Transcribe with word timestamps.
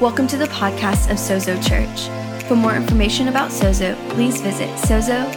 Welcome 0.00 0.26
to 0.28 0.38
the 0.38 0.46
podcast 0.46 1.10
of 1.10 1.18
Sozo 1.18 1.62
Church. 1.62 2.08
For 2.48 2.56
more 2.56 2.74
information 2.74 3.28
about 3.28 3.50
Sozo, 3.50 3.94
please 4.08 4.40
visit 4.40 4.70
sozosmtx.com. 4.78 5.36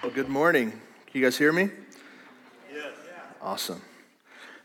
Well, 0.00 0.12
good 0.12 0.28
morning. 0.28 0.70
Can 0.70 0.80
you 1.14 1.22
guys 1.22 1.36
hear 1.36 1.52
me? 1.52 1.70
Yes. 2.72 2.92
Awesome. 3.42 3.82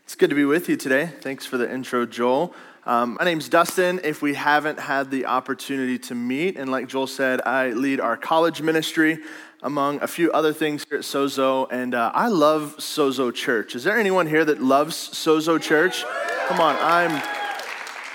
It's 0.04 0.14
good 0.14 0.30
to 0.30 0.36
be 0.36 0.44
with 0.44 0.68
you 0.68 0.76
today. 0.76 1.06
Thanks 1.06 1.44
for 1.44 1.58
the 1.58 1.68
intro, 1.68 2.06
Joel. 2.06 2.54
Um, 2.84 3.16
my 3.16 3.24
name's 3.24 3.48
Dustin. 3.48 4.00
If 4.02 4.22
we 4.22 4.34
haven't 4.34 4.80
had 4.80 5.08
the 5.08 5.26
opportunity 5.26 6.00
to 6.00 6.16
meet, 6.16 6.56
and 6.56 6.68
like 6.68 6.88
Joel 6.88 7.06
said, 7.06 7.40
I 7.42 7.70
lead 7.70 8.00
our 8.00 8.16
college 8.16 8.60
ministry 8.60 9.18
among 9.62 10.02
a 10.02 10.08
few 10.08 10.32
other 10.32 10.52
things 10.52 10.84
here 10.88 10.98
at 10.98 11.04
Sozo, 11.04 11.68
and 11.70 11.94
uh, 11.94 12.10
I 12.12 12.26
love 12.26 12.74
Sozo 12.78 13.32
Church. 13.32 13.76
Is 13.76 13.84
there 13.84 13.96
anyone 13.96 14.26
here 14.26 14.44
that 14.44 14.60
loves 14.60 14.96
Sozo 14.96 15.62
Church? 15.62 16.04
Come 16.48 16.58
on, 16.58 16.74
I'm. 16.80 17.12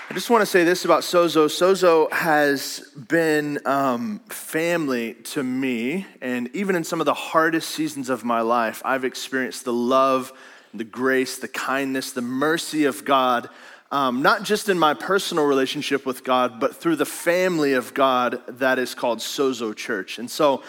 I 0.09 0.13
just 0.13 0.29
want 0.29 0.41
to 0.41 0.45
say 0.45 0.65
this 0.65 0.83
about 0.83 1.03
Sozo. 1.03 1.45
Sozo 1.45 2.11
has 2.11 2.91
been 3.07 3.59
um, 3.65 4.19
family 4.27 5.13
to 5.13 5.43
me, 5.43 6.05
and 6.21 6.53
even 6.53 6.75
in 6.75 6.83
some 6.83 6.99
of 6.99 7.05
the 7.05 7.13
hardest 7.13 7.69
seasons 7.69 8.09
of 8.09 8.25
my 8.25 8.41
life, 8.41 8.81
I've 8.83 9.05
experienced 9.05 9.63
the 9.63 9.71
love, 9.71 10.33
the 10.73 10.83
grace, 10.83 11.37
the 11.37 11.47
kindness, 11.47 12.11
the 12.11 12.21
mercy 12.21 12.83
of 12.83 13.05
God 13.05 13.47
um, 13.91 14.21
not 14.21 14.43
just 14.43 14.69
in 14.69 14.77
my 14.77 14.93
personal 14.93 15.45
relationship 15.45 16.05
with 16.05 16.23
God, 16.23 16.59
but 16.59 16.75
through 16.75 16.97
the 16.97 17.05
family 17.05 17.73
of 17.73 17.93
God 17.93 18.41
that 18.59 18.79
is 18.79 18.93
called 18.93 19.19
Sozo 19.19 19.75
Church. 19.75 20.19
And 20.19 20.29
so 20.29 20.63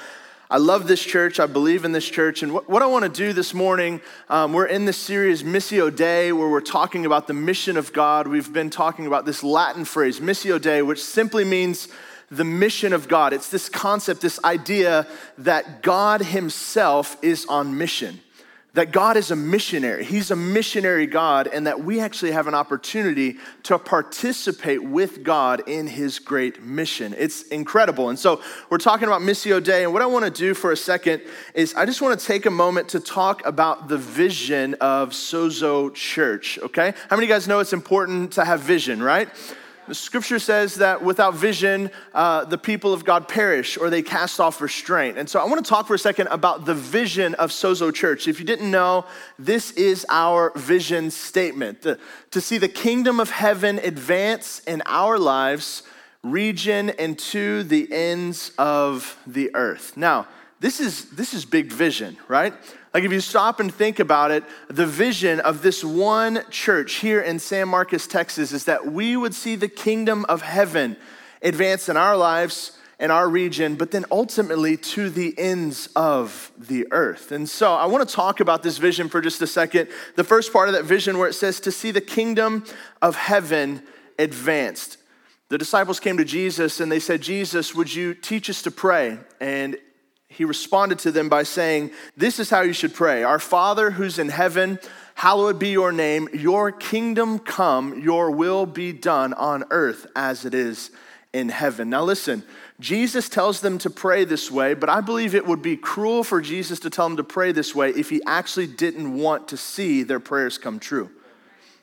I 0.50 0.58
love 0.58 0.86
this 0.86 1.02
church. 1.02 1.40
I 1.40 1.46
believe 1.46 1.84
in 1.84 1.92
this 1.92 2.08
church. 2.08 2.42
And 2.42 2.54
what, 2.54 2.70
what 2.70 2.80
I 2.80 2.86
want 2.86 3.04
to 3.04 3.10
do 3.10 3.32
this 3.32 3.52
morning, 3.52 4.00
um, 4.30 4.52
we're 4.52 4.66
in 4.66 4.84
this 4.84 4.96
series, 4.96 5.42
Missio 5.42 5.94
Dei, 5.94 6.32
where 6.32 6.48
we're 6.48 6.60
talking 6.60 7.04
about 7.04 7.26
the 7.26 7.34
mission 7.34 7.76
of 7.76 7.92
God. 7.92 8.28
We've 8.28 8.52
been 8.52 8.70
talking 8.70 9.06
about 9.06 9.26
this 9.26 9.42
Latin 9.42 9.84
phrase, 9.84 10.20
Missio 10.20 10.60
Dei, 10.60 10.82
which 10.82 11.02
simply 11.02 11.44
means 11.44 11.88
the 12.30 12.44
mission 12.44 12.92
of 12.92 13.08
God. 13.08 13.32
It's 13.32 13.50
this 13.50 13.68
concept, 13.68 14.20
this 14.20 14.42
idea 14.44 15.06
that 15.38 15.82
God 15.82 16.22
Himself 16.22 17.16
is 17.20 17.44
on 17.46 17.76
mission 17.76 18.20
that 18.74 18.92
God 18.92 19.16
is 19.16 19.30
a 19.30 19.36
missionary. 19.36 20.04
He's 20.04 20.30
a 20.30 20.36
missionary 20.36 21.06
God, 21.06 21.48
and 21.48 21.66
that 21.66 21.82
we 21.82 22.00
actually 22.00 22.32
have 22.32 22.46
an 22.46 22.54
opportunity 22.54 23.38
to 23.64 23.78
participate 23.78 24.82
with 24.82 25.24
God 25.24 25.68
in 25.68 25.86
His 25.86 26.18
great 26.18 26.62
mission. 26.62 27.14
It's 27.18 27.42
incredible. 27.42 28.10
And 28.10 28.18
so 28.18 28.42
we're 28.70 28.78
talking 28.78 29.08
about 29.08 29.22
Missio 29.22 29.62
Dei, 29.62 29.84
and 29.84 29.92
what 29.92 30.02
I 30.02 30.06
want 30.06 30.26
to 30.26 30.30
do 30.30 30.54
for 30.54 30.70
a 30.70 30.76
second 30.76 31.22
is 31.54 31.74
I 31.74 31.86
just 31.86 32.02
want 32.02 32.20
to 32.20 32.24
take 32.24 32.46
a 32.46 32.50
moment 32.50 32.90
to 32.90 33.00
talk 33.00 33.44
about 33.46 33.88
the 33.88 33.98
vision 33.98 34.74
of 34.74 35.10
Sozo 35.10 35.92
Church, 35.94 36.58
okay? 36.58 36.92
How 37.08 37.16
many 37.16 37.24
of 37.24 37.28
you 37.30 37.34
guys 37.34 37.48
know 37.48 37.60
it's 37.60 37.72
important 37.72 38.32
to 38.32 38.44
have 38.44 38.60
vision, 38.60 39.02
right? 39.02 39.28
The 39.88 39.94
scripture 39.94 40.38
says 40.38 40.74
that 40.74 41.02
without 41.02 41.34
vision, 41.34 41.90
uh, 42.12 42.44
the 42.44 42.58
people 42.58 42.92
of 42.92 43.06
God 43.06 43.26
perish 43.26 43.78
or 43.78 43.88
they 43.88 44.02
cast 44.02 44.38
off 44.38 44.60
restraint. 44.60 45.16
And 45.16 45.26
so 45.26 45.40
I 45.40 45.46
want 45.46 45.64
to 45.64 45.68
talk 45.68 45.86
for 45.86 45.94
a 45.94 45.98
second 45.98 46.26
about 46.26 46.66
the 46.66 46.74
vision 46.74 47.34
of 47.36 47.52
Sozo 47.52 47.92
Church. 47.92 48.28
If 48.28 48.38
you 48.38 48.44
didn't 48.44 48.70
know, 48.70 49.06
this 49.38 49.70
is 49.70 50.04
our 50.10 50.52
vision 50.56 51.10
statement 51.10 51.86
to 52.32 52.40
see 52.40 52.58
the 52.58 52.68
kingdom 52.68 53.18
of 53.18 53.30
heaven 53.30 53.78
advance 53.78 54.60
in 54.66 54.82
our 54.84 55.18
lives, 55.18 55.84
region, 56.22 56.90
and 56.90 57.18
to 57.20 57.62
the 57.62 57.90
ends 57.90 58.52
of 58.58 59.18
the 59.26 59.50
earth. 59.54 59.96
Now, 59.96 60.28
this 60.60 60.80
is, 60.80 61.10
this 61.10 61.34
is 61.34 61.44
big 61.44 61.72
vision, 61.72 62.16
right? 62.26 62.52
Like, 62.92 63.04
if 63.04 63.12
you 63.12 63.20
stop 63.20 63.60
and 63.60 63.72
think 63.72 64.00
about 64.00 64.30
it, 64.30 64.44
the 64.68 64.86
vision 64.86 65.40
of 65.40 65.62
this 65.62 65.84
one 65.84 66.42
church 66.50 66.94
here 66.94 67.20
in 67.20 67.38
San 67.38 67.68
Marcos, 67.68 68.06
Texas, 68.06 68.52
is 68.52 68.64
that 68.64 68.90
we 68.90 69.16
would 69.16 69.34
see 69.34 69.56
the 69.56 69.68
kingdom 69.68 70.24
of 70.28 70.42
heaven 70.42 70.96
advance 71.42 71.88
in 71.88 71.96
our 71.96 72.16
lives 72.16 72.78
in 72.98 73.10
our 73.12 73.28
region, 73.28 73.76
but 73.76 73.92
then 73.92 74.04
ultimately 74.10 74.76
to 74.76 75.08
the 75.08 75.34
ends 75.38 75.88
of 75.94 76.50
the 76.58 76.86
earth. 76.90 77.30
And 77.30 77.48
so 77.48 77.74
I 77.74 77.86
want 77.86 78.08
to 78.08 78.14
talk 78.14 78.40
about 78.40 78.62
this 78.62 78.78
vision 78.78 79.08
for 79.08 79.20
just 79.20 79.40
a 79.40 79.46
second. 79.46 79.88
The 80.16 80.24
first 80.24 80.52
part 80.52 80.68
of 80.68 80.74
that 80.74 80.84
vision, 80.84 81.18
where 81.18 81.28
it 81.28 81.34
says 81.34 81.60
to 81.60 81.70
see 81.70 81.92
the 81.92 82.00
kingdom 82.00 82.64
of 83.00 83.14
heaven 83.14 83.82
advanced. 84.18 84.96
The 85.48 85.58
disciples 85.58 86.00
came 86.00 86.16
to 86.16 86.24
Jesus 86.24 86.80
and 86.80 86.90
they 86.90 86.98
said, 86.98 87.22
Jesus, 87.22 87.74
would 87.74 87.94
you 87.94 88.14
teach 88.14 88.50
us 88.50 88.62
to 88.62 88.70
pray? 88.70 89.18
And 89.40 89.76
he 90.38 90.44
responded 90.44 91.00
to 91.00 91.10
them 91.10 91.28
by 91.28 91.42
saying, 91.42 91.90
This 92.16 92.38
is 92.38 92.48
how 92.48 92.60
you 92.60 92.72
should 92.72 92.94
pray 92.94 93.24
Our 93.24 93.40
Father 93.40 93.90
who's 93.90 94.20
in 94.20 94.28
heaven, 94.28 94.78
hallowed 95.16 95.58
be 95.58 95.70
your 95.70 95.90
name. 95.90 96.28
Your 96.32 96.70
kingdom 96.70 97.40
come, 97.40 98.00
your 98.00 98.30
will 98.30 98.64
be 98.64 98.92
done 98.92 99.34
on 99.34 99.64
earth 99.70 100.06
as 100.14 100.44
it 100.44 100.54
is 100.54 100.92
in 101.32 101.48
heaven. 101.48 101.90
Now, 101.90 102.04
listen, 102.04 102.44
Jesus 102.78 103.28
tells 103.28 103.62
them 103.62 103.78
to 103.78 103.90
pray 103.90 104.24
this 104.24 104.48
way, 104.48 104.74
but 104.74 104.88
I 104.88 105.00
believe 105.00 105.34
it 105.34 105.44
would 105.44 105.60
be 105.60 105.76
cruel 105.76 106.22
for 106.22 106.40
Jesus 106.40 106.78
to 106.80 106.90
tell 106.90 107.08
them 107.08 107.16
to 107.16 107.24
pray 107.24 107.50
this 107.50 107.74
way 107.74 107.90
if 107.90 108.08
he 108.08 108.22
actually 108.24 108.68
didn't 108.68 109.14
want 109.14 109.48
to 109.48 109.56
see 109.56 110.04
their 110.04 110.20
prayers 110.20 110.56
come 110.56 110.78
true. 110.78 111.10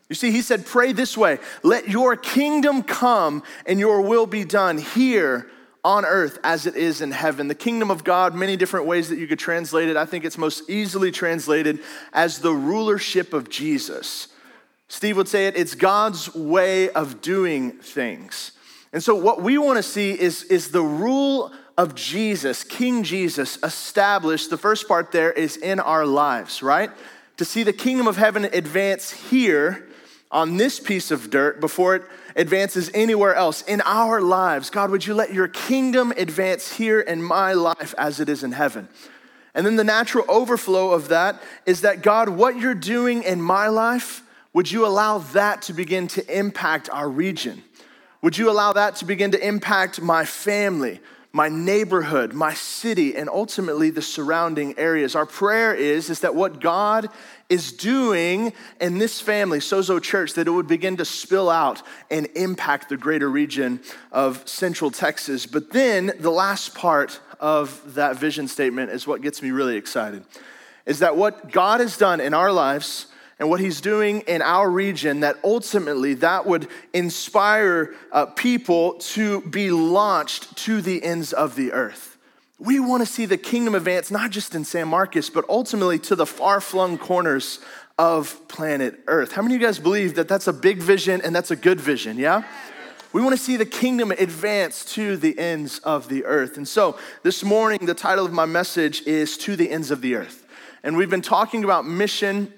You 0.07 0.15
see, 0.15 0.31
he 0.31 0.41
said, 0.41 0.65
Pray 0.65 0.93
this 0.93 1.17
way 1.17 1.39
let 1.61 1.89
your 1.89 2.15
kingdom 2.15 2.83
come 2.83 3.43
and 3.65 3.81
your 3.81 3.99
will 3.99 4.27
be 4.27 4.45
done 4.45 4.77
here 4.77 5.45
on 5.85 6.03
earth 6.03 6.39
as 6.43 6.65
it 6.65 6.75
is 6.75 6.99
in 6.99 7.11
heaven. 7.11 7.47
The 7.47 7.53
kingdom 7.53 7.91
of 7.91 8.03
God, 8.03 8.33
many 8.33 8.57
different 8.57 8.87
ways 8.87 9.07
that 9.09 9.19
you 9.19 9.27
could 9.27 9.37
translate 9.37 9.87
it. 9.87 9.95
I 9.95 10.05
think 10.05 10.25
it's 10.25 10.37
most 10.37 10.67
easily 10.67 11.11
translated 11.11 11.79
as 12.11 12.39
the 12.39 12.51
rulership 12.51 13.33
of 13.33 13.49
Jesus. 13.49 14.29
Steve 14.87 15.15
would 15.15 15.27
say 15.27 15.45
it, 15.45 15.55
it's 15.55 15.75
God's 15.75 16.33
way 16.33 16.89
of 16.89 17.21
doing 17.21 17.73
things. 17.73 18.51
And 18.93 19.03
so, 19.03 19.13
what 19.13 19.43
we 19.43 19.59
want 19.59 19.77
to 19.77 19.83
see 19.83 20.19
is, 20.19 20.43
is 20.43 20.71
the 20.71 20.81
rule 20.81 21.51
of 21.77 21.93
Jesus, 21.93 22.63
King 22.63 23.03
Jesus, 23.03 23.59
established. 23.61 24.49
The 24.49 24.57
first 24.57 24.87
part 24.87 25.11
there 25.11 25.31
is 25.31 25.55
in 25.55 25.79
our 25.79 26.05
lives, 26.05 26.63
right? 26.63 26.89
To 27.37 27.45
see 27.45 27.61
the 27.61 27.73
kingdom 27.73 28.07
of 28.07 28.17
heaven 28.17 28.45
advance 28.45 29.11
here 29.11 29.87
on 30.31 30.57
this 30.57 30.79
piece 30.79 31.11
of 31.11 31.29
dirt 31.29 31.59
before 31.59 31.95
it 31.95 32.03
advances 32.35 32.91
anywhere 32.93 33.33
else 33.35 33.61
in 33.63 33.81
our 33.81 34.21
lives. 34.21 34.69
God, 34.69 34.91
would 34.91 35.05
you 35.05 35.13
let 35.13 35.33
your 35.33 35.47
kingdom 35.47 36.11
advance 36.17 36.73
here 36.73 36.99
in 36.99 37.21
my 37.21 37.53
life 37.53 37.93
as 37.97 38.19
it 38.19 38.29
is 38.29 38.43
in 38.43 38.51
heaven? 38.51 38.89
And 39.53 39.65
then 39.65 39.77
the 39.77 39.85
natural 39.85 40.25
overflow 40.27 40.91
of 40.91 41.07
that 41.07 41.41
is 41.65 41.81
that, 41.81 42.01
God, 42.01 42.27
what 42.27 42.59
you're 42.59 42.75
doing 42.75 43.23
in 43.23 43.41
my 43.41 43.69
life, 43.69 44.21
would 44.51 44.69
you 44.69 44.85
allow 44.85 45.19
that 45.19 45.61
to 45.63 45.73
begin 45.73 46.07
to 46.09 46.37
impact 46.37 46.89
our 46.91 47.09
region? 47.09 47.63
Would 48.21 48.37
you 48.37 48.49
allow 48.49 48.73
that 48.73 48.97
to 48.97 49.05
begin 49.05 49.31
to 49.31 49.47
impact 49.47 50.01
my 50.01 50.25
family, 50.25 50.99
my 51.31 51.47
neighborhood, 51.47 52.33
my 52.33 52.53
city, 52.53 53.15
and 53.15 53.29
ultimately 53.29 53.91
the 53.91 54.01
surrounding 54.01 54.77
areas? 54.77 55.15
Our 55.15 55.25
prayer 55.25 55.73
is, 55.73 56.09
is 56.09 56.19
that 56.21 56.35
what 56.35 56.59
God 56.59 57.07
is 57.49 57.71
doing 57.71 58.53
in 58.81 58.97
this 58.97 59.21
family, 59.21 59.59
Sozo 59.59 60.01
Church, 60.01 60.33
that 60.33 60.47
it 60.47 60.51
would 60.51 60.67
begin 60.67 60.97
to 60.97 61.05
spill 61.05 61.49
out 61.49 61.81
and 62.09 62.27
impact 62.35 62.89
the 62.89 62.97
greater 62.97 63.29
region 63.29 63.79
of 64.11 64.47
Central 64.47 64.91
Texas. 64.91 65.45
But 65.45 65.71
then 65.71 66.13
the 66.19 66.31
last 66.31 66.73
part 66.73 67.19
of 67.39 67.95
that 67.95 68.17
vision 68.17 68.47
statement 68.47 68.91
is 68.91 69.05
what 69.05 69.21
gets 69.21 69.41
me 69.41 69.51
really 69.51 69.77
excited 69.77 70.23
is 70.85 70.99
that 70.99 71.17
what 71.17 71.51
God 71.51 71.79
has 71.79 71.97
done 71.97 72.21
in 72.21 72.33
our 72.33 72.51
lives 72.51 73.07
and 73.39 73.49
what 73.49 73.59
he's 73.59 73.81
doing 73.81 74.21
in 74.21 74.41
our 74.41 74.69
region 74.69 75.21
that 75.21 75.35
ultimately 75.43 76.13
that 76.15 76.45
would 76.45 76.67
inspire 76.93 77.93
uh, 78.11 78.27
people 78.27 78.93
to 78.95 79.41
be 79.41 79.71
launched 79.71 80.55
to 80.57 80.81
the 80.81 81.03
ends 81.03 81.33
of 81.33 81.55
the 81.55 81.71
earth 81.73 82.14
we 82.59 82.79
want 82.79 83.01
to 83.01 83.05
see 83.05 83.25
the 83.25 83.37
kingdom 83.37 83.75
advance 83.75 84.09
not 84.09 84.31
just 84.31 84.55
in 84.55 84.63
San 84.63 84.87
Marcos, 84.87 85.29
but 85.29 85.45
ultimately 85.49 85.99
to 85.99 86.15
the 86.15 86.25
far 86.25 86.61
flung 86.61 86.97
corners 86.97 87.59
of 87.97 88.47
planet 88.47 88.99
Earth. 89.07 89.33
How 89.33 89.41
many 89.41 89.55
of 89.55 89.61
you 89.61 89.67
guys 89.67 89.79
believe 89.79 90.15
that 90.15 90.27
that's 90.27 90.47
a 90.47 90.53
big 90.53 90.79
vision 90.79 91.21
and 91.21 91.35
that's 91.35 91.51
a 91.51 91.55
good 91.55 91.79
vision? 91.79 92.17
Yeah? 92.17 92.43
We 93.13 93.21
want 93.21 93.37
to 93.37 93.41
see 93.41 93.55
the 93.55 93.65
kingdom 93.65 94.11
advance 94.11 94.83
to 94.95 95.15
the 95.15 95.39
ends 95.39 95.79
of 95.79 96.09
the 96.09 96.25
earth. 96.25 96.57
And 96.57 96.67
so 96.67 96.99
this 97.23 97.45
morning, 97.45 97.85
the 97.85 97.93
title 97.93 98.25
of 98.25 98.33
my 98.33 98.45
message 98.45 99.03
is 99.03 99.37
To 99.37 99.55
the 99.55 99.71
Ends 99.71 99.89
of 99.89 100.01
the 100.01 100.15
Earth. 100.15 100.45
And 100.83 100.97
we've 100.97 101.09
been 101.09 101.21
talking 101.21 101.63
about 101.63 101.87
mission 101.87 102.53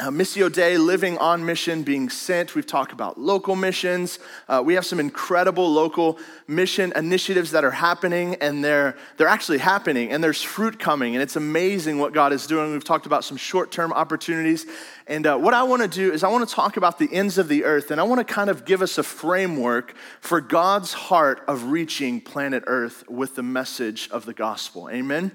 uh, 0.00 0.08
Missio 0.08 0.50
Dei, 0.50 0.78
living 0.78 1.18
on 1.18 1.44
mission, 1.44 1.82
being 1.82 2.08
sent. 2.08 2.54
We've 2.54 2.66
talked 2.66 2.92
about 2.92 3.20
local 3.20 3.54
missions. 3.54 4.18
Uh, 4.48 4.62
we 4.64 4.72
have 4.72 4.86
some 4.86 4.98
incredible 4.98 5.70
local 5.70 6.18
mission 6.48 6.90
initiatives 6.96 7.50
that 7.50 7.64
are 7.64 7.70
happening, 7.70 8.36
and 8.36 8.64
they're, 8.64 8.96
they're 9.18 9.28
actually 9.28 9.58
happening, 9.58 10.10
and 10.10 10.24
there's 10.24 10.42
fruit 10.42 10.78
coming, 10.78 11.14
and 11.14 11.22
it's 11.22 11.36
amazing 11.36 11.98
what 11.98 12.14
God 12.14 12.32
is 12.32 12.46
doing. 12.46 12.72
We've 12.72 12.82
talked 12.82 13.04
about 13.04 13.24
some 13.24 13.36
short 13.36 13.70
term 13.72 13.92
opportunities. 13.92 14.64
And 15.06 15.26
uh, 15.26 15.36
what 15.36 15.52
I 15.52 15.64
want 15.64 15.82
to 15.82 15.88
do 15.88 16.12
is, 16.12 16.24
I 16.24 16.28
want 16.28 16.48
to 16.48 16.54
talk 16.54 16.78
about 16.78 16.98
the 16.98 17.12
ends 17.12 17.36
of 17.36 17.48
the 17.48 17.64
earth, 17.64 17.90
and 17.90 18.00
I 18.00 18.04
want 18.04 18.26
to 18.26 18.34
kind 18.34 18.48
of 18.48 18.64
give 18.64 18.80
us 18.80 18.96
a 18.96 19.02
framework 19.02 19.94
for 20.20 20.40
God's 20.40 20.94
heart 20.94 21.42
of 21.46 21.64
reaching 21.64 22.22
planet 22.22 22.64
Earth 22.66 23.04
with 23.06 23.34
the 23.34 23.42
message 23.42 24.08
of 24.10 24.24
the 24.24 24.32
gospel. 24.32 24.88
Amen. 24.90 25.32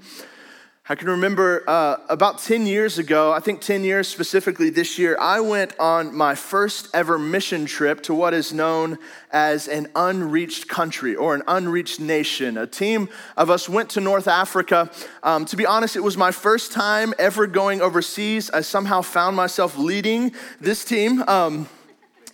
I 0.88 0.94
can 0.94 1.10
remember 1.10 1.64
uh, 1.68 1.98
about 2.10 2.38
10 2.38 2.68
years 2.68 3.00
ago, 3.00 3.32
I 3.34 3.40
think 3.40 3.60
10 3.60 3.84
years 3.84 4.08
specifically 4.08 4.70
this 4.70 5.00
year, 5.00 5.18
I 5.20 5.40
went 5.40 5.74
on 5.80 6.16
my 6.16 6.36
first 6.36 6.90
ever 6.94 7.18
mission 7.18 7.66
trip 7.66 8.04
to 8.04 8.14
what 8.14 8.36
is 8.36 8.54
known 8.54 9.00
as 9.32 9.68
an 9.68 9.88
unreached 9.96 10.68
country 10.68 11.16
or 11.16 11.34
an 11.34 11.42
unreached 11.48 12.00
nation. 12.00 12.56
A 12.56 12.68
team 12.68 13.10
of 13.36 13.50
us 13.50 13.68
went 13.68 13.90
to 13.92 14.00
North 14.00 14.28
Africa. 14.28 14.92
Um, 15.24 15.46
to 15.46 15.56
be 15.56 15.66
honest, 15.66 15.96
it 15.96 16.04
was 16.04 16.18
my 16.18 16.30
first 16.30 16.72
time 16.72 17.16
ever 17.18 17.48
going 17.48 17.82
overseas. 17.82 18.52
I 18.52 18.62
somehow 18.62 19.02
found 19.02 19.36
myself 19.36 19.80
leading 19.80 20.34
this 20.62 20.86
team. 20.86 21.24
Um, 21.28 21.68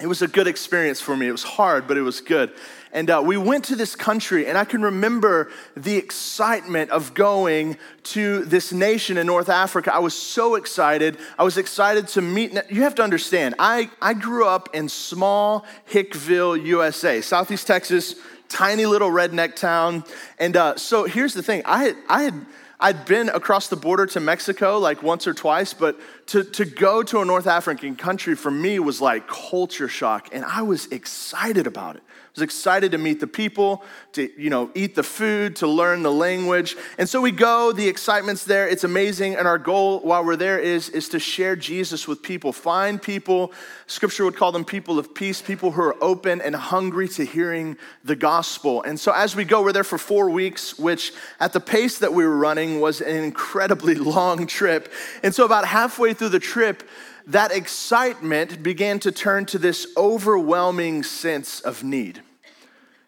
it 0.01 0.07
was 0.07 0.21
a 0.21 0.27
good 0.27 0.48
experience 0.48 1.00
for 1.00 1.15
me. 1.15 1.30
It 1.30 1.31
was 1.31 1.44
hard, 1.44 1.88
but 1.88 1.95
it 1.95 2.01
was 2.01 2.19
good. 2.19 2.51
And 2.94 3.10
uh, 3.10 3.22
we 3.26 3.38
went 3.38 3.66
to 3.66 3.76
this 3.76 3.96
country, 3.96 4.48
and 4.48 4.58
I 4.58 4.66
can 4.66 4.82
remember 4.82 5.50
the 5.78 5.96
excitement 5.96 6.92
of 6.92 7.14
going 7.14 7.78
to 8.04 8.44
this 8.46 8.74
nation 8.74 9.18
in 9.18 9.28
North 9.28 9.48
Africa. 9.48 9.94
I 9.94 10.00
was 10.00 10.14
so 10.14 10.56
excited. 10.56 11.18
I 11.40 11.44
was 11.44 11.58
excited 11.58 12.10
to 12.10 12.22
meet. 12.22 12.58
You 12.70 12.84
have 12.84 12.96
to 12.96 13.04
understand, 13.04 13.56
I, 13.60 13.90
I 14.02 14.14
grew 14.14 14.46
up 14.46 14.70
in 14.74 14.90
small 14.90 15.66
Hickville, 15.90 16.62
USA, 16.66 17.22
Southeast 17.22 17.66
Texas, 17.66 18.16
tiny 18.50 18.86
little 18.86 19.10
redneck 19.10 19.56
town. 19.56 20.04
And 20.38 20.58
uh, 20.58 20.76
so 20.76 21.06
here's 21.06 21.34
the 21.34 21.44
thing 21.44 21.62
I 21.66 21.86
had, 21.86 21.96
I 22.10 22.24
had 22.24 22.46
I'd 22.84 23.06
been 23.06 23.30
across 23.30 23.68
the 23.68 23.76
border 23.76 24.08
to 24.08 24.20
Mexico 24.20 24.80
like 24.80 25.04
once 25.04 25.28
or 25.28 25.34
twice, 25.36 25.72
but 25.74 26.00
to, 26.28 26.44
to 26.44 26.66
go 26.66 27.04
to 27.04 27.22
a 27.22 27.26
North 27.26 27.46
African 27.46 27.96
country 27.96 28.36
for 28.36 28.50
me 28.50 28.80
was 28.80 29.00
like 29.00 29.28
culture 29.28 29.88
shock, 29.88 30.30
and 30.34 30.44
I 30.44 30.64
was 30.64 30.88
excited 30.88 31.68
about 31.68 31.96
it 31.96 32.04
was 32.36 32.42
excited 32.42 32.92
to 32.94 32.98
meet 32.98 33.19
the 33.19 33.28
people, 33.28 33.83
to 34.13 34.30
you 34.42 34.50
know, 34.50 34.69
eat 34.74 34.95
the 34.95 35.04
food, 35.04 35.56
to 35.57 35.68
learn 35.68 36.01
the 36.01 36.12
language. 36.12 36.78
And 36.98 37.07
so 37.07 37.19
we 37.19 37.31
go, 37.31 37.74
the 37.74 37.89
excitement's 37.89 38.45
there, 38.45 38.68
it's 38.68 38.86
amazing, 38.86 39.36
and 39.36 39.48
our 39.48 39.57
goal 39.57 40.00
while 40.00 40.24
we're 40.24 40.38
there 40.38 40.57
is, 40.57 40.88
is 40.89 41.10
to 41.10 41.19
share 41.19 41.57
Jesus 41.57 42.07
with 42.07 42.24
people. 42.24 42.54
Find 42.54 43.01
people, 43.01 43.51
scripture 43.88 44.24
would 44.24 44.38
call 44.38 44.54
them 44.54 44.63
people 44.63 44.98
of 44.98 45.13
peace, 45.13 45.42
people 45.42 45.72
who 45.72 45.81
are 45.81 46.01
open 46.01 46.39
and 46.39 46.56
hungry 46.56 47.10
to 47.10 47.25
hearing 47.25 47.78
the 48.06 48.16
gospel. 48.16 48.81
And 48.84 48.98
so 48.98 49.12
as 49.12 49.36
we 49.36 49.44
go, 49.44 49.62
we're 49.62 49.74
there 49.74 49.84
for 49.84 49.98
four 49.98 50.30
weeks, 50.30 50.80
which 50.80 51.12
at 51.42 51.51
the 51.51 51.60
pace 51.60 51.98
that 52.00 52.13
we 52.13 52.24
were 52.24 52.38
running 52.38 52.80
was 52.80 53.01
an 53.01 53.24
incredibly 53.24 53.95
long 54.12 54.48
trip. 54.48 54.92
And 55.22 55.36
so 55.36 55.44
about 55.44 55.66
halfway 55.66 56.13
through 56.13 56.30
the 56.30 56.39
trip, 56.39 56.84
that 57.28 57.52
excitement 57.52 58.64
began 58.64 59.00
to 59.00 59.12
turn 59.12 59.46
to 59.48 59.58
this 59.58 59.88
overwhelming 59.96 61.04
sense 61.04 61.60
of 61.62 61.84
need. 61.84 62.22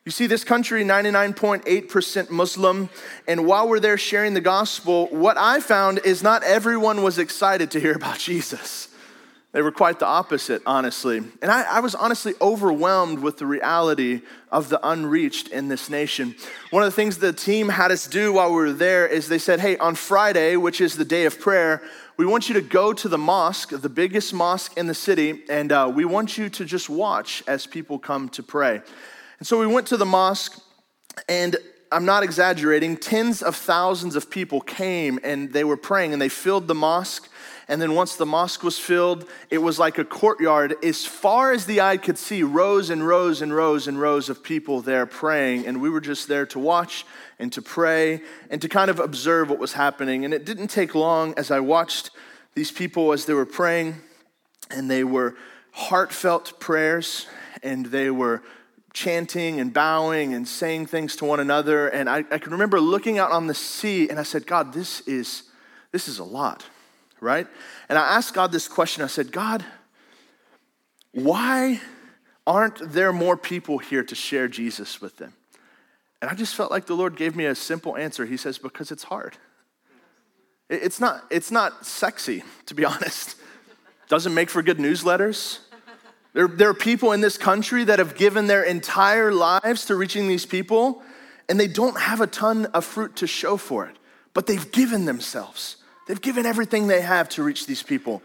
You 0.05 0.11
see, 0.11 0.27
this 0.27 0.43
country, 0.43 0.83
99.8% 0.83 2.29
Muslim, 2.29 2.89
and 3.25 3.45
while 3.45 3.69
we're 3.69 3.79
there 3.79 3.97
sharing 3.97 4.33
the 4.33 4.41
gospel, 4.41 5.07
what 5.07 5.37
I 5.37 5.61
found 5.61 5.99
is 6.03 6.21
not 6.21 6.43
everyone 6.43 7.03
was 7.03 7.17
excited 7.17 7.71
to 7.71 7.79
hear 7.79 7.93
about 7.93 8.19
Jesus. 8.19 8.89
They 9.53 9.61
were 9.61 9.71
quite 9.71 9.99
the 9.99 10.07
opposite, 10.07 10.63
honestly. 10.65 11.17
And 11.17 11.51
I, 11.51 11.77
I, 11.77 11.79
was 11.79 11.93
honestly 11.93 12.33
overwhelmed 12.41 13.19
with 13.19 13.37
the 13.37 13.45
reality 13.45 14.23
of 14.51 14.69
the 14.69 14.79
unreached 14.85 15.49
in 15.49 15.67
this 15.67 15.91
nation. 15.91 16.33
One 16.71 16.81
of 16.81 16.87
the 16.87 16.95
things 16.95 17.19
the 17.19 17.31
team 17.31 17.69
had 17.69 17.91
us 17.91 18.07
do 18.07 18.33
while 18.33 18.49
we 18.49 18.55
were 18.55 18.73
there 18.73 19.05
is 19.05 19.29
they 19.29 19.37
said, 19.37 19.59
hey, 19.59 19.77
on 19.77 19.93
Friday, 19.93 20.55
which 20.55 20.81
is 20.81 20.97
the 20.97 21.05
day 21.05 21.25
of 21.25 21.39
prayer, 21.39 21.83
we 22.15 22.25
want 22.25 22.47
you 22.47 22.53
to 22.55 22.61
go 22.61 22.93
to 22.93 23.09
the 23.09 23.17
mosque, 23.17 23.69
the 23.69 23.89
biggest 23.89 24.33
mosque 24.33 24.77
in 24.77 24.85
the 24.85 24.93
city, 24.93 25.43
and 25.49 25.71
uh, 25.71 25.91
we 25.93 26.05
want 26.05 26.37
you 26.37 26.47
to 26.49 26.63
just 26.63 26.89
watch 26.89 27.43
as 27.47 27.65
people 27.65 27.97
come 27.97 28.29
to 28.29 28.43
pray. 28.43 28.81
And 29.39 29.47
so 29.47 29.59
we 29.59 29.65
went 29.65 29.87
to 29.87 29.97
the 29.97 30.05
mosque, 30.05 30.61
and 31.27 31.55
I'm 31.91 32.05
not 32.05 32.23
exaggerating, 32.23 32.97
tens 32.97 33.41
of 33.41 33.55
thousands 33.55 34.15
of 34.15 34.29
people 34.29 34.61
came 34.61 35.19
and 35.23 35.51
they 35.53 35.63
were 35.63 35.77
praying, 35.77 36.13
and 36.13 36.21
they 36.21 36.29
filled 36.29 36.67
the 36.67 36.75
mosque. 36.75 37.29
And 37.67 37.81
then 37.81 37.95
once 37.95 38.15
the 38.15 38.25
mosque 38.25 38.61
was 38.61 38.77
filled, 38.77 39.27
it 39.49 39.59
was 39.59 39.79
like 39.79 39.97
a 39.97 40.03
courtyard. 40.03 40.75
As 40.83 41.05
far 41.05 41.51
as 41.51 41.65
the 41.65 41.81
eye 41.81 41.97
could 41.97 42.17
see, 42.17 42.43
rows 42.43 42.89
and 42.89 43.07
rows 43.07 43.41
and 43.41 43.55
rows 43.55 43.87
and 43.87 43.99
rows 43.99 44.29
of 44.29 44.43
people 44.43 44.81
there 44.81 45.05
praying. 45.05 45.65
And 45.65 45.81
we 45.81 45.89
were 45.89 46.01
just 46.01 46.27
there 46.27 46.45
to 46.47 46.59
watch 46.59 47.05
and 47.39 47.51
to 47.53 47.61
pray 47.61 48.21
and 48.49 48.61
to 48.61 48.69
kind 48.69 48.89
of 48.89 48.99
observe 48.99 49.49
what 49.49 49.59
was 49.59 49.73
happening. 49.73 50.25
And 50.25 50.33
it 50.33 50.45
didn't 50.45 50.67
take 50.67 50.95
long 50.95 51.33
as 51.37 51.51
I 51.51 51.59
watched 51.59 52.11
these 52.55 52.71
people 52.71 53.11
as 53.13 53.25
they 53.25 53.33
were 53.33 53.45
praying, 53.45 53.95
and 54.69 54.89
they 54.89 55.03
were 55.03 55.35
heartfelt 55.71 56.59
prayers, 56.59 57.27
and 57.63 57.87
they 57.87 58.11
were 58.11 58.43
chanting 58.93 59.59
and 59.59 59.73
bowing 59.73 60.33
and 60.33 60.47
saying 60.47 60.85
things 60.85 61.15
to 61.15 61.25
one 61.25 61.39
another. 61.39 61.87
And 61.87 62.07
I, 62.07 62.17
I 62.31 62.37
can 62.37 62.51
remember 62.51 62.79
looking 62.79 63.17
out 63.17 63.31
on 63.31 63.47
the 63.47 63.55
sea, 63.55 64.09
and 64.09 64.19
I 64.19 64.23
said, 64.23 64.45
God, 64.45 64.73
this 64.73 65.01
is, 65.07 65.43
this 65.91 66.07
is 66.07 66.19
a 66.19 66.23
lot, 66.23 66.63
right? 67.19 67.47
And 67.89 67.97
I 67.97 68.15
asked 68.15 68.33
God 68.33 68.51
this 68.51 68.67
question 68.67 69.03
I 69.03 69.07
said, 69.07 69.31
God, 69.31 69.65
why 71.11 71.81
aren't 72.45 72.91
there 72.91 73.13
more 73.13 73.37
people 73.37 73.79
here 73.79 74.03
to 74.03 74.15
share 74.15 74.47
Jesus 74.47 75.01
with 75.01 75.17
them? 75.17 75.33
And 76.23 76.31
I 76.31 76.35
just 76.35 76.55
felt 76.55 76.71
like 76.71 76.85
the 76.85 76.93
Lord 76.93 77.17
gave 77.17 77.35
me 77.35 77.47
a 77.47 77.53
simple 77.53 77.97
answer. 77.97 78.25
He 78.25 78.37
says, 78.37 78.57
Because 78.57 78.91
it's 78.91 79.03
hard. 79.03 79.35
It's 80.69 81.01
not, 81.01 81.25
it's 81.29 81.51
not 81.51 81.85
sexy, 81.85 82.43
to 82.67 82.73
be 82.73 82.85
honest. 82.93 83.35
Doesn't 84.07 84.33
make 84.33 84.49
for 84.49 84.63
good 84.63 84.77
newsletters. 84.77 85.59
There, 86.31 86.47
there 86.47 86.69
are 86.69 86.73
people 86.73 87.11
in 87.11 87.19
this 87.19 87.37
country 87.37 87.83
that 87.83 87.99
have 87.99 88.15
given 88.15 88.47
their 88.47 88.63
entire 88.63 89.33
lives 89.33 89.83
to 89.87 89.97
reaching 89.97 90.29
these 90.29 90.45
people, 90.45 91.03
and 91.49 91.59
they 91.59 91.67
don't 91.67 91.99
have 91.99 92.21
a 92.21 92.27
ton 92.27 92.67
of 92.67 92.85
fruit 92.85 93.17
to 93.17 93.27
show 93.27 93.57
for 93.57 93.85
it, 93.85 93.97
but 94.33 94.47
they've 94.47 94.71
given 94.71 95.03
themselves. 95.03 95.75
They've 96.07 96.21
given 96.21 96.45
everything 96.45 96.87
they 96.87 97.01
have 97.01 97.27
to 97.29 97.43
reach 97.43 97.65
these 97.65 97.83
people. 97.83 98.21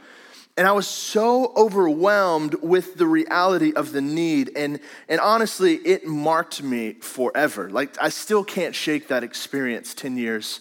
And 0.59 0.67
I 0.67 0.73
was 0.73 0.89
so 0.89 1.53
overwhelmed 1.57 2.57
with 2.57 2.97
the 2.97 3.07
reality 3.07 3.73
of 3.75 3.93
the 3.93 4.01
need. 4.01 4.51
And, 4.57 4.81
and 5.09 5.21
honestly, 5.21 5.77
it 5.77 6.05
marked 6.05 6.65
me 6.65 6.95
forever. 6.95 7.71
Like, 7.71 7.97
I 8.03 8.09
still 8.09 8.43
can't 8.43 8.75
shake 8.75 9.07
that 9.07 9.23
experience 9.23 9.95
10 9.95 10.17
years 10.17 10.59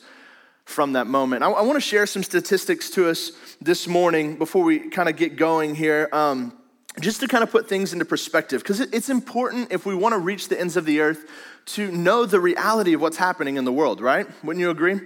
from 0.66 0.94
that 0.94 1.08
moment. 1.08 1.42
I, 1.42 1.50
I 1.50 1.64
want 1.64 1.78
to 1.78 1.82
share 1.82 2.06
some 2.06 2.22
statistics 2.22 2.92
to 2.92 3.10
us 3.10 3.32
this 3.60 3.88
morning 3.88 4.38
before 4.38 4.64
we 4.64 4.88
kind 4.90 5.10
of 5.10 5.16
get 5.16 5.36
going 5.36 5.74
here. 5.74 6.10
Um, 6.12 6.54
just 7.00 7.20
to 7.22 7.28
kind 7.28 7.44
of 7.44 7.50
put 7.50 7.68
things 7.68 7.92
into 7.92 8.06
perspective, 8.06 8.62
because 8.62 8.80
it, 8.80 8.94
it's 8.94 9.10
important 9.10 9.72
if 9.72 9.88
we 9.88 9.96
want 9.96 10.14
to 10.14 10.20
reach 10.20 10.48
the 10.48 10.60
ends 10.60 10.78
of 10.78 10.86
the 10.86 11.00
earth 11.00 11.26
to 11.66 11.92
know 11.92 12.28
the 12.28 12.40
reality 12.40 12.94
of 12.94 13.02
what's 13.02 13.18
happening 13.18 13.58
in 13.58 13.66
the 13.66 13.74
world, 13.74 14.00
right? 14.00 14.28
Wouldn't 14.44 14.62
you 14.62 14.69
agree? 14.69 15.00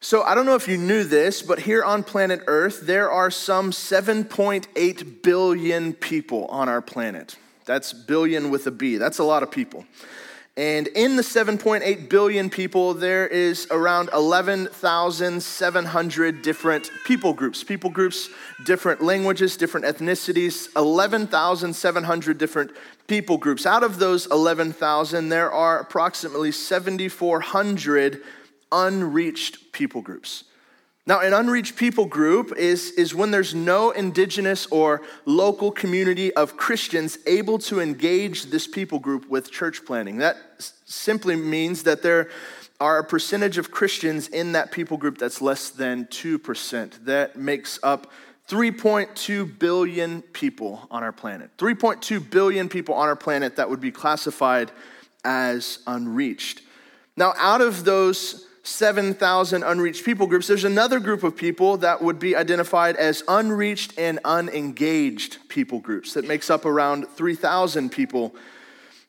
So, 0.00 0.22
I 0.22 0.36
don't 0.36 0.46
know 0.46 0.54
if 0.54 0.68
you 0.68 0.76
knew 0.76 1.02
this, 1.02 1.42
but 1.42 1.58
here 1.58 1.82
on 1.82 2.04
planet 2.04 2.42
Earth, 2.46 2.82
there 2.82 3.10
are 3.10 3.32
some 3.32 3.72
7.8 3.72 5.22
billion 5.22 5.92
people 5.92 6.46
on 6.46 6.68
our 6.68 6.80
planet. 6.80 7.36
That's 7.64 7.92
billion 7.92 8.50
with 8.50 8.64
a 8.68 8.70
B. 8.70 8.96
That's 8.96 9.18
a 9.18 9.24
lot 9.24 9.42
of 9.42 9.50
people. 9.50 9.84
And 10.56 10.86
in 10.88 11.16
the 11.16 11.22
7.8 11.22 12.08
billion 12.08 12.48
people, 12.48 12.94
there 12.94 13.26
is 13.26 13.66
around 13.72 14.10
11,700 14.12 16.42
different 16.42 16.92
people 17.04 17.32
groups. 17.32 17.64
People 17.64 17.90
groups, 17.90 18.28
different 18.64 19.02
languages, 19.02 19.56
different 19.56 19.86
ethnicities, 19.86 20.68
11,700 20.76 22.38
different 22.38 22.70
people 23.08 23.36
groups. 23.36 23.66
Out 23.66 23.82
of 23.82 23.98
those 23.98 24.26
11,000, 24.26 25.28
there 25.28 25.50
are 25.50 25.80
approximately 25.80 26.52
7,400 26.52 28.22
unreached 28.72 29.72
people 29.72 30.02
groups. 30.02 30.44
Now, 31.08 31.20
an 31.20 31.32
unreached 31.32 31.76
people 31.76 32.04
group 32.04 32.52
is, 32.54 32.90
is 32.90 33.14
when 33.14 33.30
there's 33.30 33.54
no 33.54 33.92
indigenous 33.92 34.66
or 34.66 35.00
local 35.24 35.70
community 35.70 36.34
of 36.34 36.58
Christians 36.58 37.16
able 37.26 37.58
to 37.60 37.80
engage 37.80 38.46
this 38.46 38.66
people 38.66 38.98
group 38.98 39.26
with 39.26 39.50
church 39.50 39.86
planting. 39.86 40.18
That 40.18 40.36
simply 40.84 41.34
means 41.34 41.84
that 41.84 42.02
there 42.02 42.28
are 42.78 42.98
a 42.98 43.04
percentage 43.04 43.56
of 43.56 43.70
Christians 43.70 44.28
in 44.28 44.52
that 44.52 44.70
people 44.70 44.98
group 44.98 45.16
that's 45.16 45.40
less 45.40 45.70
than 45.70 46.04
2%. 46.06 47.04
That 47.06 47.36
makes 47.36 47.78
up 47.82 48.12
3.2 48.48 49.58
billion 49.58 50.20
people 50.20 50.86
on 50.90 51.02
our 51.02 51.12
planet. 51.12 51.50
3.2 51.56 52.30
billion 52.30 52.68
people 52.68 52.94
on 52.94 53.08
our 53.08 53.16
planet 53.16 53.56
that 53.56 53.70
would 53.70 53.80
be 53.80 53.90
classified 53.90 54.70
as 55.24 55.78
unreached. 55.86 56.60
Now, 57.16 57.32
out 57.38 57.62
of 57.62 57.84
those 57.84 58.47
7,000 58.68 59.62
unreached 59.62 60.04
people 60.04 60.26
groups, 60.26 60.46
there's 60.46 60.64
another 60.64 61.00
group 61.00 61.22
of 61.22 61.34
people 61.34 61.78
that 61.78 62.02
would 62.02 62.18
be 62.18 62.36
identified 62.36 62.96
as 62.96 63.24
unreached 63.26 63.98
and 63.98 64.20
unengaged 64.24 65.48
people 65.48 65.80
groups 65.80 66.14
that 66.14 66.26
makes 66.26 66.50
up 66.50 66.66
around 66.66 67.08
3,000 67.08 67.90
people 67.90 68.34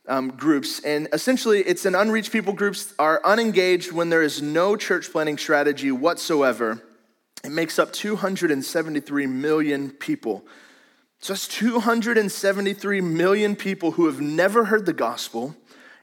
um, 0.08 0.30
groups. 0.30 0.80
And 0.80 1.10
essentially, 1.12 1.60
it's 1.60 1.86
an 1.86 1.94
unreached 1.94 2.32
people 2.32 2.54
groups 2.54 2.94
are 2.98 3.22
unengaged 3.26 3.92
when 3.92 4.10
there 4.10 4.24
is 4.24 4.42
no 4.42 4.76
church 4.76 5.12
planting 5.12 5.38
strategy 5.38 5.92
whatsoever. 5.92 6.82
It 7.44 7.52
makes 7.52 7.78
up 7.78 7.92
273 7.92 9.28
million 9.28 9.92
people. 9.92 10.46
So 11.20 11.34
that's 11.34 11.48
273 11.50 13.02
million 13.02 13.56
people 13.58 13.92
who 13.92 14.06
have 14.06 14.22
never 14.22 14.66
heard 14.66 14.86
the 14.86 14.94
gospel 14.94 15.56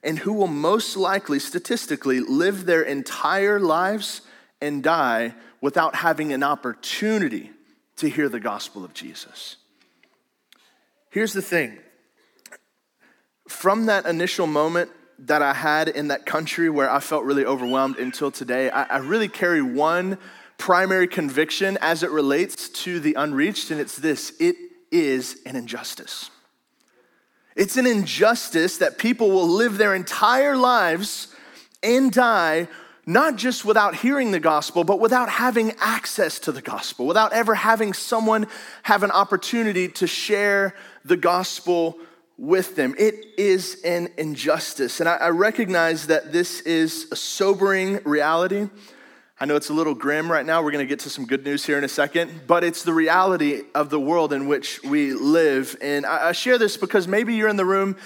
and 0.07 0.21
who 0.21 0.33
will 0.33 0.47
most 0.47 0.97
likely, 0.97 1.41
statistically, 1.41 2.21
live 2.21 2.65
their 2.65 2.83
entire 2.83 3.59
lives 3.59 4.23
and 4.61 4.83
die 4.83 5.35
without 5.61 5.97
having 5.97 6.33
an 6.33 6.45
opportunity 6.45 7.51
to 7.97 8.09
hear 8.09 8.29
the 8.29 8.39
gospel 8.39 8.85
of 8.85 8.95
Jesus. 8.95 9.57
Here's 11.11 11.33
the 11.33 11.43
thing 11.43 11.79
from 13.49 13.87
that 13.87 14.07
initial 14.07 14.47
moment 14.47 14.91
that 15.19 15.43
I 15.43 15.55
had 15.55 15.89
in 15.89 16.09
that 16.09 16.25
country 16.25 16.71
where 16.71 16.91
I 16.91 17.01
felt 17.01 17.25
really 17.25 17.45
overwhelmed 17.45 17.99
until 17.99 18.31
today, 18.31 18.71
I, 18.71 18.85
I 18.85 18.97
really 18.99 19.29
carry 19.29 19.63
one 19.63 20.19
primary 20.59 21.09
conviction 21.09 21.79
as 21.81 22.03
it 22.03 22.11
relates 22.11 22.69
to 22.69 23.01
the 23.01 23.15
unreached, 23.15 23.71
and 23.71 23.81
it's 23.81 23.97
this 23.97 24.33
it 24.39 24.57
is 24.93 25.41
an 25.47 25.57
injustice. 25.57 26.31
It's 27.57 27.77
an 27.77 27.87
injustice 27.87 28.79
that 28.79 28.99
people 28.99 29.31
will 29.31 29.49
live 29.49 29.79
their 29.79 29.95
entire 29.95 30.57
lives 30.57 31.29
and 31.83 32.13
die 32.13 32.69
not 33.07 33.37
just 33.37 33.65
without 33.65 33.95
hearing 33.95 34.33
the 34.33 34.41
gospel, 34.41 34.83
but 34.83 34.99
without 34.99 35.29
having 35.29 35.73
access 35.79 36.41
to 36.41 36.53
the 36.53 36.61
gospel, 36.61 37.07
without 37.07 37.33
ever 37.33 37.55
having 37.55 37.93
someone 37.93 38.47
have 38.83 39.05
an 39.05 39.13
opportunity 39.13 39.89
to 39.89 40.09
share 40.09 40.75
the 41.05 41.17
gospel 41.17 41.99
with 42.37 42.75
them. 42.75 42.95
It 42.99 43.15
is 43.39 43.81
an 43.85 44.09
injustice. 44.19 45.01
And 45.01 45.09
I, 45.09 45.29
recognize 45.29 46.09
that 46.09 46.33
this 46.33 46.61
is 46.63 47.07
a 47.13 47.17
sobering 47.17 48.01
reality. 48.05 48.69
I 49.39 49.45
know 49.45 49.55
it's 49.55 49.69
a 49.69 49.75
little 49.75 49.95
grim 49.95 50.33
right 50.33 50.47
now. 50.47 50.63
We're 50.63 50.71
going 50.71 50.87
to 50.87 50.89
get 50.89 51.01
to 51.01 51.11
some 51.11 51.27
good 51.27 51.45
news 51.45 51.67
here 51.67 51.77
in 51.77 51.85
a 51.85 51.89
second, 51.89 52.47
but 52.47 52.65
it's 52.65 52.85
the 52.85 52.95
reality 52.95 53.65
of 53.75 53.91
the 53.91 54.01
world 54.01 54.33
in 54.33 54.47
which 54.47 54.83
we 54.83 55.13
live. 55.13 55.77
And 55.83 56.07
I, 56.07 56.33
share 56.33 56.57
this 56.57 56.79
because 56.79 57.07
maybe 57.07 57.35
you're 57.35 57.51
in 57.51 57.57
the 57.57 57.67
room 57.67 57.97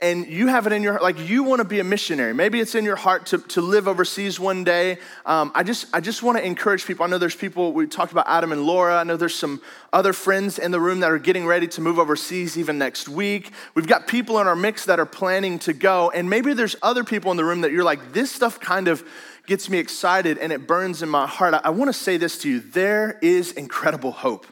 and 0.00 0.26
you 0.26 0.48
have 0.48 0.66
it 0.66 0.72
in 0.72 0.82
your 0.82 0.94
heart, 0.94 1.04
like 1.04 1.28
you 1.28 1.44
want 1.44 1.60
to 1.60 1.64
be 1.64 1.78
a 1.78 1.84
missionary. 1.84 2.34
Maybe 2.34 2.58
it's 2.58 2.74
in 2.74 2.84
your 2.84 2.96
heart 2.96 3.26
to, 3.26 3.38
to 3.38 3.60
live 3.60 3.86
overseas 3.86 4.40
one 4.40 4.64
day. 4.64 4.98
Um, 5.26 5.52
i 5.54 5.62
just 5.62 5.86
i 5.94 6.00
just 6.00 6.24
want 6.24 6.38
to 6.38 6.44
encourage 6.44 6.86
people. 6.86 7.04
I 7.04 7.08
know 7.08 7.18
there's 7.18 7.36
people 7.36 7.72
we 7.72 7.86
talked 7.86 8.10
about 8.10 8.26
adam 8.26 8.50
and 8.50 8.64
laura. 8.64 8.96
I 8.96 9.04
know 9.04 9.16
there's 9.16 9.34
some 9.34 9.60
other 9.92 10.12
friends 10.12 10.58
in 10.58 10.72
the 10.72 10.80
room 10.80 11.00
that 11.00 11.12
are 11.12 11.18
getting 11.18 11.46
ready 11.46 11.68
to 11.68 11.80
move 11.80 12.00
overseas 12.00 12.58
even 12.58 12.78
next 12.78 13.08
week. 13.08 13.52
We've 13.74 13.86
got 13.86 14.08
people 14.08 14.40
in 14.40 14.48
our 14.48 14.56
mix 14.56 14.86
that 14.86 14.98
are 14.98 15.06
planning 15.06 15.60
to 15.60 15.72
go 15.72 16.10
and 16.10 16.28
maybe 16.28 16.52
there's 16.52 16.74
other 16.82 17.04
people 17.04 17.30
in 17.30 17.36
the 17.36 17.44
room 17.44 17.60
that 17.60 17.70
you're 17.70 17.84
like 17.84 18.12
this 18.12 18.32
stuff 18.32 18.58
kind 18.58 18.88
of 18.88 19.04
gets 19.50 19.68
me 19.68 19.78
excited 19.78 20.38
and 20.38 20.52
it 20.52 20.68
burns 20.68 21.02
in 21.02 21.08
my 21.08 21.26
heart. 21.26 21.54
I, 21.64 21.70
want 21.70 21.88
to 21.88 21.92
say 21.92 22.16
this 22.16 22.38
to 22.38 22.48
you 22.48 22.60
there 22.60 23.18
is 23.20 23.50
incredible 23.50 24.12
hope. 24.12 24.46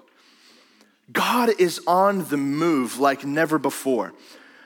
God 1.12 1.50
is 1.60 1.80
on 1.86 2.24
the 2.24 2.36
move 2.36 2.98
like 2.98 3.24
never 3.24 3.60
before. 3.60 4.12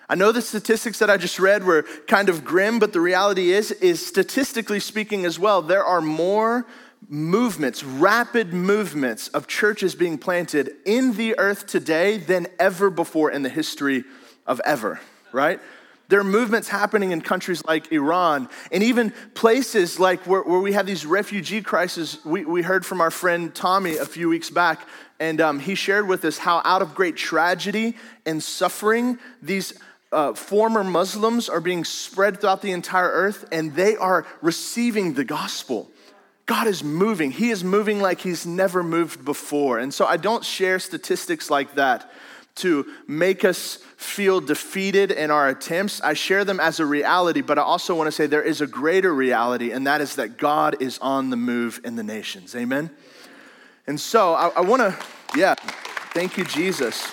I 0.08 0.14
know 0.14 0.32
the 0.32 0.40
statistics 0.40 1.00
that 1.00 1.10
I 1.10 1.18
just 1.18 1.38
read 1.38 1.64
were 1.64 1.82
kind 2.08 2.30
of 2.30 2.46
grim, 2.46 2.78
but 2.78 2.94
the 2.94 3.00
reality 3.00 3.52
is, 3.52 3.72
is 3.72 4.04
statistically 4.04 4.80
speaking 4.80 5.26
as 5.26 5.38
well, 5.38 5.60
there 5.60 5.84
are 5.84 6.00
more 6.00 6.66
movements, 7.10 7.84
rapid 7.84 8.54
movements 8.54 9.28
of 9.28 9.46
churches 9.46 9.94
being 9.94 10.16
planted 10.16 10.76
in 10.86 11.14
the 11.16 11.38
earth 11.38 11.66
today 11.66 12.16
than 12.16 12.46
ever 12.58 12.88
before 12.88 13.30
in 13.30 13.42
the 13.42 13.50
history 13.50 14.02
of 14.46 14.62
ever, 14.64 14.98
right? 15.30 15.60
There 16.08 16.20
are 16.20 16.24
movements 16.24 16.68
happening 16.68 17.12
in 17.12 17.22
countries 17.22 17.64
like 17.64 17.90
Iran 17.90 18.48
and 18.70 18.82
even 18.82 19.12
places 19.34 19.98
like 19.98 20.26
where, 20.26 20.42
where 20.42 20.60
we 20.60 20.72
have 20.74 20.86
these 20.86 21.06
refugee 21.06 21.62
crises. 21.62 22.18
We, 22.24 22.44
we 22.44 22.62
heard 22.62 22.84
from 22.84 23.00
our 23.00 23.10
friend 23.10 23.54
Tommy 23.54 23.96
a 23.96 24.04
few 24.04 24.28
weeks 24.28 24.50
back, 24.50 24.86
and 25.18 25.40
um, 25.40 25.58
he 25.58 25.74
shared 25.74 26.06
with 26.06 26.24
us 26.24 26.36
how, 26.36 26.60
out 26.64 26.82
of 26.82 26.94
great 26.94 27.16
tragedy 27.16 27.96
and 28.26 28.42
suffering, 28.42 29.18
these 29.40 29.72
uh, 30.12 30.34
former 30.34 30.84
Muslims 30.84 31.48
are 31.48 31.60
being 31.60 31.84
spread 31.84 32.40
throughout 32.40 32.60
the 32.62 32.72
entire 32.72 33.08
earth 33.08 33.46
and 33.50 33.74
they 33.74 33.96
are 33.96 34.26
receiving 34.42 35.14
the 35.14 35.24
gospel. 35.24 35.90
God 36.44 36.66
is 36.66 36.84
moving. 36.84 37.30
He 37.30 37.50
is 37.50 37.64
moving 37.64 38.00
like 38.00 38.20
he's 38.20 38.44
never 38.44 38.82
moved 38.82 39.24
before. 39.24 39.78
And 39.78 39.92
so 39.94 40.04
I 40.04 40.18
don't 40.18 40.44
share 40.44 40.78
statistics 40.78 41.50
like 41.50 41.76
that 41.76 42.10
to 42.56 42.86
make 43.06 43.44
us 43.44 43.76
feel 43.96 44.40
defeated 44.40 45.10
in 45.10 45.30
our 45.30 45.48
attempts. 45.48 46.00
I 46.00 46.14
share 46.14 46.44
them 46.44 46.60
as 46.60 46.80
a 46.80 46.86
reality, 46.86 47.40
but 47.40 47.58
I 47.58 47.62
also 47.62 47.94
want 47.94 48.08
to 48.08 48.12
say 48.12 48.26
there 48.26 48.42
is 48.42 48.60
a 48.60 48.66
greater 48.66 49.14
reality, 49.14 49.72
and 49.72 49.86
that 49.86 50.00
is 50.00 50.16
that 50.16 50.36
God 50.36 50.76
is 50.80 50.98
on 50.98 51.30
the 51.30 51.36
move 51.36 51.80
in 51.84 51.96
the 51.96 52.02
nations. 52.02 52.54
Amen? 52.54 52.90
And 53.86 54.00
so 54.00 54.34
I, 54.34 54.48
I 54.48 54.60
want 54.60 54.82
to, 54.82 54.96
yeah, 55.36 55.54
thank 56.12 56.36
you, 56.36 56.44
Jesus. 56.44 57.10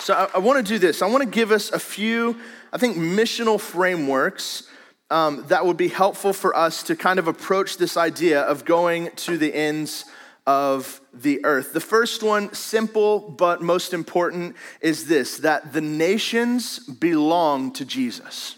So 0.00 0.14
I, 0.14 0.28
I 0.34 0.38
want 0.38 0.64
to 0.64 0.72
do 0.72 0.78
this. 0.78 1.02
I 1.02 1.06
want 1.06 1.22
to 1.22 1.28
give 1.28 1.50
us 1.50 1.70
a 1.70 1.78
few, 1.78 2.38
I 2.72 2.78
think, 2.78 2.96
missional 2.96 3.60
frameworks 3.60 4.68
um, 5.10 5.44
that 5.48 5.64
would 5.64 5.76
be 5.76 5.88
helpful 5.88 6.32
for 6.32 6.56
us 6.56 6.82
to 6.84 6.96
kind 6.96 7.18
of 7.18 7.28
approach 7.28 7.76
this 7.76 7.96
idea 7.96 8.40
of 8.40 8.64
going 8.64 9.10
to 9.16 9.36
the 9.36 9.54
ends 9.54 10.06
of 10.46 11.00
the 11.12 11.44
earth. 11.44 11.72
The 11.72 11.80
first 11.80 12.22
one, 12.22 12.52
simple 12.52 13.18
but 13.18 13.62
most 13.62 13.94
important, 13.94 14.56
is 14.80 15.06
this 15.06 15.38
that 15.38 15.72
the 15.72 15.80
nations 15.80 16.78
belong 16.78 17.72
to 17.72 17.84
Jesus. 17.84 18.56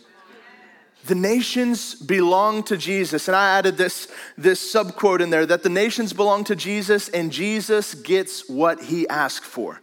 The 1.07 1.15
nations 1.15 1.95
belong 1.95 2.65
to 2.65 2.77
Jesus. 2.77 3.29
And 3.29 3.37
I 3.37 3.59
added 3.59 3.77
this, 3.77 4.09
this 4.37 4.61
subquote 4.75 5.21
in 5.21 5.31
there 5.31 5.47
that 5.47 5.63
the 5.63 5.69
nations 5.69 6.13
belong 6.13 6.43
to 6.45 6.57
Jesus 6.57 7.09
and 7.09 7.31
Jesus 7.31 7.95
gets 7.95 8.49
what 8.49 8.83
he 8.83 9.09
asked 9.09 9.45
for. 9.45 9.81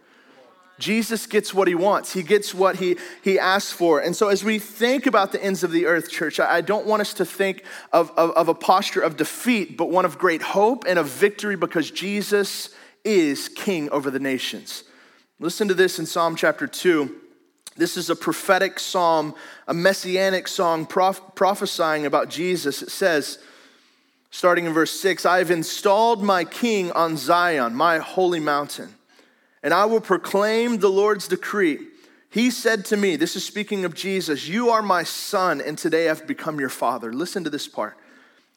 Jesus 0.83 1.25
gets 1.27 1.53
what 1.53 1.69
he 1.69 1.75
wants. 1.75 2.11
He 2.11 2.23
gets 2.23 2.53
what 2.53 2.75
he, 2.75 2.97
he 3.23 3.39
asks 3.39 3.71
for. 3.71 4.01
And 4.01 4.13
so, 4.13 4.27
as 4.27 4.43
we 4.43 4.59
think 4.59 5.05
about 5.05 5.31
the 5.31 5.41
ends 5.41 5.63
of 5.63 5.71
the 5.71 5.85
earth, 5.85 6.11
church, 6.11 6.41
I, 6.41 6.59
don't 6.59 6.85
want 6.85 6.99
us 6.99 7.13
to 7.13 7.25
think 7.25 7.63
of, 7.93 8.11
of, 8.17 8.31
of 8.31 8.49
a 8.49 8.53
posture 8.53 8.99
of 8.99 9.15
defeat, 9.15 9.77
but 9.77 9.89
one 9.89 10.03
of 10.03 10.17
great 10.17 10.41
hope 10.41 10.83
and 10.85 10.99
of 10.99 11.07
victory 11.07 11.55
because 11.55 11.89
Jesus 11.89 12.69
is 13.05 13.47
king 13.47 13.89
over 13.91 14.11
the 14.11 14.19
nations. 14.19 14.83
Listen 15.39 15.69
to 15.69 15.73
this 15.73 15.99
in 15.99 16.05
Psalm 16.05 16.35
chapter 16.35 16.67
2. 16.67 17.15
This 17.77 17.95
is 17.95 18.09
a 18.09 18.15
prophetic 18.15 18.77
psalm, 18.77 19.35
a 19.69 19.73
messianic 19.73 20.49
song 20.49 20.85
prof- 20.85 21.21
prophesying 21.33 22.05
about 22.05 22.27
Jesus. 22.27 22.81
It 22.81 22.91
says, 22.91 23.39
starting 24.31 24.65
in 24.65 24.73
verse 24.73 24.91
6 24.99 25.25
I 25.25 25.37
have 25.37 25.49
installed 25.49 26.21
my 26.21 26.43
king 26.43 26.91
on 26.91 27.15
Zion, 27.15 27.73
my 27.73 27.99
holy 27.99 28.41
mountain 28.41 28.95
and 29.63 29.73
I 29.73 29.85
will 29.85 30.01
proclaim 30.01 30.77
the 30.77 30.89
Lord's 30.89 31.27
decree. 31.27 31.79
He 32.29 32.51
said 32.51 32.85
to 32.85 32.97
me, 32.97 33.15
This 33.15 33.35
is 33.35 33.45
speaking 33.45 33.85
of 33.85 33.95
Jesus, 33.95 34.47
You 34.47 34.69
are 34.69 34.81
my 34.81 35.03
son, 35.03 35.61
and 35.61 35.77
today 35.77 36.09
I've 36.09 36.27
become 36.27 36.59
your 36.59 36.69
father. 36.69 37.13
Listen 37.13 37.43
to 37.45 37.49
this 37.49 37.67
part. 37.67 37.97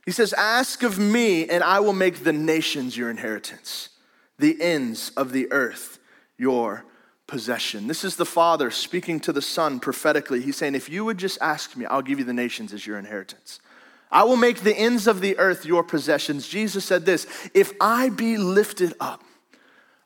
He 0.04 0.10
says, 0.10 0.32
Ask 0.32 0.82
of 0.82 0.98
me, 0.98 1.48
and 1.48 1.62
I 1.62 1.80
will 1.80 1.92
make 1.92 2.24
the 2.24 2.32
nations 2.32 2.96
your 2.96 3.10
inheritance, 3.10 3.90
the 4.38 4.60
ends 4.60 5.10
of 5.16 5.32
the 5.32 5.50
earth 5.52 5.98
your 6.38 6.84
possession. 7.26 7.86
This 7.86 8.04
is 8.04 8.16
the 8.16 8.24
Father 8.24 8.70
speaking 8.70 9.20
to 9.20 9.32
the 9.32 9.42
Son 9.42 9.80
prophetically. 9.80 10.40
He's 10.40 10.56
saying, 10.56 10.74
If 10.74 10.88
you 10.88 11.04
would 11.04 11.18
just 11.18 11.38
ask 11.40 11.76
me, 11.76 11.86
I'll 11.86 12.02
give 12.02 12.18
you 12.18 12.24
the 12.24 12.32
nations 12.32 12.72
as 12.72 12.86
your 12.86 12.98
inheritance. 12.98 13.60
I 14.10 14.22
will 14.22 14.36
make 14.36 14.60
the 14.60 14.76
ends 14.76 15.06
of 15.06 15.20
the 15.20 15.38
earth 15.38 15.66
your 15.66 15.82
possessions. 15.82 16.48
Jesus 16.48 16.84
said 16.84 17.04
this 17.04 17.26
If 17.52 17.72
I 17.80 18.08
be 18.08 18.36
lifted 18.36 18.94
up, 19.00 19.22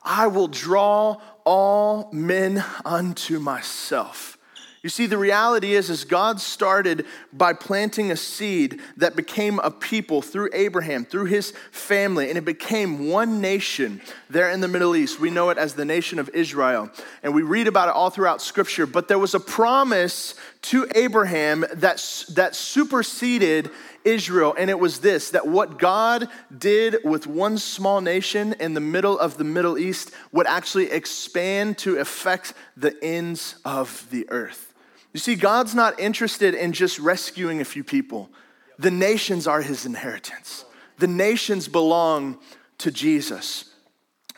I 0.02 0.26
will 0.28 0.48
draw 0.48 1.20
all 1.44 2.10
men 2.12 2.64
unto 2.84 3.38
myself. 3.38 4.38
You 4.82 4.88
see, 4.88 5.04
the 5.04 5.18
reality 5.18 5.74
is, 5.74 5.90
is 5.90 6.04
God 6.04 6.40
started 6.40 7.04
by 7.34 7.52
planting 7.52 8.10
a 8.10 8.16
seed 8.16 8.80
that 8.96 9.14
became 9.14 9.58
a 9.58 9.70
people 9.70 10.22
through 10.22 10.48
Abraham, 10.54 11.04
through 11.04 11.26
his 11.26 11.52
family, 11.70 12.30
and 12.30 12.38
it 12.38 12.46
became 12.46 13.08
one 13.08 13.42
nation 13.42 14.00
there 14.30 14.50
in 14.50 14.62
the 14.62 14.68
Middle 14.68 14.96
East. 14.96 15.20
We 15.20 15.28
know 15.28 15.50
it 15.50 15.58
as 15.58 15.74
the 15.74 15.84
nation 15.84 16.18
of 16.18 16.30
Israel, 16.30 16.90
and 17.22 17.34
we 17.34 17.42
read 17.42 17.66
about 17.66 17.90
it 17.90 17.94
all 17.94 18.08
throughout 18.08 18.40
Scripture. 18.40 18.86
But 18.86 19.06
there 19.06 19.18
was 19.18 19.34
a 19.34 19.40
promise 19.40 20.34
to 20.62 20.86
Abraham 20.94 21.66
that, 21.74 22.24
that 22.30 22.56
superseded 22.56 23.70
Israel, 24.04 24.54
and 24.56 24.70
it 24.70 24.78
was 24.78 25.00
this 25.00 25.30
that 25.30 25.46
what 25.46 25.78
God 25.78 26.28
did 26.56 26.98
with 27.04 27.26
one 27.26 27.58
small 27.58 28.00
nation 28.00 28.54
in 28.60 28.74
the 28.74 28.80
middle 28.80 29.18
of 29.18 29.36
the 29.36 29.44
Middle 29.44 29.78
East 29.78 30.12
would 30.32 30.46
actually 30.46 30.90
expand 30.90 31.78
to 31.78 31.98
affect 31.98 32.54
the 32.76 32.96
ends 33.02 33.56
of 33.64 34.06
the 34.10 34.28
earth. 34.30 34.72
You 35.12 35.20
see, 35.20 35.34
God's 35.34 35.74
not 35.74 35.98
interested 35.98 36.54
in 36.54 36.72
just 36.72 36.98
rescuing 36.98 37.60
a 37.60 37.64
few 37.64 37.84
people, 37.84 38.30
the 38.78 38.90
nations 38.90 39.46
are 39.46 39.60
his 39.60 39.84
inheritance. 39.84 40.64
The 40.98 41.06
nations 41.06 41.68
belong 41.68 42.38
to 42.78 42.90
Jesus. 42.90 43.70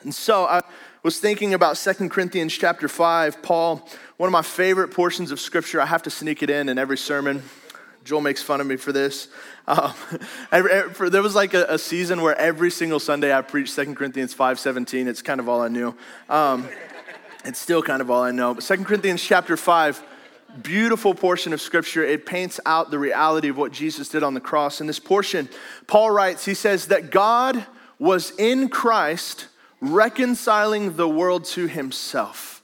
And 0.03 0.15
so 0.15 0.45
I 0.45 0.63
was 1.03 1.19
thinking 1.19 1.55
about 1.55 1.77
Second 1.77 2.11
Corinthians 2.11 2.57
chapter 2.57 2.89
5. 2.89 3.43
Paul, 3.43 3.89
one 4.17 4.29
of 4.29 4.33
my 4.33 4.43
favorite 4.43 4.89
portions 4.89 5.31
of 5.31 5.41
scripture, 5.41 5.81
I 5.81 5.87
have 5.87 6.03
to 6.05 6.11
sneak 6.11 6.43
it 6.43 6.51
in 6.51 6.69
in 6.69 6.79
every 6.79 6.99
sermon. 6.99 7.43
Joel 8.05 8.21
makes 8.21 8.43
fun 8.43 8.61
of 8.61 8.67
me 8.67 8.77
for 8.77 8.93
this. 8.93 9.29
Um, 9.67 9.95
there 10.51 11.23
was 11.23 11.35
like 11.35 11.55
a, 11.55 11.67
a, 11.69 11.79
season 11.79 12.21
where 12.21 12.37
every 12.37 12.71
single 12.71 12.99
Sunday 12.99 13.33
I 13.37 13.43
preached 13.43 13.77
2 13.77 13.95
Corinthians 13.95 14.35
5.17. 14.35 15.07
It's 15.07 15.23
kind 15.23 15.39
of 15.39 15.49
all 15.49 15.61
I 15.61 15.69
knew. 15.69 15.95
Um, 16.29 16.69
it's 17.45 17.61
still 17.61 17.83
kind 17.83 18.03
of 18.03 18.11
all 18.11 18.23
I 18.23 18.33
know. 18.33 18.55
But 18.55 18.65
2 18.65 18.85
Corinthians 18.85 19.23
chapter 19.23 19.57
5, 19.57 20.03
beautiful 20.63 21.15
portion 21.15 21.53
of 21.53 21.61
scripture. 21.61 22.05
It 22.05 22.27
paints 22.27 22.59
out 22.67 22.91
the 22.91 22.99
reality 22.99 23.49
of 23.49 23.57
what 23.57 23.73
Jesus 23.73 24.09
did 24.09 24.23
on 24.23 24.35
the 24.35 24.41
cross. 24.41 24.81
In 24.81 24.87
this 24.87 24.99
portion, 24.99 25.49
Paul 25.87 26.11
writes, 26.11 26.45
he 26.45 26.55
says 26.55 26.87
that 26.87 27.11
God 27.11 27.67
was 27.99 28.33
in 28.37 28.69
Christ 28.69 29.47
reconciling 29.81 30.97
the 30.97 31.09
world 31.09 31.45
to 31.45 31.67
himself. 31.69 32.63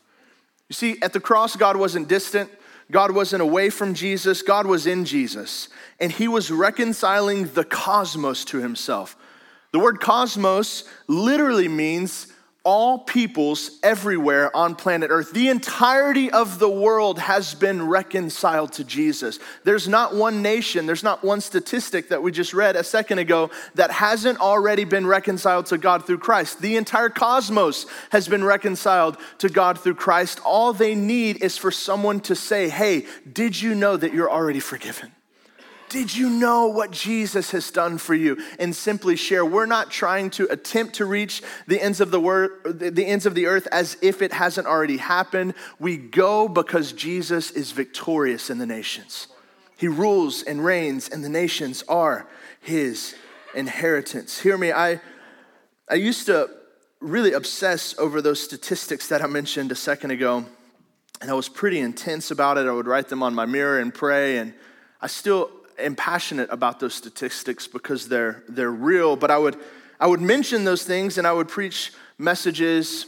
You 0.69 0.75
see, 0.75 0.99
at 1.01 1.13
the 1.13 1.21
cross, 1.21 1.57
God 1.57 1.77
wasn't 1.77 2.09
distant. 2.09 2.51
God 2.91 3.11
wasn't 3.11 3.43
away 3.43 3.69
from 3.71 3.95
Jesus, 3.95 4.43
God 4.43 4.67
was 4.67 4.87
in 4.87 5.05
Jesus. 5.05 5.69
And 6.01 6.11
he 6.11 6.29
was 6.29 6.51
reconciling 6.51 7.49
the 7.49 7.65
cosmos 7.65 8.45
to 8.47 8.59
himself. 8.59 9.17
The 9.73 9.79
word 9.79 10.01
cosmos 10.01 10.85
literally 11.07 11.69
means 11.69 12.33
all 12.65 12.99
peoples 12.99 13.79
everywhere 13.83 14.55
on 14.55 14.75
planet 14.75 15.11
Earth. 15.11 15.33
The 15.33 15.49
entirety 15.49 16.31
of 16.31 16.59
the 16.59 16.69
world 16.69 17.19
has 17.19 17.55
been 17.55 17.87
reconciled 17.87 18.73
to 18.75 18.85
Jesus. 18.85 19.39
There's 19.65 19.89
not 19.89 20.15
one 20.15 20.43
nation, 20.43 20.85
there's 20.85 21.03
not 21.03 21.25
one 21.25 21.41
statistic 21.41 22.09
that 22.09 22.23
we 22.23 22.33
just 22.33 22.53
read 22.53 22.77
a 22.77 22.85
second 22.85 23.21
ago 23.21 23.51
that 23.75 23.91
hasn't 23.91 24.41
already 24.41 24.85
been 24.85 25.07
reconciled 25.07 25.67
to 25.67 25.79
God 25.79 26.07
through 26.07 26.19
Christ. 26.19 26.61
The 26.61 26.77
entire 26.77 27.09
cosmos 27.09 27.87
has 28.11 28.29
been 28.29 28.45
reconciled 28.45 29.17
to 29.39 29.49
God 29.49 29.79
through 29.79 29.95
Christ. 29.95 30.41
All 30.45 30.73
they 30.73 30.95
need 30.95 31.43
is 31.43 31.57
for 31.57 31.71
someone 31.71 32.21
to 32.21 32.35
say, 32.35 32.69
Hey, 32.69 33.07
did 33.33 33.61
you 33.61 33.75
know 33.75 33.97
that 33.97 34.13
you're 34.13 34.31
already 34.31 34.61
forgiven? 34.61 35.13
Did 35.89 36.15
you 36.15 36.29
know 36.29 36.67
what 36.67 36.91
Jesus 36.91 37.51
has 37.53 37.71
done 37.71 37.99
for 37.99 38.15
you? 38.15 38.39
And 38.59 38.75
simply 38.75 39.17
share. 39.17 39.45
We're 39.45 39.67
not 39.67 39.91
trying 39.91 40.31
to 40.31 40.47
attempt 40.51 40.97
to 40.97 41.07
reach 41.07 41.43
the 41.67 41.81
ends 41.81 42.01
of 42.01 42.11
the 42.11 42.21
word, 42.21 42.79
the 42.79 43.07
ends 43.07 43.27
of 43.27 43.35
the 43.35 43.47
earth 43.47 43.67
as 43.73 43.97
if 44.03 44.21
it 44.23 44.33
hasn't 44.33 44.67
already 44.67 44.99
happened. 44.99 45.55
We 45.79 45.97
go 45.97 46.49
because 46.49 46.93
Jesus 46.93 47.51
is 47.51 47.73
victorious 47.73 48.51
in 48.51 48.59
the 48.59 48.67
nations. 48.67 49.29
He 49.77 49.89
rules 49.89 50.43
and 50.43 50.65
reigns, 50.65 51.09
and 51.09 51.25
the 51.25 51.29
nations 51.29 51.85
are 51.89 52.29
his 52.61 53.15
inheritance. 53.55 54.41
Hear 54.41 54.59
me, 54.59 54.73
I, 54.73 55.01
I 55.89 55.95
used 55.95 56.27
to 56.27 56.51
really 57.01 57.33
obsess 57.33 57.97
over 57.97 58.21
those 58.21 58.43
statistics 58.43 59.07
that 59.09 59.23
I 59.23 59.29
mentioned 59.29 59.71
a 59.71 59.77
second 59.77 60.11
ago, 60.11 60.45
and 61.21 61.31
I 61.31 61.35
was 61.35 61.49
pretty 61.49 61.79
intense 61.79 62.33
about 62.33 62.59
it. 62.59 62.67
I 62.67 62.73
would 62.73 62.89
write 62.89 63.09
them 63.09 63.23
on 63.23 63.35
my 63.37 63.47
mirror 63.47 63.79
and 63.79 63.95
pray, 63.95 64.39
and 64.39 64.53
I 65.01 65.07
still 65.07 65.49
am 65.79 65.97
passionate 65.97 66.49
about 66.51 66.81
those 66.81 66.95
statistics 66.95 67.67
because 67.67 68.09
they're, 68.09 68.43
they're 68.49 68.71
real, 68.71 69.17
but 69.17 69.31
I 69.31 69.39
would, 69.39 69.57
I 70.01 70.07
would 70.07 70.21
mention 70.21 70.65
those 70.65 70.85
things 70.85 71.19
and 71.19 71.27
I 71.27 71.33
would 71.33 71.49
preach 71.49 71.93
messages, 72.19 73.07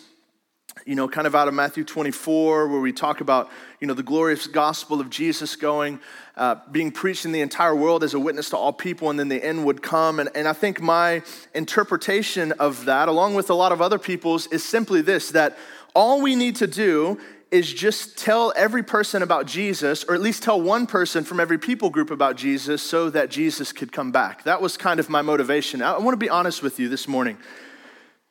you 0.86 0.94
know, 0.94 1.08
kind 1.08 1.26
of 1.26 1.34
out 1.34 1.48
of 1.48 1.54
Matthew 1.54 1.84
24, 1.84 2.68
where 2.68 2.80
we 2.80 2.92
talk 2.92 3.20
about, 3.20 3.50
you 3.80 3.86
know, 3.86 3.94
the 3.94 4.02
glorious 4.02 4.46
gospel 4.46 5.00
of 5.00 5.10
Jesus 5.10 5.56
going, 5.56 6.00
uh, 6.36 6.56
being 6.70 6.90
preached 6.90 7.24
in 7.24 7.32
the 7.32 7.40
entire 7.40 7.74
world 7.74 8.02
as 8.02 8.14
a 8.14 8.18
witness 8.18 8.50
to 8.50 8.56
all 8.56 8.72
people, 8.72 9.10
and 9.10 9.18
then 9.18 9.28
the 9.28 9.42
end 9.42 9.64
would 9.64 9.82
come. 9.82 10.20
And, 10.20 10.30
and 10.34 10.48
I 10.48 10.52
think 10.52 10.80
my 10.80 11.22
interpretation 11.54 12.52
of 12.52 12.84
that, 12.86 13.08
along 13.08 13.34
with 13.34 13.50
a 13.50 13.54
lot 13.54 13.72
of 13.72 13.82
other 13.82 13.98
people's, 13.98 14.46
is 14.48 14.64
simply 14.64 15.02
this 15.02 15.30
that 15.30 15.58
all 15.94 16.22
we 16.22 16.34
need 16.34 16.56
to 16.56 16.66
do 16.66 17.18
is 17.50 17.72
just 17.72 18.16
tell 18.16 18.52
every 18.54 18.82
person 18.82 19.22
about 19.22 19.46
Jesus, 19.46 20.04
or 20.04 20.14
at 20.14 20.20
least 20.20 20.42
tell 20.42 20.60
one 20.60 20.86
person 20.86 21.24
from 21.24 21.40
every 21.40 21.58
people 21.58 21.90
group 21.90 22.10
about 22.10 22.36
Jesus 22.36 22.80
so 22.80 23.10
that 23.10 23.28
Jesus 23.28 23.72
could 23.72 23.90
come 23.90 24.12
back. 24.12 24.44
That 24.44 24.62
was 24.62 24.76
kind 24.76 25.00
of 25.00 25.08
my 25.08 25.20
motivation. 25.20 25.82
I 25.82 25.98
want 25.98 26.12
to 26.12 26.24
be 26.24 26.30
honest 26.30 26.62
with 26.62 26.78
you 26.78 26.88
this 26.88 27.08
morning 27.08 27.38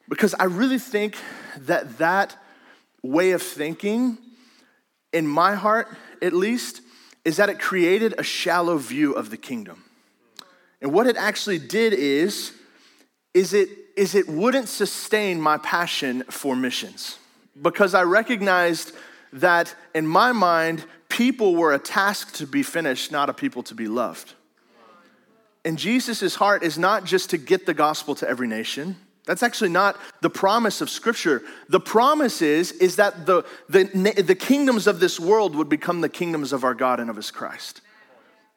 because 0.07 0.33
I 0.39 0.45
really 0.45 0.79
think 0.79 1.17
that 1.57 1.97
that 1.97 2.37
way 3.03 3.31
of 3.31 3.41
thinking, 3.41 4.17
in 5.11 5.27
my 5.27 5.55
heart 5.55 5.87
at 6.21 6.33
least, 6.33 6.81
is 7.25 7.37
that 7.37 7.49
it 7.49 7.59
created 7.59 8.15
a 8.17 8.23
shallow 8.23 8.77
view 8.77 9.13
of 9.13 9.29
the 9.29 9.37
kingdom. 9.37 9.83
And 10.81 10.93
what 10.93 11.07
it 11.07 11.17
actually 11.17 11.59
did 11.59 11.93
is, 11.93 12.53
is 13.33 13.53
it, 13.53 13.69
is 13.97 14.15
it 14.15 14.29
wouldn't 14.29 14.69
sustain 14.69 15.41
my 15.41 15.57
passion 15.57 16.23
for 16.29 16.55
missions 16.55 17.17
because 17.61 17.93
I 17.93 18.03
recognized 18.03 18.93
that 19.33 19.75
in 19.93 20.07
my 20.07 20.31
mind, 20.31 20.85
people 21.09 21.55
were 21.55 21.73
a 21.73 21.79
task 21.79 22.33
to 22.35 22.47
be 22.47 22.63
finished, 22.63 23.11
not 23.11 23.29
a 23.29 23.33
people 23.33 23.63
to 23.63 23.75
be 23.75 23.87
loved. 23.87 24.33
And 25.65 25.77
Jesus' 25.77 26.35
heart 26.35 26.63
is 26.63 26.77
not 26.77 27.03
just 27.03 27.29
to 27.31 27.37
get 27.37 27.65
the 27.65 27.73
gospel 27.73 28.15
to 28.15 28.29
every 28.29 28.47
nation. 28.47 28.95
That's 29.25 29.43
actually 29.43 29.69
not 29.69 29.97
the 30.21 30.29
promise 30.29 30.81
of 30.81 30.89
Scripture. 30.89 31.43
The 31.67 31.79
promise 31.79 32.41
is, 32.41 32.71
is 32.71 32.95
that 32.95 33.25
the, 33.25 33.43
the, 33.67 33.83
the 34.25 34.35
kingdoms 34.35 34.87
of 34.87 34.99
this 34.99 35.19
world 35.19 35.55
would 35.55 35.69
become 35.69 36.01
the 36.01 36.09
kingdoms 36.09 36.53
of 36.53 36.63
our 36.63 36.73
God 36.73 36.99
and 36.99 37.09
of 37.09 37.15
His 37.15 37.29
Christ. 37.29 37.81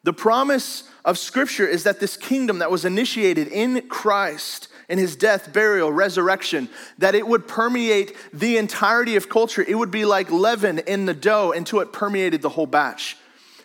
The 0.04 0.12
promise 0.12 0.85
of 1.04 1.18
Scripture 1.18 1.66
is 1.66 1.85
that 1.85 2.00
this 2.00 2.16
kingdom 2.16 2.61
that 2.61 2.70
was 2.70 2.85
initiated 2.85 3.48
in 3.48 3.88
Christ 3.88 4.68
in 4.92 4.98
his 4.98 5.16
death, 5.16 5.55
burial, 5.55 5.90
resurrection, 5.90 6.68
that 6.98 7.14
it 7.14 7.26
would 7.26 7.48
permeate 7.48 8.14
the 8.31 8.59
entirety 8.59 9.16
of 9.16 9.26
culture. 9.26 9.64
It 9.66 9.74
would 9.74 9.90
be 9.90 10.05
like 10.05 10.31
leaven 10.31 10.81
in 10.81 11.07
the 11.07 11.14
dough 11.14 11.52
until 11.52 11.81
it 11.81 11.94
permeated 11.94 12.42
the 12.42 12.50
whole 12.50 12.66
batch. 12.66 13.16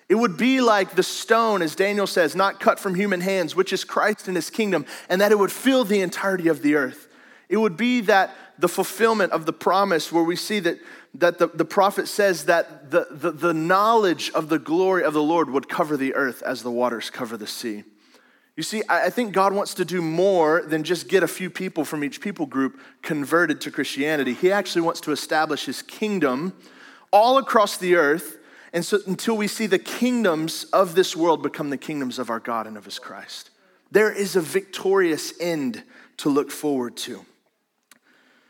It 0.08 0.16
would 0.16 0.38
be 0.38 0.62
like 0.62 0.96
the 0.96 1.04
stone, 1.04 1.62
as 1.62 1.76
Daniel 1.76 2.08
says, 2.08 2.34
not 2.34 2.62
cut 2.62 2.80
from 2.80 2.96
human 2.96 3.20
hands, 3.20 3.58
which 3.58 3.74
is 3.74 3.84
Christ 3.84 4.30
and 4.30 4.38
his 4.38 4.50
kingdom, 4.50 4.86
and 5.10 5.20
that 5.20 5.34
it 5.34 5.38
would 5.38 5.52
fill 5.52 5.84
the 5.84 6.00
entirety 6.00 6.48
of 6.48 6.62
the 6.62 6.76
earth. 6.76 7.10
It 7.50 7.58
would 7.58 7.76
be 7.76 8.00
that 8.02 8.34
the 8.58 8.70
fulfillment 8.70 9.34
of 9.34 9.46
the 9.46 9.52
promise 9.52 10.14
where 10.14 10.24
we 10.24 10.38
see 10.38 10.62
that, 10.62 10.80
that 11.16 11.40
the, 11.40 11.48
the 11.48 11.66
prophet 11.66 12.08
says 12.08 12.46
that 12.46 12.90
the, 12.90 13.06
the, 13.12 13.32
the 13.32 13.54
knowledge 13.54 14.32
of 14.32 14.48
the 14.48 14.60
glory 14.60 15.04
of 15.04 15.14
the 15.14 15.22
Lord 15.22 15.50
would 15.50 15.68
cover 15.68 15.98
the 15.98 16.16
earth 16.16 16.42
as 16.42 16.64
the 16.64 16.72
waters 16.72 17.10
cover 17.10 17.36
the 17.36 17.48
sea. 17.48 17.84
You 18.58 18.64
see, 18.64 18.82
I 18.90 19.12
think 19.12 19.34
God 19.34 19.54
wants 19.54 19.76
to 19.76 19.86
do 19.86 20.02
more 20.02 20.64
than 20.64 20.84
just 20.84 21.08
get 21.08 21.22
a 21.22 21.28
few 21.28 21.48
people 21.48 21.86
from 21.86 22.04
each 22.04 22.20
people 22.20 22.48
group 22.48 22.80
converted 23.04 23.62
to 23.62 23.72
Christianity. 23.72 24.34
He 24.34 24.52
actually 24.52 24.82
wants 24.82 25.00
to 25.02 25.12
establish 25.12 25.66
his 25.66 25.84
kingdom 25.84 26.54
all 27.14 27.38
across 27.38 27.78
the 27.78 27.96
earth. 27.96 28.40
And 28.74 28.84
so 28.84 28.98
until 29.06 29.38
we 29.38 29.48
see 29.48 29.68
the 29.68 29.78
kingdoms 29.78 30.64
of 30.74 30.96
this 30.96 31.16
world 31.16 31.44
become 31.44 31.70
the 31.70 31.78
kingdoms 31.78 32.18
of 32.18 32.32
our 32.32 32.40
God 32.40 32.66
and 32.66 32.78
of 32.78 32.86
his 32.86 32.98
Christ, 32.98 33.52
there 33.92 34.12
is 34.12 34.36
a 34.36 34.42
victorious 34.42 35.34
end 35.40 35.84
to 36.18 36.30
look 36.30 36.50
forward 36.50 36.98
to. 36.98 37.24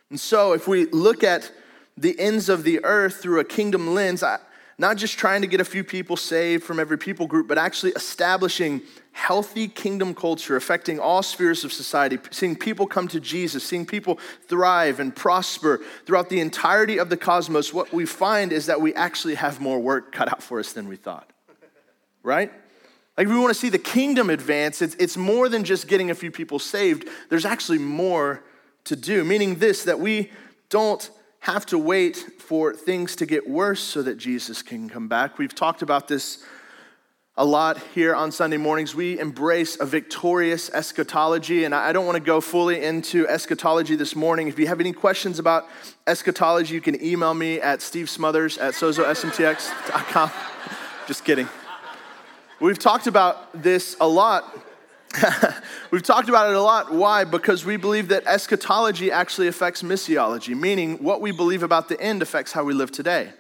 And 0.10 0.18
so 0.18 0.54
if 0.54 0.70
we 0.70 0.86
look 0.86 1.22
at 1.22 1.52
the 1.98 2.18
ends 2.18 2.48
of 2.48 2.64
the 2.64 2.80
earth 2.86 3.18
through 3.18 3.42
a 3.42 3.44
kingdom 3.44 3.94
lens, 3.94 4.24
I, 4.24 4.40
not 4.80 4.98
just 4.98 5.18
trying 5.18 5.42
to 5.42 5.48
get 5.48 5.60
a 5.60 5.66
few 5.66 5.84
people 5.84 6.16
saved 6.16 6.64
from 6.64 6.80
every 6.80 6.98
people 6.98 7.26
group, 7.26 7.48
but 7.48 7.58
actually 7.58 7.92
establishing 7.94 8.82
healthy 9.12 9.68
kingdom 9.68 10.14
culture 10.14 10.56
affecting 10.56 11.00
all 11.00 11.24
spheres 11.24 11.64
of 11.64 11.74
society, 11.74 12.20
seeing 12.30 12.56
people 12.56 12.86
come 12.86 13.08
to 13.08 13.20
Jesus, 13.20 13.64
seeing 13.64 13.86
people 13.86 14.20
thrive 14.48 15.00
and 15.00 15.16
prosper 15.16 15.82
throughout 16.06 16.30
the 16.30 16.40
entirety 16.40 17.00
of 17.00 17.10
the 17.10 17.18
cosmos, 17.18 17.74
what 17.74 17.92
we 17.92 18.06
find 18.06 18.52
is 18.52 18.68
that 18.68 18.80
we 18.80 18.94
actually 18.94 19.34
have 19.34 19.60
more 19.60 19.80
work 19.80 20.12
cut 20.12 20.32
out 20.32 20.44
for 20.44 20.60
us 20.60 20.74
than 20.74 20.88
we 20.88 20.96
thought. 20.96 21.32
Right? 22.22 22.52
Like, 23.18 23.26
if 23.26 23.34
we 23.34 23.40
want 23.40 23.50
to 23.50 23.60
see 23.60 23.70
the 23.70 23.80
kingdom 23.80 24.30
advance, 24.30 24.84
it's, 24.84 24.94
it's 24.96 25.18
more 25.18 25.50
than 25.50 25.64
just 25.64 25.88
getting 25.88 26.12
a 26.12 26.16
few 26.16 26.30
people 26.30 26.60
saved. 26.60 27.08
There's 27.30 27.46
actually 27.46 27.80
more 27.80 28.44
to 28.84 28.96
do, 28.96 29.24
meaning 29.24 29.56
this 29.56 29.84
that 29.86 30.00
we 30.00 30.32
don't 30.70 31.10
have 31.48 31.66
to 31.66 31.78
wait 31.78 32.18
for 32.40 32.74
things 32.74 33.16
to 33.16 33.26
get 33.26 33.50
worse 33.50 33.80
so 33.80 34.02
that 34.02 34.18
Jesus 34.18 34.62
can 34.62 34.90
come 34.90 35.08
back. 35.08 35.38
We've 35.38 35.56
talked 35.56 35.82
about 35.82 36.10
this 36.10 36.44
a 37.38 37.46
lot 37.46 37.82
here 37.96 38.14
on 38.14 38.34
Sunday 38.34 38.58
mornings. 38.58 38.94
We 38.94 39.18
embrace 39.18 39.80
a 39.80 39.86
victorious 39.86 40.70
eschatology, 40.72 41.64
and 41.64 41.74
I 41.74 41.94
don't 41.94 42.06
want 42.06 42.18
to 42.18 42.22
go 42.24 42.42
fully 42.42 42.84
into 42.84 43.26
eschatology 43.30 43.96
this 43.96 44.14
morning. 44.14 44.50
If 44.50 44.60
you 44.60 44.68
have 44.68 44.82
any 44.82 44.92
questions 44.92 45.40
about 45.40 45.70
eschatology, 46.06 46.74
you 46.74 46.82
can 46.82 47.02
email 47.02 47.34
me 47.34 47.62
at 47.62 47.80
stevesmothers 47.80 48.62
at 48.62 48.74
sozosmtx.com. 48.74 50.32
Just 51.08 51.24
kidding. 51.24 51.48
We've 52.60 52.78
talked 52.78 53.08
about 53.08 53.64
this 53.64 53.96
a 54.02 54.08
lot 54.08 54.54
We've 55.92 56.04
talked 56.04 56.30
about 56.30 56.50
it 56.50 56.56
a 56.56 56.62
lot. 56.62 56.94
Why? 56.94 57.24
Because 57.24 57.66
we 57.66 57.78
believe 57.78 58.10
that 58.10 58.26
eschatology 58.28 59.12
actually 59.12 59.48
affects 59.48 59.82
missiology, 59.82 60.58
meaning 60.58 60.98
what 61.04 61.22
we 61.22 61.32
believe 61.32 61.64
about 61.64 61.90
the 61.90 62.00
end 62.00 62.22
affects 62.22 62.52
how 62.52 62.64
we 62.64 62.74
live 62.74 62.92
today. 62.92 63.32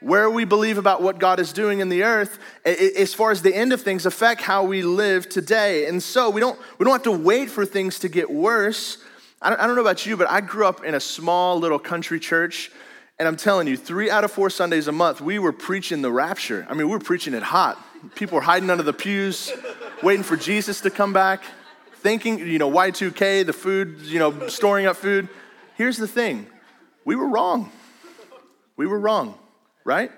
where 0.00 0.30
we 0.30 0.44
believe 0.44 0.78
about 0.78 1.02
what 1.02 1.18
God 1.18 1.40
is 1.40 1.52
doing 1.52 1.80
in 1.80 1.88
the 1.88 2.04
earth, 2.04 2.38
as 2.64 3.14
far 3.14 3.30
as 3.30 3.42
the 3.42 3.54
end 3.54 3.72
of 3.72 3.80
things, 3.82 4.06
affect 4.06 4.42
how 4.42 4.62
we 4.64 4.82
live 4.82 5.28
today. 5.28 5.86
And 5.86 6.02
so 6.02 6.30
we 6.30 6.40
don't, 6.40 6.58
we 6.78 6.84
don't 6.84 6.92
have 6.92 7.02
to 7.02 7.12
wait 7.12 7.50
for 7.50 7.66
things 7.66 7.98
to 8.00 8.08
get 8.08 8.30
worse. 8.30 8.98
I 9.42 9.50
don't, 9.50 9.60
I 9.60 9.66
don't 9.66 9.74
know 9.74 9.82
about 9.82 10.06
you, 10.06 10.16
but 10.16 10.30
I 10.30 10.40
grew 10.40 10.66
up 10.66 10.84
in 10.84 10.94
a 10.94 11.00
small 11.00 11.58
little 11.58 11.78
country 11.78 12.20
church. 12.20 12.70
And 13.18 13.26
I'm 13.26 13.36
telling 13.36 13.66
you, 13.66 13.76
three 13.76 14.08
out 14.10 14.22
of 14.22 14.30
four 14.30 14.48
Sundays 14.50 14.86
a 14.86 14.92
month, 14.92 15.20
we 15.20 15.40
were 15.40 15.52
preaching 15.52 16.02
the 16.02 16.12
rapture. 16.12 16.64
I 16.68 16.74
mean, 16.74 16.86
we 16.86 16.92
were 16.92 17.00
preaching 17.00 17.34
it 17.34 17.42
hot. 17.42 17.84
People 18.14 18.36
were 18.36 18.42
hiding 18.42 18.70
under 18.70 18.84
the 18.84 18.92
pews, 18.92 19.50
waiting 20.02 20.22
for 20.22 20.36
Jesus 20.36 20.80
to 20.82 20.90
come 20.90 21.12
back, 21.12 21.42
thinking, 21.96 22.38
you 22.38 22.58
know, 22.58 22.70
Y2K, 22.70 23.44
the 23.44 23.52
food, 23.52 24.00
you 24.02 24.18
know, 24.18 24.48
storing 24.48 24.86
up 24.86 24.96
food. 24.96 25.28
Here's 25.76 25.96
the 25.96 26.08
thing 26.08 26.46
we 27.04 27.16
were 27.16 27.28
wrong. 27.28 27.70
We 28.76 28.86
were 28.86 28.98
wrong 28.98 29.38
right? 29.88 30.12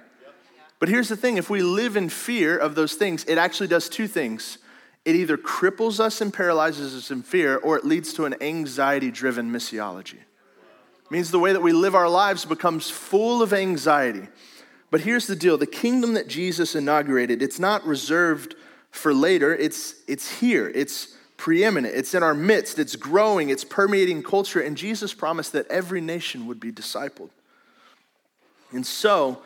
But 0.81 0.89
here's 0.89 1.09
the 1.09 1.17
thing 1.17 1.37
if 1.37 1.49
we 1.49 1.63
live 1.63 1.97
in 1.97 2.09
fear 2.09 2.59
of 2.59 2.75
those 2.75 2.95
things, 2.95 3.25
it 3.25 3.39
actually 3.39 3.69
does 3.69 3.89
two 3.89 4.09
things. 4.09 4.59
It 5.05 5.15
either 5.15 5.39
cripples 5.39 6.01
us 6.01 6.21
and 6.21 6.35
paralyzes 6.35 6.95
us 6.95 7.11
in 7.11 7.23
fear, 7.23 7.57
or 7.57 7.77
it 7.77 7.85
leads 7.85 8.13
to 8.15 8.25
an 8.25 8.35
anxiety 8.43 9.11
driven 9.11 9.51
missiology. 9.51 10.19
It 10.19 11.11
means 11.11 11.31
the 11.31 11.39
way 11.39 11.53
that 11.53 11.63
we 11.63 11.73
live 11.73 11.95
our 11.95 12.09
lives 12.09 12.45
becomes 12.45 12.91
full 12.91 13.43
of 13.43 13.53
anxiety. 13.53 14.27
But 14.91 15.03
here's 15.03 15.29
the 15.29 15.37
deal 15.37 15.57
the 15.57 15.67
kingdom 15.67 16.15
that 16.15 16.27
Jesus 16.27 16.75
inaugurated, 16.75 17.43
it's 17.43 17.61
not 17.61 17.87
reserved 17.87 18.57
for 18.91 19.15
later, 19.15 19.55
it's, 19.55 19.95
it's 20.07 20.41
here, 20.41 20.71
it's 20.75 21.17
preeminent, 21.37 21.95
it's 21.95 22.15
in 22.15 22.23
our 22.23 22.35
midst, 22.35 22.79
it's 22.79 22.97
growing, 22.97 23.51
it's 23.51 23.65
permeating 23.65 24.23
culture, 24.23 24.61
and 24.61 24.77
Jesus 24.77 25.15
promised 25.15 25.53
that 25.53 25.67
every 25.69 26.01
nation 26.01 26.47
would 26.47 26.61
be 26.61 26.73
discipled. 26.73 27.31
And 28.73 28.87
so, 28.87 29.43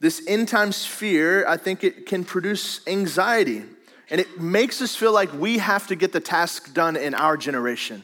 this 0.00 0.24
end 0.26 0.48
times 0.48 0.84
fear, 0.84 1.46
I 1.46 1.56
think 1.56 1.84
it 1.84 2.06
can 2.06 2.24
produce 2.24 2.80
anxiety. 2.88 3.62
And 4.10 4.20
it 4.20 4.40
makes 4.40 4.82
us 4.82 4.96
feel 4.96 5.12
like 5.12 5.32
we 5.32 5.58
have 5.58 5.86
to 5.86 5.94
get 5.94 6.12
the 6.12 6.20
task 6.20 6.74
done 6.74 6.96
in 6.96 7.14
our 7.14 7.36
generation. 7.36 8.02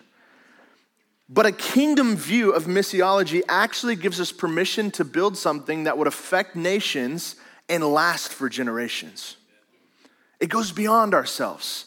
But 1.28 1.44
a 1.44 1.52
kingdom 1.52 2.16
view 2.16 2.52
of 2.52 2.64
missiology 2.64 3.42
actually 3.48 3.96
gives 3.96 4.20
us 4.20 4.30
permission 4.30 4.92
to 4.92 5.04
build 5.04 5.36
something 5.36 5.84
that 5.84 5.98
would 5.98 6.06
affect 6.06 6.54
nations 6.54 7.34
and 7.68 7.84
last 7.84 8.32
for 8.32 8.48
generations. 8.48 9.37
It 10.40 10.48
goes 10.48 10.72
beyond 10.72 11.14
ourselves. 11.14 11.86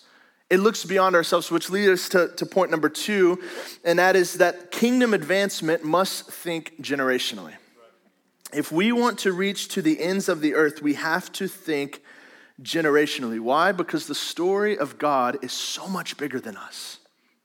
It 0.49 0.59
looks 0.59 0.83
beyond 0.83 1.15
ourselves, 1.15 1.49
which 1.49 1.69
leads 1.69 1.89
us 1.89 2.09
to, 2.09 2.27
to 2.35 2.45
point 2.45 2.71
number 2.71 2.89
two, 2.89 3.41
and 3.85 3.97
that 3.99 4.17
is 4.17 4.35
that 4.35 4.69
kingdom 4.69 5.13
advancement 5.13 5.85
must 5.85 6.29
think 6.29 6.81
generationally. 6.81 7.53
If 8.53 8.69
we 8.69 8.91
want 8.91 9.19
to 9.19 9.31
reach 9.31 9.69
to 9.69 9.81
the 9.81 10.01
ends 10.01 10.27
of 10.27 10.41
the 10.41 10.55
earth, 10.55 10.81
we 10.81 10.95
have 10.95 11.31
to 11.33 11.47
think 11.47 12.03
generationally. 12.61 13.39
Why? 13.39 13.71
Because 13.71 14.07
the 14.07 14.15
story 14.15 14.77
of 14.77 14.97
God 14.97 15.37
is 15.41 15.53
so 15.53 15.87
much 15.87 16.17
bigger 16.17 16.41
than 16.41 16.57
us. 16.57 16.97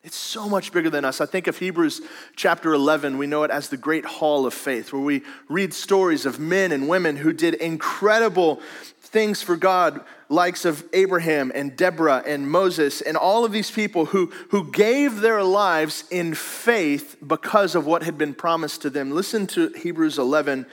It's 0.03 0.17
so 0.17 0.49
much 0.49 0.73
bigger 0.73 0.91
than 0.91 1.05
us. 1.05 1.21
I 1.21 1.27
think 1.27 1.47
of 1.47 1.59
Hebrews 1.59 2.01
chapter 2.37 2.73
11, 2.73 3.19
we 3.19 3.27
know 3.27 3.43
it 3.43 3.51
as 3.51 3.69
the 3.69 3.77
great 3.77 4.05
hall 4.05 4.47
of 4.47 4.55
faith, 4.55 4.93
where 4.93 5.03
we 5.03 5.23
read 5.49 5.75
stories 5.75 6.27
of 6.27 6.39
men 6.39 6.71
and 6.73 6.89
women 6.89 7.17
who 7.17 7.33
did 7.33 7.55
incredible 7.55 8.61
things 9.01 9.43
for 9.43 9.57
God, 9.57 10.01
likes 10.29 10.65
of 10.65 10.85
Abraham 10.93 11.53
and 11.55 11.77
Deborah 11.77 12.23
and 12.27 12.51
Moses, 12.51 13.01
and 13.01 13.17
all 13.17 13.45
of 13.45 13.53
these 13.53 13.71
people 13.71 14.07
who, 14.07 14.33
who 14.51 14.71
gave 14.71 15.21
their 15.21 15.43
lives 15.43 16.05
in 16.11 16.35
faith 16.35 17.17
because 17.27 17.75
of 17.75 17.87
what 17.87 18.03
had 18.03 18.19
been 18.19 18.35
promised 18.35 18.83
to 18.83 18.91
them. 18.91 19.11
Listen 19.11 19.47
to 19.49 19.69
Hebrews 19.71 20.19
11, 20.19 20.67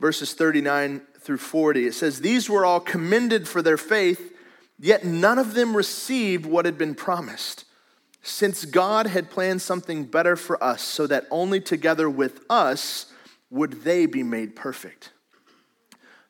verses 0.00 0.34
39 0.34 1.02
through 1.20 1.38
40. 1.38 1.86
It 1.86 1.94
says, 1.94 2.20
These 2.20 2.48
were 2.48 2.64
all 2.64 2.80
commended 2.80 3.48
for 3.48 3.62
their 3.62 3.76
faith, 3.76 4.34
yet 4.78 5.04
none 5.04 5.38
of 5.38 5.54
them 5.54 5.76
received 5.76 6.46
what 6.46 6.64
had 6.64 6.78
been 6.78 6.94
promised, 6.94 7.64
since 8.22 8.64
God 8.64 9.06
had 9.06 9.30
planned 9.30 9.62
something 9.62 10.04
better 10.04 10.36
for 10.36 10.62
us, 10.62 10.82
so 10.82 11.06
that 11.06 11.26
only 11.30 11.60
together 11.60 12.08
with 12.08 12.40
us 12.48 13.12
would 13.50 13.82
they 13.82 14.06
be 14.06 14.22
made 14.22 14.54
perfect. 14.54 15.12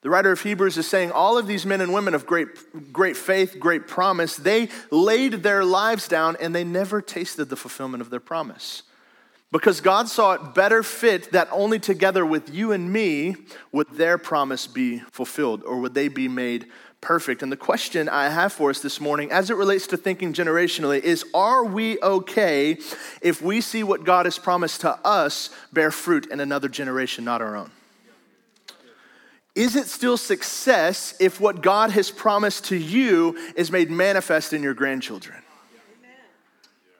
The 0.01 0.11
writer 0.11 0.31
of 0.31 0.41
Hebrews 0.41 0.79
is 0.79 0.87
saying 0.87 1.11
all 1.11 1.39
of 1.39 1.49
these 1.49 1.67
men 1.67 1.81
and 1.81 1.93
women 1.93 2.15
of 2.15 2.25
great, 2.25 2.93
great 2.93 3.17
faith, 3.17 3.59
great 3.59 3.89
promise, 3.89 4.37
they 4.37 4.69
laid 4.91 5.43
their 5.43 5.65
lives 5.65 6.07
down 6.07 6.37
and 6.41 6.55
they 6.55 6.63
never 6.63 7.03
tasted 7.03 7.47
the 7.47 7.57
fulfillment 7.57 8.01
of 8.01 8.11
their 8.11 8.21
promise. 8.21 8.85
Because 9.51 9.81
God 9.81 10.09
saw 10.09 10.35
it 10.35 10.55
better 10.55 10.83
fit 10.83 11.33
that 11.33 11.49
only 11.51 11.79
together 11.79 12.25
with 12.25 12.55
you 12.55 12.71
and 12.71 12.93
me 12.93 13.35
would 13.73 13.89
their 13.91 14.19
promise 14.19 14.67
be 14.67 14.99
fulfilled 15.11 15.65
or 15.65 15.81
would 15.81 15.95
they 15.95 16.09
be 16.09 16.29
made 16.29 16.67
perfect. 17.01 17.43
And 17.43 17.51
the 17.51 17.57
question 17.57 18.09
I 18.09 18.29
have 18.29 18.53
for 18.53 18.71
us 18.71 18.81
this 18.81 19.01
morning, 19.01 19.33
as 19.33 19.51
it 19.51 19.57
relates 19.57 19.87
to 19.89 19.97
thinking 19.97 20.33
generationally, 20.33 21.01
is 21.01 21.25
are 21.33 21.65
we 21.65 21.99
okay 22.01 22.79
if 23.23 23.41
we 23.41 23.61
see 23.61 23.83
what 23.83 24.05
God 24.05 24.27
has 24.27 24.39
promised 24.39 24.83
to 24.83 24.91
us 25.05 25.51
bear 25.73 25.91
fruit 25.91 26.27
in 26.27 26.41
another 26.41 26.69
generation, 26.69 27.25
not 27.25 27.41
our 27.41 27.57
own? 27.57 27.71
Is 29.59 29.75
it 29.75 29.89
still 29.89 30.17
success 30.17 31.17
if 31.19 31.41
what 31.41 31.63
God 31.63 31.91
has 31.91 32.13
promised 32.13 32.67
to 32.67 32.77
you 32.77 33.37
is 33.57 33.73
made 33.73 33.91
manifest 33.91 34.53
in 34.53 34.63
your 34.63 34.73
grandchildren? 34.73 35.43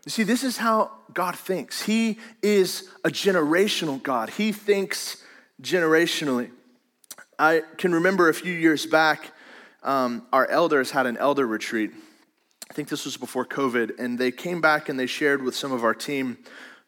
You 0.05 0.11
see, 0.11 0.25
this 0.25 0.43
is 0.43 0.57
how 0.57 0.91
God 1.15 1.39
thinks. 1.39 1.83
He 1.83 2.19
is 2.43 2.89
a 3.05 3.11
generational 3.11 4.03
God, 4.03 4.31
He 4.31 4.51
thinks 4.51 5.23
generationally. 5.63 6.51
I 7.39 7.63
can 7.77 7.95
remember 7.95 8.29
a 8.29 8.35
few 8.35 8.53
years 8.53 8.87
back, 8.87 9.31
um, 9.85 10.27
our 10.33 10.51
elders 10.51 10.91
had 10.91 11.07
an 11.07 11.17
elder 11.17 11.47
retreat. 11.47 11.93
I 12.69 12.75
think 12.75 12.89
this 12.89 13.05
was 13.05 13.17
before 13.17 13.47
COVID, 13.47 14.01
and 14.01 14.19
they 14.19 14.33
came 14.33 14.61
back 14.61 14.89
and 14.89 14.99
they 14.99 15.07
shared 15.07 15.45
with 15.45 15.55
some 15.55 15.71
of 15.71 15.85
our 15.85 15.95
team 15.95 16.39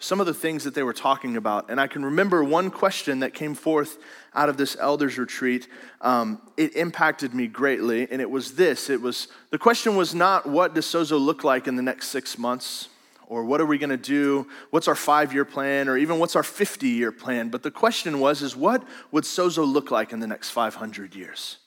some 0.00 0.18
of 0.18 0.26
the 0.26 0.34
things 0.34 0.64
that 0.64 0.74
they 0.74 0.82
were 0.82 0.92
talking 0.92 1.36
about. 1.36 1.70
And 1.70 1.80
I 1.80 1.86
can 1.86 2.04
remember 2.04 2.42
one 2.42 2.70
question 2.70 3.20
that 3.20 3.32
came 3.32 3.54
forth 3.54 3.98
out 4.34 4.48
of 4.48 4.56
this 4.56 4.76
elders 4.80 5.18
retreat. 5.18 5.68
Um, 6.00 6.42
it 6.56 6.74
impacted 6.74 7.34
me 7.34 7.46
greatly, 7.46 8.08
and 8.10 8.20
it 8.20 8.30
was 8.30 8.54
this: 8.54 8.90
it 8.90 9.00
was 9.00 9.28
the 9.50 9.58
question 9.58 9.94
was 9.94 10.14
not 10.14 10.46
what 10.46 10.74
does 10.74 10.86
Sozo 10.86 11.20
look 11.20 11.44
like 11.44 11.68
in 11.68 11.76
the 11.76 11.82
next 11.82 12.08
six 12.08 12.36
months 12.36 12.88
or 13.30 13.44
what 13.44 13.60
are 13.60 13.66
we 13.66 13.78
going 13.78 13.90
to 13.90 13.96
do? 13.96 14.48
What's 14.70 14.88
our 14.88 14.96
five 14.96 15.32
year 15.32 15.44
plan? 15.44 15.88
Or 15.88 15.96
even 15.96 16.18
what's 16.18 16.34
our 16.34 16.42
50 16.42 16.88
year 16.88 17.12
plan? 17.12 17.48
But 17.48 17.62
the 17.62 17.70
question 17.70 18.18
was, 18.18 18.42
is 18.42 18.56
what 18.56 18.82
would 19.12 19.22
Sozo 19.22 19.64
look 19.64 19.92
like 19.92 20.12
in 20.12 20.18
the 20.18 20.26
next 20.26 20.50
500 20.50 21.14
years? 21.14 21.58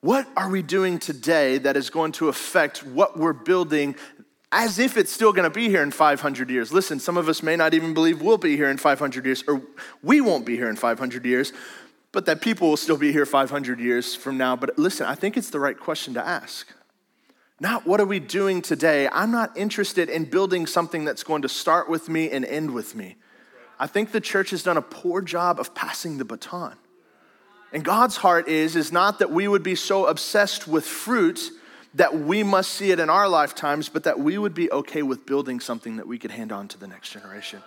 What 0.00 0.26
are 0.34 0.48
we 0.48 0.62
doing 0.62 0.98
today 0.98 1.58
that 1.58 1.76
is 1.76 1.90
going 1.90 2.12
to 2.12 2.28
affect 2.28 2.82
what 2.82 3.18
we're 3.18 3.34
building 3.34 3.96
as 4.52 4.78
if 4.78 4.96
it's 4.96 5.12
still 5.12 5.32
going 5.32 5.48
to 5.48 5.54
be 5.54 5.68
here 5.68 5.82
in 5.82 5.90
500 5.90 6.50
years? 6.50 6.72
Listen, 6.72 6.98
some 6.98 7.16
of 7.16 7.28
us 7.28 7.42
may 7.42 7.56
not 7.56 7.74
even 7.74 7.94
believe 7.94 8.20
we'll 8.20 8.38
be 8.38 8.56
here 8.56 8.70
in 8.70 8.76
500 8.76 9.24
years, 9.24 9.44
or 9.46 9.62
we 10.02 10.20
won't 10.20 10.44
be 10.44 10.56
here 10.56 10.68
in 10.68 10.76
500 10.76 11.24
years, 11.24 11.52
but 12.12 12.26
that 12.26 12.40
people 12.40 12.68
will 12.68 12.76
still 12.76 12.96
be 12.96 13.12
here 13.12 13.24
500 13.24 13.78
years 13.78 14.14
from 14.14 14.36
now. 14.36 14.56
But 14.56 14.78
listen, 14.78 15.06
I 15.06 15.14
think 15.14 15.36
it's 15.36 15.50
the 15.50 15.60
right 15.60 15.78
question 15.78 16.14
to 16.14 16.26
ask. 16.26 16.66
Not 17.60 17.86
what 17.86 18.00
are 18.00 18.06
we 18.06 18.18
doing 18.18 18.62
today? 18.62 19.08
I'm 19.12 19.30
not 19.30 19.56
interested 19.56 20.08
in 20.08 20.24
building 20.24 20.66
something 20.66 21.04
that's 21.04 21.22
going 21.22 21.42
to 21.42 21.48
start 21.48 21.88
with 21.88 22.08
me 22.08 22.30
and 22.30 22.44
end 22.44 22.72
with 22.72 22.94
me. 22.94 23.16
I 23.78 23.86
think 23.86 24.12
the 24.12 24.20
church 24.20 24.50
has 24.50 24.62
done 24.62 24.76
a 24.76 24.82
poor 24.82 25.20
job 25.22 25.60
of 25.60 25.74
passing 25.74 26.18
the 26.18 26.24
baton. 26.24 26.76
And 27.72 27.84
God's 27.84 28.16
heart 28.16 28.48
is 28.48 28.76
is 28.76 28.90
not 28.90 29.20
that 29.20 29.30
we 29.30 29.46
would 29.46 29.62
be 29.62 29.74
so 29.74 30.06
obsessed 30.06 30.66
with 30.66 30.84
fruit 30.84 31.50
that 31.94 32.18
we 32.18 32.42
must 32.42 32.72
see 32.72 32.90
it 32.90 33.00
in 33.00 33.10
our 33.10 33.28
lifetimes, 33.28 33.88
but 33.88 34.04
that 34.04 34.18
we 34.20 34.38
would 34.38 34.54
be 34.54 34.70
okay 34.70 35.02
with 35.02 35.26
building 35.26 35.60
something 35.60 35.96
that 35.96 36.06
we 36.06 36.18
could 36.18 36.30
hand 36.30 36.52
on 36.52 36.68
to 36.68 36.78
the 36.78 36.86
next 36.86 37.10
generation. 37.10 37.62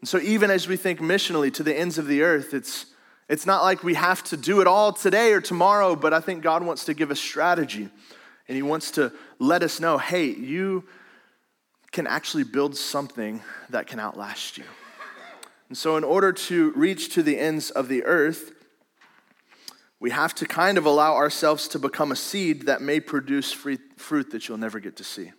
And 0.00 0.08
so 0.08 0.18
even 0.18 0.50
as 0.50 0.68
we 0.68 0.76
think 0.76 1.00
missionally 1.00 1.52
to 1.54 1.62
the 1.62 1.76
ends 1.76 1.98
of 1.98 2.06
the 2.06 2.22
earth, 2.22 2.54
it's 2.54 2.86
it's 3.28 3.46
not 3.46 3.62
like 3.62 3.84
we 3.84 3.94
have 3.94 4.24
to 4.24 4.36
do 4.36 4.60
it 4.60 4.66
all 4.66 4.92
today 4.92 5.32
or 5.32 5.40
tomorrow, 5.40 5.94
but 5.94 6.12
I 6.12 6.18
think 6.18 6.42
God 6.42 6.64
wants 6.64 6.86
to 6.86 6.94
give 6.94 7.12
us 7.12 7.20
strategy. 7.20 7.88
And 8.48 8.56
he 8.56 8.62
wants 8.62 8.90
to 8.92 9.12
let 9.38 9.62
us 9.62 9.78
know 9.78 9.98
hey, 9.98 10.26
you 10.26 10.84
can 11.92 12.06
actually 12.06 12.42
build 12.42 12.76
something 12.76 13.40
that 13.68 13.86
can 13.86 14.00
outlast 14.00 14.58
you. 14.58 14.64
And 15.68 15.78
so, 15.78 15.96
in 15.96 16.02
order 16.02 16.32
to 16.32 16.72
reach 16.72 17.14
to 17.14 17.22
the 17.22 17.38
ends 17.38 17.70
of 17.70 17.86
the 17.86 18.04
earth, 18.04 18.52
we 20.00 20.10
have 20.10 20.34
to 20.36 20.46
kind 20.46 20.78
of 20.78 20.86
allow 20.86 21.14
ourselves 21.14 21.68
to 21.68 21.78
become 21.78 22.10
a 22.10 22.16
seed 22.16 22.62
that 22.66 22.80
may 22.80 22.98
produce 22.98 23.52
fruit 23.52 24.30
that 24.30 24.48
you'll 24.48 24.58
never 24.58 24.80
get 24.80 24.96
to 24.96 25.04
see. 25.04 25.30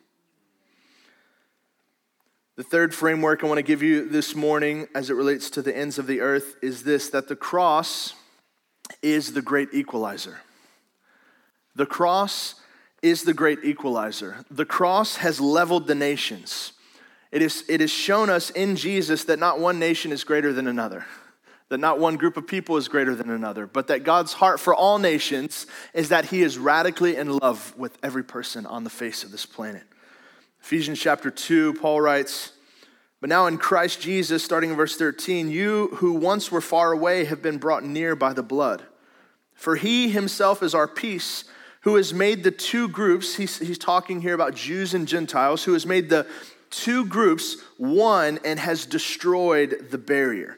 The 2.57 2.63
third 2.63 2.93
framework 2.93 3.43
I 3.43 3.47
want 3.47 3.57
to 3.57 3.63
give 3.63 3.81
you 3.81 4.07
this 4.07 4.35
morning 4.35 4.87
as 4.93 5.09
it 5.09 5.15
relates 5.15 5.49
to 5.51 5.63
the 5.63 5.75
ends 5.75 5.97
of 5.97 6.05
the 6.05 6.21
earth 6.21 6.57
is 6.61 6.83
this 6.83 7.09
that 7.09 7.27
the 7.27 7.35
cross 7.35 8.13
is 9.01 9.33
the 9.33 9.41
great 9.41 9.69
equalizer. 9.73 10.41
The 11.75 11.87
cross 11.87 12.55
is 13.01 13.23
the 13.23 13.33
great 13.33 13.59
equalizer. 13.63 14.45
The 14.51 14.65
cross 14.65 15.15
has 15.17 15.41
leveled 15.41 15.87
the 15.87 15.95
nations. 15.95 16.73
It, 17.31 17.41
is, 17.41 17.63
it 17.67 17.79
has 17.79 17.89
shown 17.89 18.29
us 18.29 18.49
in 18.51 18.75
Jesus 18.75 19.23
that 19.23 19.39
not 19.39 19.59
one 19.59 19.79
nation 19.79 20.11
is 20.11 20.23
greater 20.23 20.53
than 20.53 20.67
another, 20.67 21.05
that 21.71 21.79
not 21.79 21.99
one 21.99 22.17
group 22.17 22.35
of 22.35 22.45
people 22.45 22.75
is 22.75 22.89
greater 22.89 23.15
than 23.15 23.29
another, 23.29 23.65
but 23.65 23.87
that 23.87 24.03
God's 24.03 24.33
heart 24.33 24.59
for 24.59 24.75
all 24.75 24.99
nations 24.99 25.65
is 25.93 26.09
that 26.09 26.25
he 26.25 26.41
is 26.41 26.57
radically 26.57 27.15
in 27.15 27.37
love 27.37 27.73
with 27.77 27.97
every 28.03 28.25
person 28.25 28.65
on 28.65 28.83
the 28.83 28.89
face 28.89 29.23
of 29.23 29.31
this 29.31 29.45
planet. 29.45 29.83
Ephesians 30.61 30.99
chapter 30.99 31.31
2, 31.31 31.75
Paul 31.75 32.01
writes, 32.01 32.51
But 33.21 33.29
now 33.29 33.47
in 33.47 33.57
Christ 33.57 34.01
Jesus, 34.01 34.43
starting 34.43 34.71
in 34.71 34.75
verse 34.75 34.97
13, 34.97 35.49
you 35.49 35.87
who 35.95 36.11
once 36.11 36.51
were 36.51 36.59
far 36.59 36.91
away 36.91 37.23
have 37.23 37.41
been 37.41 37.57
brought 37.57 37.85
near 37.85 38.17
by 38.17 38.33
the 38.33 38.43
blood. 38.43 38.83
For 39.53 39.77
he 39.77 40.09
himself 40.09 40.61
is 40.61 40.75
our 40.75 40.89
peace, 40.89 41.45
who 41.83 41.95
has 41.95 42.13
made 42.13 42.43
the 42.43 42.51
two 42.51 42.89
groups, 42.89 43.35
he's, 43.35 43.59
he's 43.59 43.77
talking 43.77 44.21
here 44.21 44.33
about 44.33 44.55
Jews 44.55 44.93
and 44.93 45.07
Gentiles, 45.07 45.63
who 45.63 45.71
has 45.71 45.85
made 45.85 46.09
the 46.09 46.27
two 46.69 47.05
groups 47.05 47.55
one 47.77 48.39
and 48.43 48.59
has 48.59 48.85
destroyed 48.85 49.87
the 49.89 49.97
barrier 49.97 50.57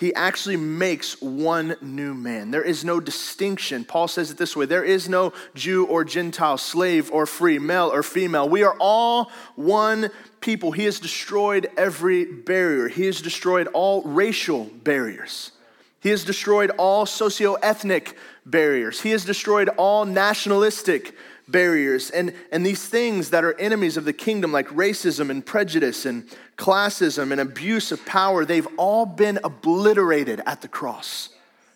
he 0.00 0.14
actually 0.14 0.56
makes 0.56 1.20
one 1.20 1.76
new 1.82 2.14
man. 2.14 2.50
There 2.50 2.62
is 2.62 2.86
no 2.86 3.00
distinction. 3.00 3.84
Paul 3.84 4.08
says 4.08 4.30
it 4.30 4.38
this 4.38 4.56
way 4.56 4.64
there 4.64 4.82
is 4.82 5.10
no 5.10 5.34
Jew 5.54 5.84
or 5.84 6.04
Gentile, 6.04 6.56
slave 6.56 7.10
or 7.12 7.26
free, 7.26 7.58
male 7.58 7.92
or 7.92 8.02
female. 8.02 8.48
We 8.48 8.62
are 8.62 8.74
all 8.80 9.30
one 9.56 10.08
people. 10.40 10.72
He 10.72 10.86
has 10.86 11.00
destroyed 11.00 11.68
every 11.76 12.24
barrier, 12.24 12.88
He 12.88 13.04
has 13.04 13.20
destroyed 13.20 13.68
all 13.74 14.02
racial 14.04 14.64
barriers. 14.64 15.52
He 16.00 16.08
has 16.08 16.24
destroyed 16.24 16.70
all 16.78 17.04
socio-ethnic 17.04 18.16
barriers. 18.46 19.02
He 19.02 19.10
has 19.10 19.26
destroyed 19.26 19.68
all 19.76 20.06
nationalistic 20.06 21.14
barriers 21.50 22.10
and, 22.10 22.34
and 22.52 22.64
these 22.64 22.86
things 22.86 23.30
that 23.30 23.44
are 23.44 23.58
enemies 23.58 23.96
of 23.96 24.04
the 24.04 24.12
kingdom, 24.12 24.52
like 24.52 24.68
racism 24.68 25.30
and 25.30 25.44
prejudice 25.44 26.06
and 26.06 26.28
classism 26.56 27.32
and 27.32 27.40
abuse 27.40 27.92
of 27.92 28.04
power, 28.06 28.44
they've 28.44 28.68
all 28.76 29.06
been 29.06 29.38
obliterated 29.42 30.40
at 30.46 30.62
the 30.62 30.68
cross. 30.68 31.30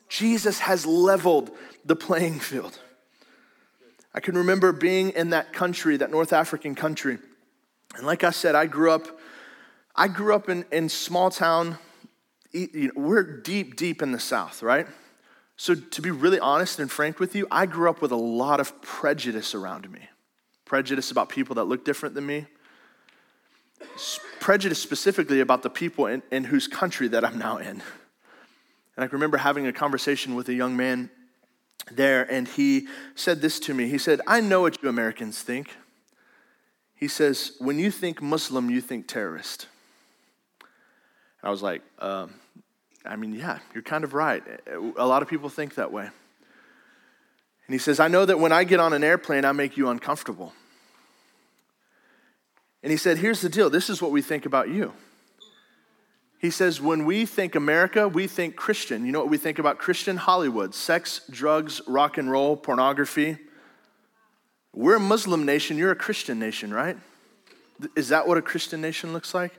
Jesus 0.09 0.61
has 0.61 0.87
leveled 0.87 1.51
the 1.85 1.97
playing 1.97 2.41
field. 2.41 2.79
I 4.15 4.21
can 4.21 4.37
remember 4.37 4.73
being 4.73 5.11
in 5.11 5.31
that 5.31 5.53
country, 5.53 5.97
that 5.97 6.11
North 6.11 6.33
African 6.33 6.75
country. 6.75 7.19
And 7.97 8.07
like 8.07 8.23
I 8.23 8.31
said, 8.31 8.55
I 8.55 8.67
grew 8.67 8.91
up, 8.91 9.19
I 9.97 10.09
grew 10.09 10.35
up 10.35 10.49
in, 10.49 10.65
in 10.71 10.89
small 10.89 11.31
town. 11.31 11.79
You 12.53 12.93
know, 12.95 13.03
we're 13.03 13.41
deep, 13.41 13.75
deep 13.75 14.03
in 14.03 14.13
the 14.13 14.21
South, 14.21 14.63
right? 14.63 14.87
So, 15.57 15.75
to 15.75 16.03
be 16.03 16.11
really 16.11 16.41
honest 16.41 16.81
and 16.81 16.91
frank 16.91 17.21
with 17.21 17.37
you, 17.37 17.47
I 17.51 17.67
grew 17.67 17.89
up 17.89 18.03
with 18.03 18.11
a 18.11 18.17
lot 18.17 18.59
of 18.59 18.83
prejudice 18.83 19.55
around 19.55 19.91
me 19.91 20.09
prejudice 20.65 21.11
about 21.11 21.29
people 21.29 21.55
that 21.57 21.65
look 21.65 21.85
different 21.85 22.15
than 22.15 22.27
me, 22.27 22.47
prejudice 24.41 24.81
specifically 24.81 25.41
about 25.41 25.63
the 25.63 25.71
people 25.71 26.07
in, 26.07 26.23
in 26.31 26.45
whose 26.45 26.67
country 26.67 27.09
that 27.09 27.25
I'm 27.25 27.39
now 27.39 27.59
in. 27.59 27.83
And 28.97 29.05
I 29.05 29.05
remember 29.05 29.37
having 29.37 29.67
a 29.67 29.73
conversation 29.73 30.35
with 30.35 30.49
a 30.49 30.55
young 30.55 30.77
man 30.77 31.11
there, 31.91 32.23
and 32.31 32.49
he 32.49 32.89
said 33.15 33.41
this 33.41 33.61
to 33.61 33.75
me. 33.75 33.89
He 33.89 33.99
said, 33.99 34.21
I 34.27 34.41
know 34.41 34.63
what 34.63 34.83
you 34.83 34.89
Americans 34.89 35.43
think. 35.43 35.71
He 36.95 37.09
says, 37.09 37.53
When 37.59 37.79
you 37.79 37.91
think 37.91 38.23
Muslim, 38.23 38.71
you 38.71 38.81
think 38.81 39.07
terrorist. 39.07 39.69
And 40.61 41.49
I 41.49 41.51
was 41.51 41.63
like, 41.63 41.83
um, 41.99 42.35
I 43.05 43.17
mean, 43.17 43.35
yeah, 43.35 43.59
you're 43.75 43.83
kind 43.83 44.05
of 44.05 44.15
right. 44.15 44.43
Eh, 44.47 44.73
eh, 44.73 44.93
a 44.97 45.07
lot 45.07 45.23
of 45.23 45.29
people 45.29 45.49
think 45.49 45.75
that 45.75 45.93
way. 45.93 46.05
And 46.05 47.73
he 47.73 47.79
says, 47.79 48.01
I 48.01 48.09
know 48.09 48.25
that 48.25 48.39
when 48.39 48.53
I 48.53 48.65
get 48.65 48.81
on 48.81 48.93
an 48.93 49.05
airplane, 49.05 49.45
I 49.45 49.53
make 49.53 49.77
you 49.77 49.89
uncomfortable. 49.89 50.53
And 52.83 52.91
he 52.91 52.97
said, 52.97 53.19
Here's 53.19 53.41
the 53.41 53.49
deal 53.49 53.71
this 53.71 53.89
is 53.89 54.03
what 54.03 54.11
we 54.11 54.23
think 54.23 54.47
about 54.47 54.69
you. 54.69 54.93
He 56.39 56.51
says, 56.51 56.81
When 56.81 57.07
we 57.07 57.25
think 57.25 57.55
America, 57.55 58.07
we 58.07 58.27
think 58.27 58.57
Christian. 58.57 59.07
You 59.07 59.13
know 59.13 59.21
what 59.21 59.31
we 59.31 59.39
think 59.39 59.59
about 59.59 59.79
Christian? 59.79 60.17
Hollywood, 60.17 60.75
sex, 60.75 61.23
drugs, 61.31 61.81
rock 61.87 62.19
and 62.19 62.31
roll, 62.31 62.57
pornography. 62.57 63.39
We're 64.75 64.97
a 64.97 65.01
Muslim 65.01 65.47
nation, 65.47 65.79
you're 65.79 65.93
a 65.93 65.97
Christian 65.97 66.39
nation, 66.39 66.75
right? 66.75 66.99
Is 67.97 68.09
that 68.09 68.27
what 68.27 68.39
a 68.39 68.43
Christian 68.43 68.81
nation 68.81 69.13
looks 69.13 69.33
like? 69.33 69.53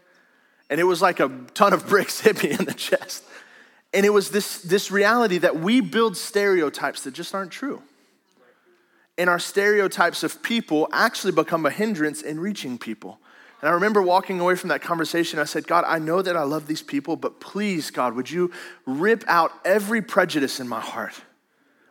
And 0.70 0.80
it 0.80 0.84
was 0.84 1.02
like 1.02 1.20
a 1.20 1.30
ton 1.54 1.74
of 1.74 1.88
bricks 1.88 2.20
hit 2.22 2.44
me 2.44 2.52
in 2.52 2.66
the 2.66 2.74
chest. 2.74 3.24
And 3.96 4.06
it 4.06 4.10
was 4.10 4.30
this, 4.30 4.60
this 4.60 4.92
reality 4.92 5.38
that 5.38 5.58
we 5.58 5.80
build 5.80 6.18
stereotypes 6.18 7.04
that 7.04 7.14
just 7.14 7.34
aren't 7.34 7.52
true. 7.52 7.82
And 9.18 9.30
our 9.30 9.40
stereotypes 9.40 10.22
of 10.22 10.44
people 10.44 10.90
actually 10.92 11.32
become 11.32 11.66
a 11.66 11.72
hindrance 11.72 12.22
in 12.22 12.42
reaching 12.42 12.78
people. 12.78 13.20
And 13.62 13.70
I 13.70 13.74
remember 13.74 14.02
walking 14.02 14.42
away 14.42 14.56
from 14.56 14.68
that 14.68 14.82
conversation. 14.82 15.40
I 15.40 15.46
said, 15.46 15.66
God, 15.66 15.86
I 15.88 16.00
know 16.00 16.22
that 16.22 16.36
I 16.36 16.44
love 16.44 16.68
these 16.68 16.82
people, 16.82 17.16
but 17.16 17.40
please, 17.40 17.90
God, 17.90 18.16
would 18.16 18.30
you 18.30 18.52
rip 18.86 19.24
out 19.28 19.54
every 19.64 20.02
prejudice 20.02 20.60
in 20.60 20.68
my 20.68 20.82
heart? 20.82 21.14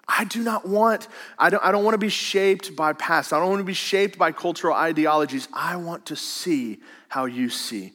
I 0.07 0.25
do 0.25 0.43
not 0.43 0.69
want, 0.69 1.09
I 1.39 1.49
don't, 1.49 1.65
I 1.65 1.73
don't 1.73 1.85
want 1.85 1.95
to 1.95 1.99
be 1.99 2.11
shaped 2.11 2.77
by 2.77 2.93
past. 2.93 3.33
I 3.33 3.41
don't 3.41 3.49
want 3.49 3.61
to 3.61 3.65
be 3.65 3.73
shaped 3.73 4.19
by 4.19 4.31
cultural 4.31 4.75
ideologies. 4.75 5.49
I 5.55 5.77
want 5.77 6.05
to 6.07 6.17
see 6.17 6.81
how 7.09 7.25
you 7.25 7.49
see. 7.49 7.95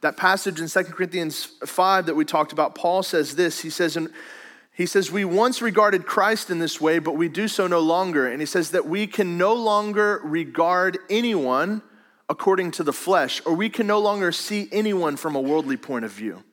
That 0.00 0.16
passage 0.16 0.60
in 0.60 0.68
2 0.68 0.84
Corinthians 0.84 1.44
5 1.44 2.06
that 2.06 2.14
we 2.14 2.24
talked 2.24 2.52
about, 2.52 2.74
Paul 2.74 3.02
says 3.02 3.34
this. 3.34 3.60
He 3.60 3.70
says, 3.70 3.98
he 4.72 4.86
says, 4.86 5.10
We 5.10 5.24
once 5.24 5.60
regarded 5.60 6.06
Christ 6.06 6.50
in 6.50 6.60
this 6.60 6.80
way, 6.80 7.00
but 7.00 7.16
we 7.16 7.28
do 7.28 7.48
so 7.48 7.66
no 7.66 7.80
longer. 7.80 8.28
And 8.28 8.40
he 8.40 8.46
says 8.46 8.70
that 8.70 8.86
we 8.86 9.08
can 9.08 9.36
no 9.36 9.54
longer 9.54 10.20
regard 10.22 10.98
anyone 11.10 11.82
according 12.28 12.70
to 12.72 12.84
the 12.84 12.92
flesh, 12.92 13.42
or 13.44 13.54
we 13.54 13.70
can 13.70 13.86
no 13.86 13.98
longer 13.98 14.30
see 14.30 14.68
anyone 14.70 15.16
from 15.16 15.34
a 15.34 15.40
worldly 15.40 15.76
point 15.76 16.04
of 16.04 16.12
view. 16.12 16.44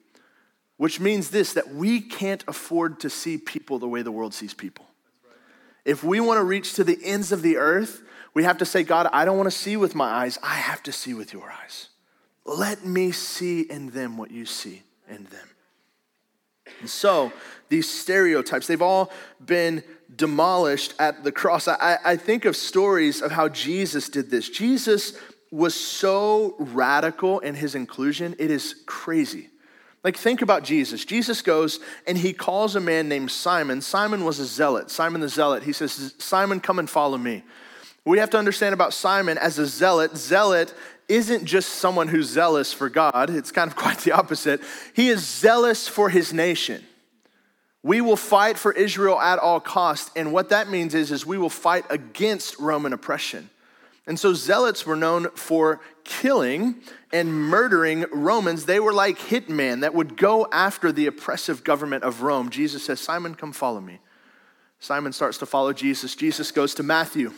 Which 0.77 0.99
means 0.99 1.29
this 1.29 1.53
that 1.53 1.73
we 1.73 2.01
can't 2.01 2.43
afford 2.47 2.99
to 3.01 3.09
see 3.09 3.37
people 3.37 3.77
the 3.77 3.87
way 3.87 4.01
the 4.01 4.11
world 4.11 4.33
sees 4.33 4.55
people. 4.55 4.87
If 5.85 6.03
we 6.03 6.19
want 6.19 6.39
to 6.39 6.43
reach 6.43 6.73
to 6.73 6.83
the 6.83 6.97
ends 7.03 7.31
of 7.31 7.43
the 7.43 7.57
earth, 7.57 8.01
we 8.33 8.43
have 8.43 8.57
to 8.57 8.65
say, 8.65 8.83
God, 8.83 9.07
I 9.13 9.23
don't 9.23 9.37
want 9.37 9.51
to 9.51 9.57
see 9.57 9.77
with 9.77 9.93
my 9.93 10.09
eyes, 10.09 10.39
I 10.41 10.55
have 10.55 10.81
to 10.83 10.91
see 10.91 11.13
with 11.13 11.31
your 11.31 11.51
eyes. 11.51 11.89
Let 12.45 12.85
me 12.85 13.11
see 13.11 13.61
in 13.61 13.89
them 13.89 14.17
what 14.17 14.31
you 14.31 14.45
see 14.45 14.83
in 15.09 15.23
them. 15.25 15.49
And 16.81 16.89
so, 16.89 17.31
these 17.69 17.89
stereotypes, 17.89 18.67
they've 18.67 18.81
all 18.81 19.11
been 19.43 19.83
demolished 20.15 20.93
at 20.99 21.23
the 21.23 21.31
cross. 21.31 21.67
I, 21.67 21.97
I 22.03 22.15
think 22.15 22.45
of 22.45 22.55
stories 22.55 23.21
of 23.21 23.31
how 23.31 23.49
Jesus 23.49 24.09
did 24.09 24.29
this. 24.29 24.49
Jesus 24.49 25.17
was 25.51 25.73
so 25.73 26.55
radical 26.59 27.39
in 27.39 27.55
his 27.55 27.75
inclusion, 27.75 28.35
it 28.37 28.51
is 28.51 28.75
crazy. 28.85 29.49
Like, 30.03 30.17
think 30.17 30.43
about 30.43 30.63
Jesus. 30.63 31.03
Jesus 31.03 31.41
goes 31.41 31.79
and 32.05 32.15
he 32.15 32.31
calls 32.31 32.75
a 32.75 32.79
man 32.79 33.09
named 33.09 33.31
Simon. 33.31 33.81
Simon 33.81 34.23
was 34.23 34.39
a 34.39 34.45
zealot. 34.45 34.91
Simon 34.91 35.19
the 35.19 35.29
zealot. 35.29 35.63
He 35.63 35.73
says, 35.73 36.13
Simon, 36.19 36.59
come 36.59 36.77
and 36.77 36.87
follow 36.87 37.17
me. 37.17 37.43
We 38.05 38.19
have 38.19 38.29
to 38.31 38.37
understand 38.37 38.73
about 38.73 38.93
Simon 38.93 39.39
as 39.39 39.57
a 39.57 39.65
zealot. 39.65 40.15
Zealot 40.15 40.75
isn't 41.07 41.45
just 41.45 41.69
someone 41.69 42.07
who's 42.07 42.29
zealous 42.29 42.73
for 42.73 42.89
God, 42.89 43.29
it's 43.29 43.51
kind 43.51 43.69
of 43.69 43.75
quite 43.77 43.99
the 43.99 44.11
opposite. 44.11 44.61
He 44.93 45.09
is 45.09 45.25
zealous 45.25 45.87
for 45.87 46.09
his 46.09 46.33
nation. 46.33 46.83
We 47.83 48.01
will 48.01 48.17
fight 48.17 48.57
for 48.57 48.71
Israel 48.71 49.19
at 49.19 49.37
all 49.37 49.59
cost, 49.59 50.11
and 50.15 50.33
what 50.33 50.49
that 50.49 50.69
means 50.69 50.95
is, 50.95 51.11
is 51.11 51.25
we 51.25 51.37
will 51.37 51.51
fight 51.51 51.85
against 51.89 52.57
Roman 52.59 52.93
oppression. 52.93 53.51
And 54.07 54.19
so 54.19 54.33
zealots 54.33 54.85
were 54.85 54.95
known 54.95 55.29
for 55.31 55.81
killing 56.03 56.75
and 57.11 57.33
murdering 57.33 58.05
Romans. 58.11 58.65
They 58.65 58.79
were 58.79 58.93
like 58.93 59.17
hitmen 59.17 59.81
that 59.81 59.95
would 59.95 60.15
go 60.17 60.47
after 60.51 60.91
the 60.91 61.07
oppressive 61.07 61.63
government 61.63 62.03
of 62.03 62.21
Rome. 62.21 62.49
Jesus 62.49 62.85
says, 62.85 62.99
Simon, 62.99 63.35
come 63.35 63.51
follow 63.51 63.81
me. 63.81 63.99
Simon 64.79 65.13
starts 65.13 65.39
to 65.39 65.45
follow 65.45 65.73
Jesus. 65.73 66.15
Jesus 66.15 66.51
goes 66.51 66.75
to 66.75 66.83
Matthew. 66.83 67.33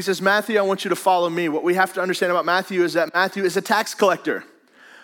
He 0.00 0.02
says, 0.02 0.22
Matthew, 0.22 0.58
I 0.58 0.62
want 0.62 0.82
you 0.82 0.88
to 0.88 0.96
follow 0.96 1.28
me. 1.28 1.50
What 1.50 1.62
we 1.62 1.74
have 1.74 1.92
to 1.92 2.00
understand 2.00 2.32
about 2.32 2.46
Matthew 2.46 2.84
is 2.84 2.94
that 2.94 3.12
Matthew 3.12 3.44
is 3.44 3.58
a 3.58 3.60
tax 3.60 3.92
collector. 3.92 4.44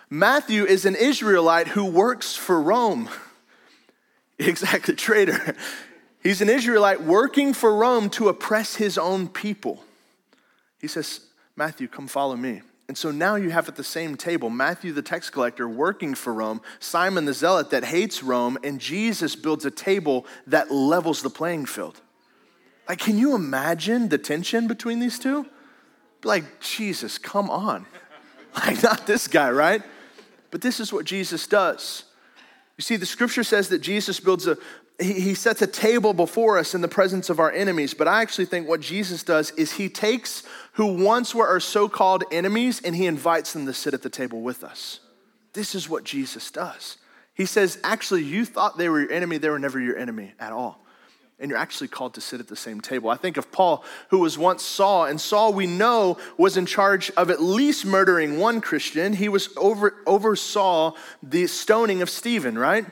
Matthew 0.09 0.65
is 0.65 0.87
an 0.87 0.95
Israelite 0.97 1.69
who 1.69 1.85
works 1.85 2.35
for 2.35 2.59
Rome. 2.59 3.11
Exactly, 4.39 4.95
traitor. 4.95 5.55
He's 6.23 6.41
an 6.41 6.49
Israelite 6.49 7.03
working 7.03 7.53
for 7.53 7.77
Rome 7.77 8.09
to 8.11 8.31
oppress 8.31 8.77
his 8.77 8.97
own 8.97 9.29
people. 9.29 9.85
He 10.79 10.89
says, 10.89 11.21
Matthew, 11.57 11.89
come 11.89 12.07
follow 12.07 12.37
me. 12.37 12.63
And 12.89 12.97
so 12.97 13.11
now 13.11 13.35
you 13.35 13.51
have 13.51 13.69
at 13.69 13.77
the 13.77 13.85
same 13.85 14.17
table 14.17 14.49
Matthew 14.49 14.93
the 14.93 15.03
tax 15.03 15.29
collector 15.29 15.69
working 15.69 16.15
for 16.15 16.33
Rome, 16.33 16.63
Simon 16.81 17.27
the 17.27 17.35
zealot 17.35 17.69
that 17.71 17.85
hates 17.85 18.23
Rome, 18.23 18.57
and 18.65 18.81
Jesus 18.81 19.37
builds 19.37 19.67
a 19.67 19.71
table 19.71 20.25
that 20.47 20.71
levels 20.71 21.21
the 21.21 21.31
playing 21.31 21.67
field. 21.67 22.01
Like, 22.89 22.99
can 22.99 23.19
you 23.19 23.35
imagine 23.35 24.09
the 24.09 24.19
tension 24.19 24.69
between 24.69 25.01
these 25.01 25.19
two? 25.19 25.47
Like, 26.25 26.61
Jesus, 26.61 27.19
come 27.19 27.51
on. 27.51 27.87
Like, 28.65 28.83
not 28.83 29.07
this 29.07 29.29
guy, 29.29 29.51
right? 29.51 29.83
But 30.51 30.63
this 30.63 30.81
is 30.81 30.91
what 30.91 31.05
Jesus 31.05 31.47
does. 31.47 32.05
You 32.79 32.83
see, 32.83 32.97
the 32.97 33.05
scripture 33.05 33.45
says 33.45 33.69
that 33.69 33.81
Jesus 33.81 34.19
builds 34.19 34.47
a, 34.47 34.57
he, 34.99 35.13
he 35.13 35.35
sets 35.35 35.61
a 35.61 35.67
table 35.67 36.15
before 36.15 36.57
us 36.57 36.75
in 36.75 36.81
the 36.81 36.89
presence 36.89 37.29
of 37.29 37.39
our 37.39 37.53
enemies. 37.53 37.93
But 37.93 38.09
I 38.09 38.23
actually 38.23 38.47
think 38.47 38.67
what 38.67 38.81
Jesus 38.81 39.23
does 39.23 39.51
is 39.59 39.73
he 39.73 39.91
takes 39.91 40.43
who 40.73 41.05
once 41.05 41.35
were 41.35 41.47
our 41.47 41.61
so 41.61 41.87
called 41.87 42.25
enemies 42.33 42.81
and 42.83 42.97
he 42.97 43.05
invites 43.05 43.53
them 43.53 43.67
to 43.67 43.75
sit 43.75 43.93
at 43.93 44.01
the 44.01 44.09
table 44.09 44.41
with 44.41 44.65
us. 44.65 45.01
This 45.53 45.75
is 45.75 45.87
what 45.87 46.05
Jesus 46.05 46.51
does. 46.51 46.97
He 47.35 47.45
says, 47.45 47.79
actually, 47.85 48.25
you 48.25 48.47
thought 48.47 48.79
they 48.79 48.89
were 48.89 49.03
your 49.03 49.13
enemy, 49.13 49.37
they 49.37 49.51
were 49.51 49.59
never 49.59 49.79
your 49.79 49.99
enemy 49.99 50.33
at 50.41 50.51
all 50.51 50.86
and 51.39 51.51
you're 51.51 51.59
actually 51.59 51.89
called 51.89 52.15
to 52.15 52.21
sit 52.21 52.41
at 52.41 52.49
the 52.49 52.57
same 52.57 52.81
table. 52.81 53.11
I 53.11 53.17
think 53.17 53.37
of 53.37 53.53
Paul, 53.53 53.85
who 54.09 54.21
was 54.21 54.39
once 54.39 54.63
Saul, 54.63 55.05
and 55.05 55.21
Saul, 55.21 55.53
we 55.53 55.67
know, 55.67 56.17
was 56.39 56.57
in 56.57 56.65
charge 56.65 57.11
of 57.11 57.31
at 57.31 57.43
least 57.43 57.85
murdering 57.85 58.39
one 58.39 58.61
Christian. 58.61 59.13
He 59.13 59.29
was 59.29 59.51
over, 59.57 59.97
oversaw 60.07 60.95
the 61.23 61.47
stoning 61.47 62.01
of 62.01 62.09
Stephen, 62.09 62.59
right? 62.59 62.87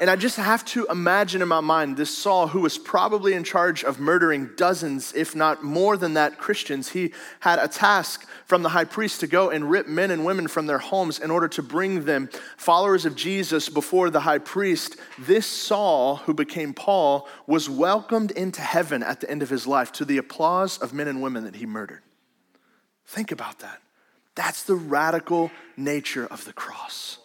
And 0.00 0.08
I 0.08 0.16
just 0.16 0.36
have 0.36 0.64
to 0.66 0.86
imagine 0.86 1.42
in 1.42 1.48
my 1.48 1.60
mind 1.60 1.98
this 1.98 2.16
Saul, 2.16 2.48
who 2.48 2.60
was 2.60 2.78
probably 2.78 3.34
in 3.34 3.44
charge 3.44 3.84
of 3.84 4.00
murdering 4.00 4.48
dozens, 4.56 5.12
if 5.12 5.36
not 5.36 5.62
more 5.62 5.98
than 5.98 6.14
that, 6.14 6.38
Christians. 6.38 6.88
He 6.88 7.12
had 7.40 7.58
a 7.58 7.68
task 7.68 8.26
from 8.46 8.62
the 8.62 8.70
high 8.70 8.84
priest 8.84 9.20
to 9.20 9.26
go 9.26 9.50
and 9.50 9.70
rip 9.70 9.86
men 9.86 10.10
and 10.10 10.24
women 10.24 10.48
from 10.48 10.66
their 10.66 10.78
homes 10.78 11.18
in 11.18 11.30
order 11.30 11.48
to 11.48 11.62
bring 11.62 12.06
them, 12.06 12.30
followers 12.56 13.04
of 13.04 13.14
Jesus, 13.14 13.68
before 13.68 14.08
the 14.08 14.20
high 14.20 14.38
priest. 14.38 14.96
This 15.18 15.44
Saul, 15.44 16.16
who 16.16 16.32
became 16.32 16.72
Paul, 16.72 17.28
was 17.46 17.68
welcomed 17.68 18.30
into 18.30 18.62
heaven 18.62 19.02
at 19.02 19.20
the 19.20 19.30
end 19.30 19.42
of 19.42 19.50
his 19.50 19.66
life 19.66 19.92
to 19.92 20.06
the 20.06 20.16
applause 20.16 20.78
of 20.78 20.94
men 20.94 21.08
and 21.08 21.20
women 21.20 21.44
that 21.44 21.56
he 21.56 21.66
murdered. 21.66 22.00
Think 23.04 23.32
about 23.32 23.58
that. 23.58 23.82
That's 24.34 24.62
the 24.62 24.76
radical 24.76 25.50
nature 25.76 26.26
of 26.26 26.46
the 26.46 26.54
cross 26.54 27.18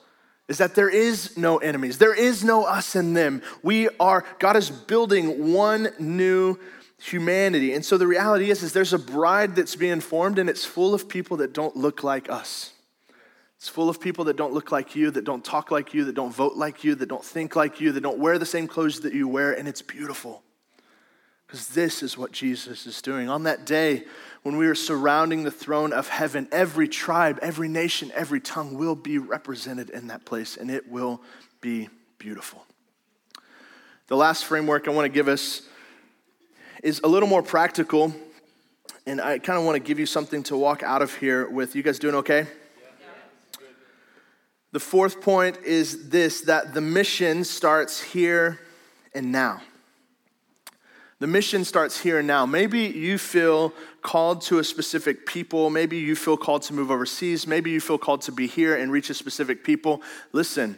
is 0.48 0.60
that 0.60 0.76
there 0.76 0.90
is 0.90 1.38
no 1.38 1.58
enemies. 1.58 1.98
There 1.98 2.14
is 2.14 2.44
no 2.44 2.66
us 2.66 2.96
and 2.96 3.18
them. 3.18 3.42
We 3.64 3.90
are, 4.00 4.24
God 4.40 4.56
is 4.56 4.70
building 4.70 5.54
one 5.54 5.90
new 6.00 6.58
humanity. 7.02 7.74
And 7.74 7.84
so 7.84 7.98
the 7.98 8.08
reality 8.08 8.50
is, 8.52 8.64
is 8.64 8.74
there's 8.74 8.94
a 8.94 9.00
bride 9.00 9.56
that's 9.56 9.76
being 9.76 10.02
formed 10.02 10.40
and 10.40 10.50
it's 10.50 10.66
full 10.66 10.94
of 10.94 11.10
people 11.10 11.38
that 11.38 11.54
don't 11.54 11.76
look 11.76 12.04
like 12.04 12.30
us. 12.30 12.74
It's 13.58 13.70
full 13.70 13.90
of 13.90 14.00
people 14.00 14.26
that 14.26 14.36
don't 14.36 14.54
look 14.54 14.72
like 14.72 14.96
you, 14.96 15.10
that 15.12 15.24
don't 15.24 15.44
talk 15.44 15.72
like 15.72 15.94
you, 15.94 16.06
that 16.06 16.16
don't 16.16 16.34
vote 16.34 16.56
like 16.56 16.84
you, 16.84 16.94
that 16.96 17.10
don't 17.10 17.26
think 17.26 17.56
like 17.56 17.82
you, 17.82 17.92
that 17.94 18.02
don't 18.02 18.20
wear 18.20 18.38
the 18.38 18.46
same 18.46 18.68
clothes 18.68 19.00
that 19.00 19.14
you 19.14 19.28
wear, 19.28 19.54
and 19.54 19.68
it's 19.68 19.82
beautiful. 19.82 20.44
Because 21.48 21.70
this 21.70 22.04
is 22.04 22.18
what 22.18 22.32
Jesus 22.32 22.86
is 22.86 23.02
doing. 23.02 23.30
On 23.30 23.44
that 23.44 23.66
day, 23.66 24.04
when 24.46 24.58
we 24.58 24.68
are 24.68 24.76
surrounding 24.76 25.44
the 25.44 25.50
throne 25.50 25.92
of 25.92 26.08
heaven, 26.08 26.48
every 26.52 26.88
tribe, 26.88 27.40
every 27.42 27.68
nation, 27.68 28.12
every 28.14 28.40
tongue 28.40 28.78
will 28.78 28.94
be 28.94 29.18
represented 29.18 29.90
in 29.90 30.06
that 30.06 30.24
place, 30.24 30.56
and 30.56 30.70
it 30.70 30.88
will 30.88 31.20
be 31.62 31.90
beautiful. 32.20 32.64
The 34.06 34.16
last 34.16 34.46
framework 34.46 34.88
I 34.88 34.92
want 34.92 35.06
to 35.06 35.10
give 35.10 35.28
us 35.28 35.64
is 36.84 37.02
a 37.04 37.08
little 37.08 37.28
more 37.28 37.42
practical, 37.42 38.14
and 39.08 39.20
I 39.20 39.40
kind 39.40 39.58
of 39.58 39.66
want 39.66 39.78
to 39.78 39.80
give 39.80 39.98
you 39.98 40.06
something 40.06 40.44
to 40.44 40.56
walk 40.56 40.84
out 40.84 41.02
of 41.02 41.16
here 41.16 41.50
with. 41.50 41.76
You 41.76 41.82
guys 41.82 41.98
doing 41.98 42.14
okay? 42.14 42.46
The 44.74 44.80
fourth 44.80 45.22
point 45.22 45.58
is 45.66 46.10
this 46.10 46.42
that 46.42 46.76
the 46.76 46.82
mission 46.82 47.46
starts 47.46 48.00
here 48.00 48.60
and 49.12 49.32
now. 49.32 49.64
The 51.20 51.28
mission 51.28 51.64
starts 51.64 52.00
here 52.00 52.20
and 52.20 52.28
now. 52.28 52.46
Maybe 52.46 52.82
you 52.82 53.18
feel 53.18 53.74
called 54.06 54.42
to 54.42 54.60
a 54.60 54.64
specific 54.64 55.26
people. 55.26 55.72
Maybe 55.72 55.98
you 55.98 56.16
feel 56.16 56.38
called 56.38 56.62
to 56.64 56.74
move 56.76 56.92
overseas. 56.92 57.48
Maybe 57.48 57.72
you 57.72 57.82
feel 57.82 57.98
called 57.98 58.22
to 58.22 58.32
be 58.32 58.46
here 58.46 58.76
and 58.76 58.92
reach 58.92 59.10
a 59.10 59.16
specific 59.16 59.64
people. 59.64 60.04
Listen, 60.32 60.78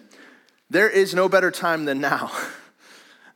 there 0.69 0.89
is 0.89 1.13
no 1.13 1.27
better 1.27 1.51
time 1.51 1.85
than 1.85 1.99
now. 1.99 2.31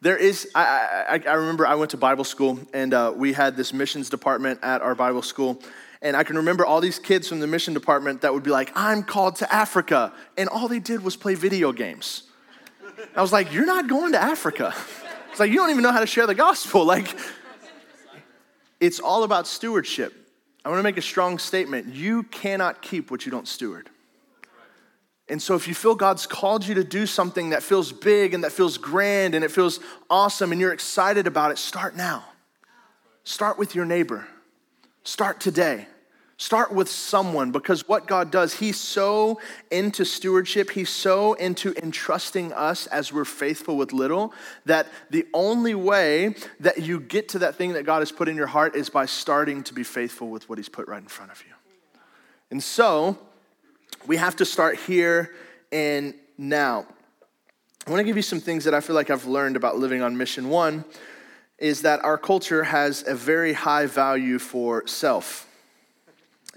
There 0.03 0.17
is, 0.17 0.49
I, 0.55 1.19
I, 1.25 1.29
I 1.29 1.33
remember 1.33 1.67
I 1.67 1.75
went 1.75 1.91
to 1.91 1.97
Bible 1.97 2.23
school 2.23 2.57
and 2.73 2.91
uh, 2.91 3.13
we 3.15 3.33
had 3.33 3.55
this 3.55 3.71
missions 3.71 4.09
department 4.09 4.59
at 4.63 4.81
our 4.81 4.95
Bible 4.95 5.21
school. 5.21 5.61
And 6.01 6.17
I 6.17 6.23
can 6.23 6.37
remember 6.37 6.65
all 6.65 6.81
these 6.81 6.97
kids 6.97 7.27
from 7.27 7.39
the 7.39 7.45
mission 7.45 7.75
department 7.75 8.21
that 8.21 8.33
would 8.33 8.41
be 8.41 8.49
like, 8.49 8.71
I'm 8.73 9.03
called 9.03 9.35
to 9.35 9.53
Africa. 9.53 10.11
And 10.39 10.49
all 10.49 10.67
they 10.67 10.79
did 10.79 11.03
was 11.03 11.15
play 11.15 11.35
video 11.35 11.71
games. 11.71 12.23
I 13.15 13.21
was 13.21 13.31
like, 13.31 13.53
You're 13.53 13.67
not 13.67 13.87
going 13.87 14.13
to 14.13 14.19
Africa. 14.19 14.73
It's 15.29 15.39
like, 15.39 15.51
you 15.51 15.57
don't 15.57 15.69
even 15.69 15.83
know 15.83 15.93
how 15.93 16.01
to 16.01 16.07
share 16.07 16.27
the 16.27 16.35
gospel. 16.35 16.83
Like, 16.95 17.15
it's 18.81 18.99
all 18.99 19.23
about 19.23 19.47
stewardship. 19.47 20.13
I 20.65 20.69
want 20.69 20.79
to 20.79 20.83
make 20.83 20.97
a 20.97 21.01
strong 21.01 21.37
statement. 21.37 21.93
You 21.93 22.23
cannot 22.23 22.81
keep 22.81 23.09
what 23.09 23.25
you 23.25 23.31
don't 23.31 23.47
steward. 23.47 23.89
And 25.29 25.41
so, 25.41 25.55
if 25.55 25.67
you 25.67 25.73
feel 25.73 25.95
God's 25.95 26.27
called 26.27 26.67
you 26.67 26.75
to 26.75 26.83
do 26.83 27.05
something 27.05 27.51
that 27.51 27.63
feels 27.63 27.93
big 27.93 28.33
and 28.33 28.43
that 28.43 28.51
feels 28.51 28.77
grand 28.77 29.33
and 29.33 29.45
it 29.45 29.51
feels 29.51 29.79
awesome 30.09 30.51
and 30.51 30.59
you're 30.59 30.73
excited 30.73 31.25
about 31.25 31.51
it, 31.51 31.57
start 31.57 31.95
now. 31.95 32.25
Start 33.23 33.57
with 33.57 33.73
your 33.73 33.85
neighbor. 33.85 34.27
Start 35.03 35.39
today. 35.39 35.87
Start 36.41 36.73
with 36.73 36.89
someone 36.89 37.51
because 37.51 37.87
what 37.87 38.07
God 38.07 38.31
does, 38.31 38.55
He's 38.55 38.79
so 38.79 39.39
into 39.69 40.03
stewardship, 40.03 40.71
He's 40.71 40.89
so 40.89 41.33
into 41.33 41.71
entrusting 41.77 42.51
us 42.53 42.87
as 42.87 43.13
we're 43.13 43.25
faithful 43.25 43.77
with 43.77 43.93
little 43.93 44.33
that 44.65 44.87
the 45.11 45.27
only 45.35 45.75
way 45.75 46.33
that 46.59 46.81
you 46.81 46.99
get 46.99 47.29
to 47.29 47.39
that 47.39 47.57
thing 47.57 47.73
that 47.73 47.85
God 47.85 47.99
has 47.99 48.11
put 48.11 48.27
in 48.27 48.35
your 48.35 48.47
heart 48.47 48.75
is 48.75 48.89
by 48.89 49.05
starting 49.05 49.61
to 49.65 49.73
be 49.75 49.83
faithful 49.83 50.29
with 50.29 50.49
what 50.49 50.57
He's 50.57 50.67
put 50.67 50.87
right 50.87 51.03
in 51.03 51.07
front 51.07 51.31
of 51.31 51.43
you. 51.47 51.53
And 52.49 52.63
so 52.63 53.19
we 54.07 54.17
have 54.17 54.35
to 54.37 54.45
start 54.45 54.77
here 54.79 55.35
and 55.71 56.15
now. 56.39 56.87
I 57.85 57.91
want 57.91 57.99
to 57.99 58.03
give 58.03 58.17
you 58.17 58.23
some 58.23 58.39
things 58.39 58.63
that 58.63 58.73
I 58.73 58.79
feel 58.79 58.95
like 58.95 59.11
I've 59.11 59.27
learned 59.27 59.57
about 59.57 59.77
living 59.77 60.01
on 60.01 60.17
mission. 60.17 60.49
One 60.49 60.85
is 61.59 61.83
that 61.83 62.03
our 62.03 62.17
culture 62.17 62.63
has 62.63 63.03
a 63.05 63.13
very 63.13 63.53
high 63.53 63.85
value 63.85 64.39
for 64.39 64.87
self. 64.87 65.47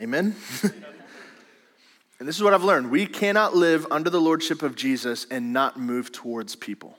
Amen? 0.00 0.34
and 0.62 2.28
this 2.28 2.36
is 2.36 2.42
what 2.42 2.54
I've 2.54 2.64
learned 2.64 2.90
we 2.90 3.06
cannot 3.06 3.54
live 3.54 3.86
under 3.90 4.10
the 4.10 4.20
lordship 4.20 4.62
of 4.62 4.74
Jesus 4.74 5.26
and 5.30 5.52
not 5.52 5.78
move 5.78 6.10
towards 6.10 6.56
people. 6.56 6.98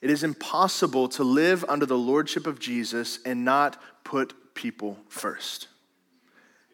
It 0.00 0.10
is 0.10 0.24
impossible 0.24 1.08
to 1.10 1.24
live 1.24 1.64
under 1.68 1.86
the 1.86 1.98
lordship 1.98 2.46
of 2.46 2.58
Jesus 2.58 3.20
and 3.24 3.44
not 3.44 3.80
put 4.04 4.54
people 4.54 4.98
first. 5.08 5.68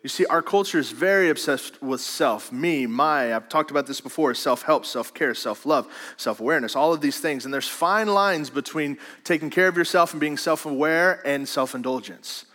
You 0.02 0.08
see, 0.08 0.24
our 0.26 0.42
culture 0.42 0.78
is 0.78 0.92
very 0.92 1.28
obsessed 1.28 1.82
with 1.82 2.00
self, 2.00 2.52
me, 2.52 2.86
my. 2.86 3.34
I've 3.34 3.48
talked 3.48 3.70
about 3.70 3.86
this 3.86 4.00
before 4.00 4.32
self 4.34 4.62
help, 4.62 4.86
self 4.86 5.12
care, 5.12 5.34
self 5.34 5.66
love, 5.66 5.88
self 6.16 6.40
awareness, 6.40 6.76
all 6.76 6.92
of 6.92 7.00
these 7.00 7.18
things. 7.18 7.44
And 7.44 7.52
there's 7.52 7.68
fine 7.68 8.06
lines 8.08 8.48
between 8.48 8.96
taking 9.24 9.50
care 9.50 9.68
of 9.68 9.76
yourself 9.76 10.12
and 10.12 10.20
being 10.20 10.36
self 10.36 10.66
aware 10.66 11.20
and 11.26 11.48
self 11.48 11.74
indulgence. 11.74 12.46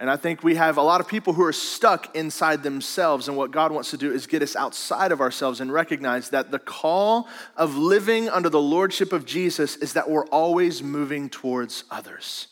And 0.00 0.10
I 0.10 0.16
think 0.16 0.42
we 0.42 0.54
have 0.54 0.78
a 0.78 0.82
lot 0.82 1.02
of 1.02 1.06
people 1.06 1.34
who 1.34 1.44
are 1.44 1.52
stuck 1.52 2.16
inside 2.16 2.62
themselves. 2.62 3.28
And 3.28 3.36
what 3.36 3.50
God 3.50 3.70
wants 3.70 3.90
to 3.90 3.98
do 3.98 4.10
is 4.10 4.26
get 4.26 4.40
us 4.40 4.56
outside 4.56 5.12
of 5.12 5.20
ourselves 5.20 5.60
and 5.60 5.70
recognize 5.70 6.30
that 6.30 6.50
the 6.50 6.58
call 6.58 7.28
of 7.54 7.76
living 7.76 8.30
under 8.30 8.48
the 8.48 8.62
lordship 8.62 9.12
of 9.12 9.26
Jesus 9.26 9.76
is 9.76 9.92
that 9.92 10.08
we're 10.08 10.26
always 10.28 10.82
moving 10.82 11.28
towards 11.28 11.84
others. 11.90 12.46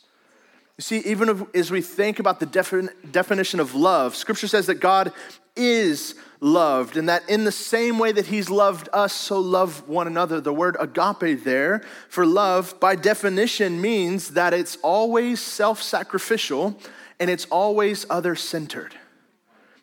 You 0.77 0.83
see, 0.83 0.99
even 0.99 1.49
as 1.55 1.71
we 1.71 1.81
think 1.81 2.19
about 2.19 2.39
the 2.39 2.47
defin- 2.47 2.91
definition 3.11 3.61
of 3.61 3.75
love, 3.75 4.15
scripture 4.15 4.47
says 4.47 4.67
that 4.67 4.77
God 4.77 5.11
is 5.59 6.15
loved, 6.41 6.97
and 6.97 7.09
that 7.09 7.29
in 7.29 7.45
the 7.45 7.53
same 7.53 7.99
way 7.99 8.13
that 8.13 8.27
He's 8.27 8.49
loved 8.49 8.89
us, 8.93 9.13
so 9.13 9.39
love 9.39 9.89
one 9.89 10.07
another. 10.07 10.41
The 10.41 10.53
word 10.53 10.77
agape 10.79 11.45
there 11.45 11.83
for 12.09 12.25
love, 12.25 12.79
by 12.81 12.97
definition, 12.97 13.81
means 13.81 14.31
that 14.31 14.55
it's 14.55 14.77
always 14.83 15.41
self 15.41 15.83
sacrificial 15.83 16.79
and 17.21 17.31
it's 17.31 17.47
always 17.47 18.07
other 18.09 18.35
centered. 18.35 18.95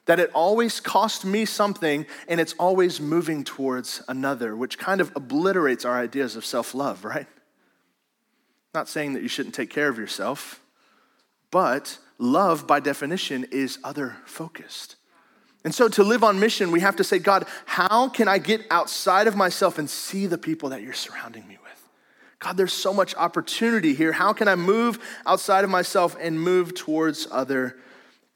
That 0.06 0.20
it 0.20 0.32
always 0.34 0.80
cost 0.80 1.26
me 1.26 1.46
something 1.46 2.06
and 2.28 2.40
it's 2.40 2.54
always 2.60 3.02
moving 3.02 3.44
towards 3.44 4.02
another, 4.08 4.56
which 4.56 4.78
kind 4.78 5.02
of 5.02 5.12
obliterates 5.16 5.84
our 5.84 6.00
ideas 6.00 6.36
of 6.36 6.46
self 6.46 6.74
love, 6.74 7.04
right? 7.04 7.28
Not 8.74 8.88
saying 8.88 9.14
that 9.14 9.24
you 9.24 9.30
shouldn't 9.30 9.56
take 9.56 9.70
care 9.70 9.90
of 9.90 9.98
yourself, 9.98 10.62
but 11.50 11.98
love, 12.18 12.68
by 12.68 12.80
definition, 12.80 13.46
is 13.52 13.80
other 13.84 14.18
focused. 14.26 14.96
And 15.66 15.74
so 15.74 15.90
to 15.90 16.04
live 16.04 16.24
on 16.24 16.40
mission, 16.40 16.72
we 16.72 16.82
have 16.82 16.96
to 16.98 17.04
say, 17.04 17.18
God, 17.18 17.48
how 17.66 18.08
can 18.08 18.28
I 18.28 18.38
get 18.38 18.62
outside 18.70 19.26
of 19.26 19.36
myself 19.36 19.80
and 19.80 19.90
see 19.90 20.28
the 20.28 20.38
people 20.38 20.70
that 20.70 20.84
you're 20.84 20.94
surrounding 20.94 21.48
me 21.48 21.58
with? 21.62 21.90
God, 22.38 22.56
there's 22.56 22.72
so 22.72 22.94
much 22.94 23.16
opportunity 23.16 23.96
here. 23.96 24.12
How 24.12 24.32
can 24.32 24.48
I 24.48 24.54
move 24.54 25.00
outside 25.26 25.64
of 25.64 25.72
myself 25.72 26.16
and 26.22 26.40
move 26.40 26.76
towards 26.76 27.28
other 27.32 27.78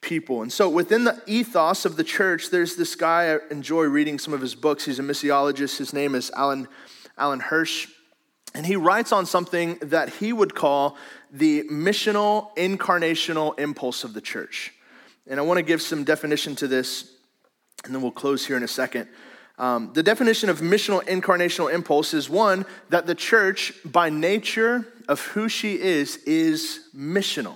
people? 0.02 0.42
And 0.42 0.52
so, 0.52 0.68
within 0.68 1.04
the 1.04 1.22
ethos 1.28 1.86
of 1.86 1.98
the 1.98 2.04
church, 2.04 2.50
there's 2.50 2.76
this 2.76 2.96
guy, 2.96 3.36
I 3.36 3.40
enjoy 3.52 3.84
reading 3.84 4.18
some 4.18 4.34
of 4.34 4.42
his 4.42 4.56
books. 4.56 4.86
He's 4.86 4.98
a 4.98 5.04
missiologist. 5.04 5.78
His 5.78 5.94
name 5.94 6.16
is 6.16 6.32
Alan, 6.36 6.68
Alan 7.16 7.42
Hirsch. 7.42 7.90
And 8.56 8.66
he 8.66 8.76
writes 8.76 9.12
on 9.12 9.28
something 9.28 9.78
that 9.84 10.10
he 10.16 10.34
would 10.34 10.56
call 10.56 10.98
the 11.32 11.62
missional, 11.66 12.56
incarnational 12.56 13.60
impulse 13.60 14.04
of 14.04 14.16
the 14.16 14.22
church. 14.22 14.74
And 15.28 15.40
I 15.40 15.44
want 15.44 15.60
to 15.60 15.64
give 15.64 15.80
some 15.80 16.04
definition 16.04 16.56
to 16.56 16.68
this, 16.68 17.18
and 17.86 17.94
then 17.94 18.02
we'll 18.02 18.12
close 18.12 18.46
here 18.46 18.58
in 18.58 18.64
a 18.64 18.68
second. 18.68 19.08
Um, 19.58 19.92
the 19.94 20.04
definition 20.04 20.50
of 20.50 20.62
missional 20.62 21.04
incarnational 21.04 21.72
impulse 21.74 22.14
is 22.14 22.30
one 22.30 22.66
that 22.90 23.06
the 23.06 23.16
church, 23.16 23.74
by 23.84 24.10
nature 24.10 24.88
of 25.08 25.20
who 25.20 25.50
she 25.50 25.80
is, 25.80 26.18
is 26.18 26.88
missional. 26.96 27.56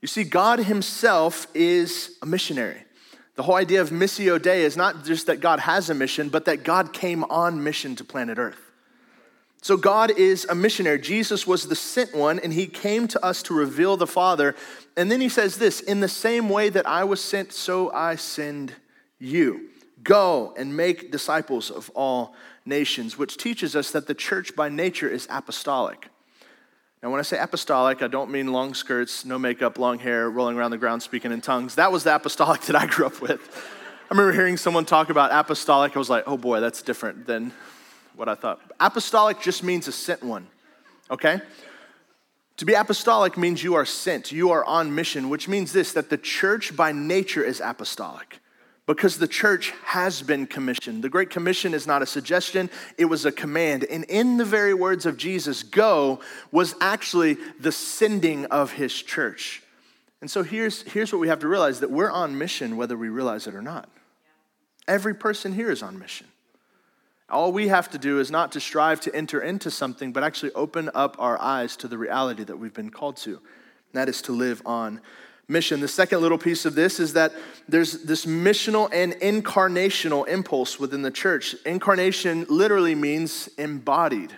You 0.00 0.08
see, 0.08 0.22
God 0.22 0.60
Himself 0.60 1.48
is 1.52 2.16
a 2.22 2.26
missionary. 2.26 2.84
The 3.34 3.42
whole 3.42 3.56
idea 3.56 3.80
of 3.80 3.90
Missio 3.90 4.40
Dei 4.40 4.62
is 4.62 4.76
not 4.76 5.04
just 5.04 5.26
that 5.26 5.40
God 5.40 5.58
has 5.60 5.90
a 5.90 5.94
mission, 5.94 6.28
but 6.28 6.44
that 6.44 6.62
God 6.62 6.92
came 6.92 7.24
on 7.24 7.62
mission 7.62 7.96
to 7.96 8.04
planet 8.04 8.38
Earth. 8.38 8.60
So 9.62 9.76
God 9.76 10.12
is 10.16 10.46
a 10.48 10.54
missionary. 10.54 11.00
Jesus 11.00 11.44
was 11.44 11.66
the 11.66 11.74
sent 11.74 12.14
one, 12.14 12.38
and 12.38 12.52
He 12.52 12.66
came 12.66 13.08
to 13.08 13.24
us 13.24 13.42
to 13.44 13.54
reveal 13.54 13.96
the 13.96 14.06
Father. 14.06 14.54
And 14.96 15.10
then 15.10 15.20
He 15.20 15.28
says 15.28 15.58
this 15.58 15.80
In 15.80 15.98
the 15.98 16.08
same 16.08 16.48
way 16.48 16.68
that 16.68 16.86
I 16.86 17.02
was 17.02 17.20
sent, 17.20 17.52
so 17.52 17.92
I 17.92 18.14
send 18.14 18.74
you. 19.18 19.70
Go 20.02 20.54
and 20.56 20.76
make 20.76 21.10
disciples 21.10 21.70
of 21.70 21.90
all 21.94 22.34
nations, 22.64 23.16
which 23.16 23.36
teaches 23.36 23.74
us 23.74 23.90
that 23.92 24.06
the 24.06 24.14
church 24.14 24.54
by 24.54 24.68
nature 24.68 25.08
is 25.08 25.26
apostolic. 25.30 26.08
Now, 27.02 27.10
when 27.10 27.20
I 27.20 27.22
say 27.22 27.38
apostolic, 27.38 28.02
I 28.02 28.08
don't 28.08 28.30
mean 28.30 28.52
long 28.52 28.74
skirts, 28.74 29.24
no 29.24 29.38
makeup, 29.38 29.78
long 29.78 29.98
hair, 29.98 30.28
rolling 30.30 30.56
around 30.56 30.70
the 30.70 30.78
ground, 30.78 31.02
speaking 31.02 31.32
in 31.32 31.40
tongues. 31.40 31.74
That 31.76 31.92
was 31.92 32.04
the 32.04 32.14
apostolic 32.14 32.60
that 32.62 32.76
I 32.76 32.86
grew 32.86 33.06
up 33.06 33.20
with. 33.20 33.40
I 34.08 34.14
remember 34.14 34.32
hearing 34.32 34.56
someone 34.56 34.84
talk 34.84 35.10
about 35.10 35.32
apostolic. 35.32 35.96
I 35.96 35.98
was 35.98 36.10
like, 36.10 36.24
oh 36.26 36.36
boy, 36.36 36.60
that's 36.60 36.82
different 36.82 37.26
than 37.26 37.52
what 38.14 38.28
I 38.28 38.34
thought. 38.34 38.60
Apostolic 38.80 39.40
just 39.40 39.62
means 39.62 39.88
a 39.88 39.92
sent 39.92 40.22
one, 40.22 40.46
okay? 41.10 41.40
To 42.58 42.64
be 42.64 42.74
apostolic 42.74 43.36
means 43.36 43.62
you 43.62 43.74
are 43.74 43.84
sent, 43.84 44.32
you 44.32 44.50
are 44.50 44.64
on 44.64 44.94
mission, 44.94 45.28
which 45.28 45.48
means 45.48 45.72
this 45.72 45.92
that 45.92 46.08
the 46.08 46.16
church 46.16 46.74
by 46.74 46.92
nature 46.92 47.42
is 47.42 47.60
apostolic 47.60 48.40
because 48.86 49.18
the 49.18 49.28
church 49.28 49.72
has 49.84 50.22
been 50.22 50.46
commissioned. 50.46 51.02
The 51.02 51.08
Great 51.08 51.30
Commission 51.30 51.74
is 51.74 51.86
not 51.86 52.02
a 52.02 52.06
suggestion, 52.06 52.70
it 52.96 53.06
was 53.06 53.24
a 53.24 53.32
command. 53.32 53.84
And 53.84 54.04
in 54.04 54.36
the 54.36 54.44
very 54.44 54.74
words 54.74 55.06
of 55.06 55.16
Jesus, 55.16 55.62
go, 55.62 56.20
was 56.52 56.74
actually 56.80 57.36
the 57.58 57.72
sending 57.72 58.46
of 58.46 58.72
his 58.72 58.94
church. 58.94 59.62
And 60.20 60.30
so 60.30 60.42
here's, 60.42 60.82
here's 60.82 61.12
what 61.12 61.18
we 61.18 61.28
have 61.28 61.40
to 61.40 61.48
realize 61.48 61.80
that 61.80 61.90
we're 61.90 62.10
on 62.10 62.38
mission 62.38 62.76
whether 62.76 62.96
we 62.96 63.08
realize 63.08 63.46
it 63.46 63.54
or 63.54 63.62
not. 63.62 63.88
Every 64.88 65.14
person 65.14 65.52
here 65.52 65.70
is 65.70 65.82
on 65.82 65.98
mission. 65.98 66.28
All 67.28 67.52
we 67.52 67.68
have 67.68 67.90
to 67.90 67.98
do 67.98 68.20
is 68.20 68.30
not 68.30 68.52
to 68.52 68.60
strive 68.60 69.00
to 69.00 69.14
enter 69.14 69.40
into 69.40 69.68
something, 69.68 70.12
but 70.12 70.22
actually 70.22 70.52
open 70.52 70.90
up 70.94 71.16
our 71.18 71.40
eyes 71.40 71.76
to 71.78 71.88
the 71.88 71.98
reality 71.98 72.44
that 72.44 72.56
we've 72.56 72.72
been 72.72 72.90
called 72.90 73.16
to. 73.18 73.30
And 73.30 73.40
that 73.94 74.08
is 74.08 74.22
to 74.22 74.32
live 74.32 74.62
on 74.64 75.00
mission. 75.48 75.80
The 75.80 75.88
second 75.88 76.20
little 76.20 76.38
piece 76.38 76.64
of 76.64 76.74
this 76.74 76.98
is 76.98 77.12
that 77.12 77.32
there's 77.68 78.02
this 78.02 78.26
missional 78.26 78.88
and 78.92 79.12
incarnational 79.14 80.26
impulse 80.26 80.80
within 80.80 81.02
the 81.02 81.10
church. 81.10 81.54
Incarnation 81.64 82.46
literally 82.48 82.94
means 82.94 83.48
embodied, 83.58 84.32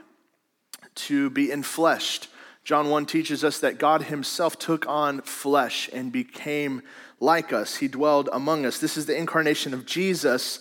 to 0.94 1.30
be 1.30 1.48
enfleshed. 1.48 2.28
John 2.64 2.90
1 2.90 3.06
teaches 3.06 3.44
us 3.44 3.60
that 3.60 3.78
God 3.78 4.02
himself 4.02 4.58
took 4.58 4.86
on 4.86 5.22
flesh 5.22 5.88
and 5.92 6.12
became 6.12 6.82
like 7.20 7.52
us. 7.52 7.76
He 7.76 7.88
dwelled 7.88 8.28
among 8.32 8.66
us. 8.66 8.78
This 8.78 8.96
is 8.96 9.06
the 9.06 9.16
incarnation 9.16 9.72
of 9.72 9.86
Jesus 9.86 10.60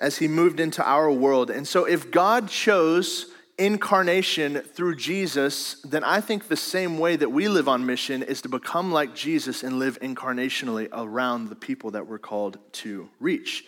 as 0.00 0.18
he 0.18 0.28
moved 0.28 0.58
into 0.58 0.82
our 0.82 1.10
world. 1.10 1.50
And 1.50 1.66
so 1.66 1.84
if 1.84 2.10
God 2.10 2.48
chose 2.48 3.26
incarnation 3.58 4.60
through 4.60 4.94
Jesus, 4.96 5.74
then 5.82 6.04
I 6.04 6.20
think 6.20 6.46
the 6.46 6.56
same 6.56 6.98
way 6.98 7.16
that 7.16 7.30
we 7.30 7.48
live 7.48 7.68
on 7.68 7.84
mission 7.84 8.22
is 8.22 8.40
to 8.42 8.48
become 8.48 8.92
like 8.92 9.14
Jesus 9.14 9.64
and 9.64 9.78
live 9.78 9.98
incarnationally 10.00 10.88
around 10.92 11.48
the 11.48 11.56
people 11.56 11.90
that 11.90 12.06
we're 12.06 12.18
called 12.18 12.58
to 12.72 13.08
reach. 13.18 13.66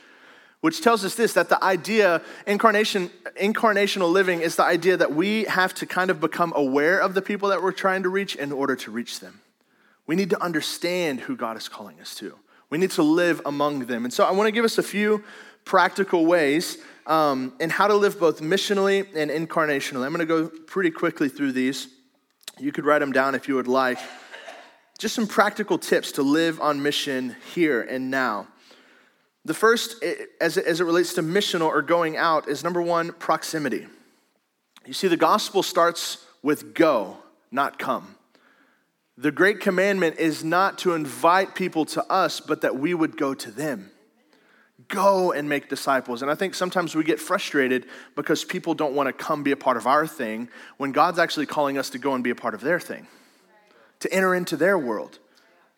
Which 0.60 0.82
tells 0.82 1.04
us 1.04 1.14
this 1.14 1.32
that 1.32 1.48
the 1.48 1.62
idea, 1.64 2.22
incarnation, 2.46 3.10
incarnational 3.40 4.12
living 4.12 4.42
is 4.42 4.56
the 4.56 4.64
idea 4.64 4.96
that 4.96 5.12
we 5.12 5.44
have 5.44 5.74
to 5.74 5.86
kind 5.86 6.10
of 6.10 6.20
become 6.20 6.52
aware 6.54 7.00
of 7.00 7.14
the 7.14 7.22
people 7.22 7.48
that 7.48 7.62
we're 7.62 7.72
trying 7.72 8.04
to 8.04 8.08
reach 8.08 8.36
in 8.36 8.52
order 8.52 8.76
to 8.76 8.90
reach 8.90 9.20
them. 9.20 9.40
We 10.06 10.16
need 10.16 10.30
to 10.30 10.42
understand 10.42 11.20
who 11.20 11.34
God 11.34 11.56
is 11.56 11.68
calling 11.68 12.00
us 12.00 12.14
to. 12.16 12.36
We 12.68 12.78
need 12.78 12.90
to 12.92 13.02
live 13.02 13.42
among 13.44 13.86
them. 13.86 14.04
And 14.04 14.12
so 14.12 14.24
I 14.24 14.30
want 14.32 14.46
to 14.48 14.52
give 14.52 14.64
us 14.64 14.78
a 14.78 14.82
few 14.82 15.24
practical 15.64 16.26
ways 16.26 16.78
um, 17.06 17.54
and 17.60 17.70
how 17.70 17.86
to 17.86 17.94
live 17.94 18.18
both 18.18 18.40
missionally 18.40 19.06
and 19.14 19.30
incarnationally. 19.30 20.04
I'm 20.04 20.14
going 20.14 20.18
to 20.18 20.26
go 20.26 20.48
pretty 20.48 20.90
quickly 20.90 21.28
through 21.28 21.52
these. 21.52 21.88
You 22.58 22.72
could 22.72 22.84
write 22.84 22.98
them 22.98 23.12
down 23.12 23.34
if 23.34 23.48
you 23.48 23.54
would 23.54 23.68
like. 23.68 23.98
Just 24.98 25.14
some 25.14 25.26
practical 25.26 25.78
tips 25.78 26.12
to 26.12 26.22
live 26.22 26.60
on 26.60 26.82
mission 26.82 27.36
here 27.54 27.80
and 27.80 28.10
now. 28.10 28.48
The 29.46 29.54
first, 29.54 30.04
as 30.40 30.58
it, 30.58 30.84
relates 30.84 31.14
to 31.14 31.22
missional 31.22 31.68
or 31.68 31.80
going 31.80 32.18
out, 32.18 32.48
is 32.48 32.62
number 32.62 32.82
one, 32.82 33.12
proximity. 33.12 33.86
You 34.86 34.92
see, 34.92 35.08
the 35.08 35.16
gospel 35.16 35.62
starts 35.62 36.26
with 36.42 36.74
go, 36.74 37.16
not 37.50 37.78
come. 37.78 38.16
The 39.16 39.30
great 39.30 39.60
commandment 39.60 40.18
is 40.18 40.44
not 40.44 40.78
to 40.78 40.92
invite 40.92 41.54
people 41.54 41.86
to 41.86 42.04
us, 42.12 42.40
but 42.40 42.60
that 42.60 42.76
we 42.76 42.92
would 42.92 43.16
go 43.16 43.32
to 43.32 43.50
them 43.50 43.90
go 44.90 45.32
and 45.32 45.48
make 45.48 45.68
disciples. 45.68 46.20
And 46.20 46.30
I 46.30 46.34
think 46.34 46.54
sometimes 46.54 46.94
we 46.94 47.02
get 47.02 47.18
frustrated 47.18 47.86
because 48.16 48.44
people 48.44 48.74
don't 48.74 48.94
want 48.94 49.06
to 49.06 49.12
come 49.12 49.42
be 49.42 49.52
a 49.52 49.56
part 49.56 49.78
of 49.78 49.86
our 49.86 50.06
thing 50.06 50.48
when 50.76 50.92
God's 50.92 51.18
actually 51.18 51.46
calling 51.46 51.78
us 51.78 51.88
to 51.90 51.98
go 51.98 52.14
and 52.14 52.22
be 52.22 52.30
a 52.30 52.34
part 52.34 52.54
of 52.54 52.60
their 52.60 52.78
thing, 52.78 53.06
to 54.00 54.12
enter 54.12 54.34
into 54.34 54.56
their 54.56 54.76
world, 54.76 55.18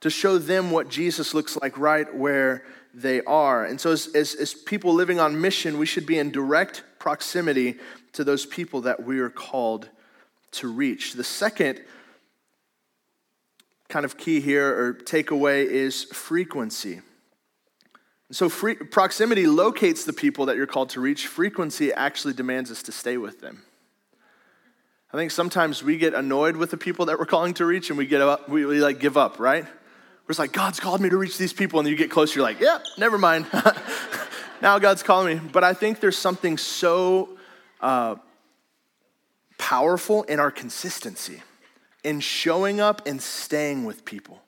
to 0.01 0.11
show 0.11 0.39
them 0.39 0.73
what 0.73 0.89
Jesus 0.89 1.33
looks 1.33 1.57
like 1.57 1.79
right 1.79 2.13
where 2.13 2.65
they 2.93 3.23
are. 3.23 3.65
And 3.65 3.81
so, 3.81 3.93
as, 3.93 4.09
as, 4.09 4.35
as 4.35 4.55
people 4.55 4.93
living 4.93 5.21
on 5.21 5.41
mission, 5.41 5.79
we 5.79 5.87
should 5.87 6.07
be 6.07 6.19
in 6.19 6.31
direct 6.31 6.83
proximity 6.99 7.79
to 8.13 8.25
those 8.25 8.45
people 8.45 8.83
that 8.83 9.05
we 9.05 9.21
are 9.21 9.31
called 9.31 9.89
to 10.53 10.69
reach. 10.69 11.15
The 11.15 11.25
second 11.25 11.81
kind 13.89 14.05
of 14.05 14.17
key 14.17 14.41
here 14.41 14.69
or 14.69 14.95
takeaway 14.95 15.65
is 15.65 16.05
frequency. 16.05 17.01
So, 18.33 18.49
free, 18.49 18.77
proximity 18.77 19.47
locates 19.47 20.05
the 20.07 20.13
people 20.15 20.47
that 20.47 20.57
you're 20.57 20.67
called 20.67 20.89
to 20.91 21.01
reach. 21.03 21.27
Frequency 21.27 21.93
actually 21.93 22.33
demands 22.33 22.71
us 22.71 22.83
to 22.85 22.93
stay 22.93 23.19
with 23.19 23.43
them. 23.43 23.63
I 25.13 25.19
think 25.19 25.31
sometimes 25.31 25.83
we 25.83 25.99
get 25.99 26.15
annoyed 26.15 26.57
with 26.57 26.71
the 26.71 26.79
people 26.79 27.07
that 27.07 27.19
we're 27.19 27.27
calling 27.27 27.53
to 27.55 27.67
reach 27.67 27.91
and 27.91 27.99
we 27.99 28.07
get 28.07 28.23
up, 28.23 28.49
we, 28.49 28.65
we 28.65 28.81
like 28.81 28.99
give 28.99 29.19
up, 29.19 29.39
right? 29.39 29.65
We're 29.65 30.29
just 30.29 30.39
like, 30.39 30.53
God's 30.53 30.81
called 30.81 31.03
me 31.03 31.11
to 31.11 31.19
reach 31.19 31.37
these 31.37 31.53
people. 31.53 31.79
And 31.79 31.87
you 31.87 31.95
get 31.95 32.11
closer, 32.11 32.39
you're 32.39 32.49
like, 32.49 32.59
yeah, 32.59 32.79
never 32.97 33.19
mind. 33.19 33.47
now 34.63 34.79
God's 34.79 35.03
calling 35.03 35.37
me. 35.37 35.49
But 35.53 35.63
I 35.63 35.75
think 35.75 36.01
there's 36.01 36.17
something 36.17 36.57
so 36.57 37.37
uh, 37.83 38.17
powerful 39.59 40.23
in 40.23 40.41
our 40.41 40.51
consistency, 40.51 41.43
in 42.03 42.21
showing 42.21 42.81
up 42.81 43.07
and 43.07 43.21
staying 43.21 43.85
with 43.85 44.07
people. 44.07 44.41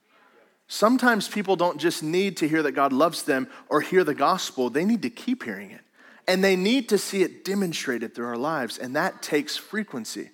Sometimes 0.74 1.28
people 1.28 1.54
don't 1.54 1.78
just 1.78 2.02
need 2.02 2.38
to 2.38 2.48
hear 2.48 2.60
that 2.64 2.72
God 2.72 2.92
loves 2.92 3.22
them 3.22 3.46
or 3.68 3.80
hear 3.80 4.02
the 4.02 4.12
gospel, 4.12 4.70
they 4.70 4.84
need 4.84 5.02
to 5.02 5.08
keep 5.08 5.44
hearing 5.44 5.70
it. 5.70 5.82
And 6.26 6.42
they 6.42 6.56
need 6.56 6.88
to 6.88 6.98
see 6.98 7.22
it 7.22 7.44
demonstrated 7.44 8.12
through 8.12 8.26
our 8.26 8.36
lives, 8.36 8.76
and 8.76 8.96
that 8.96 9.22
takes 9.22 9.56
frequency. 9.56 10.30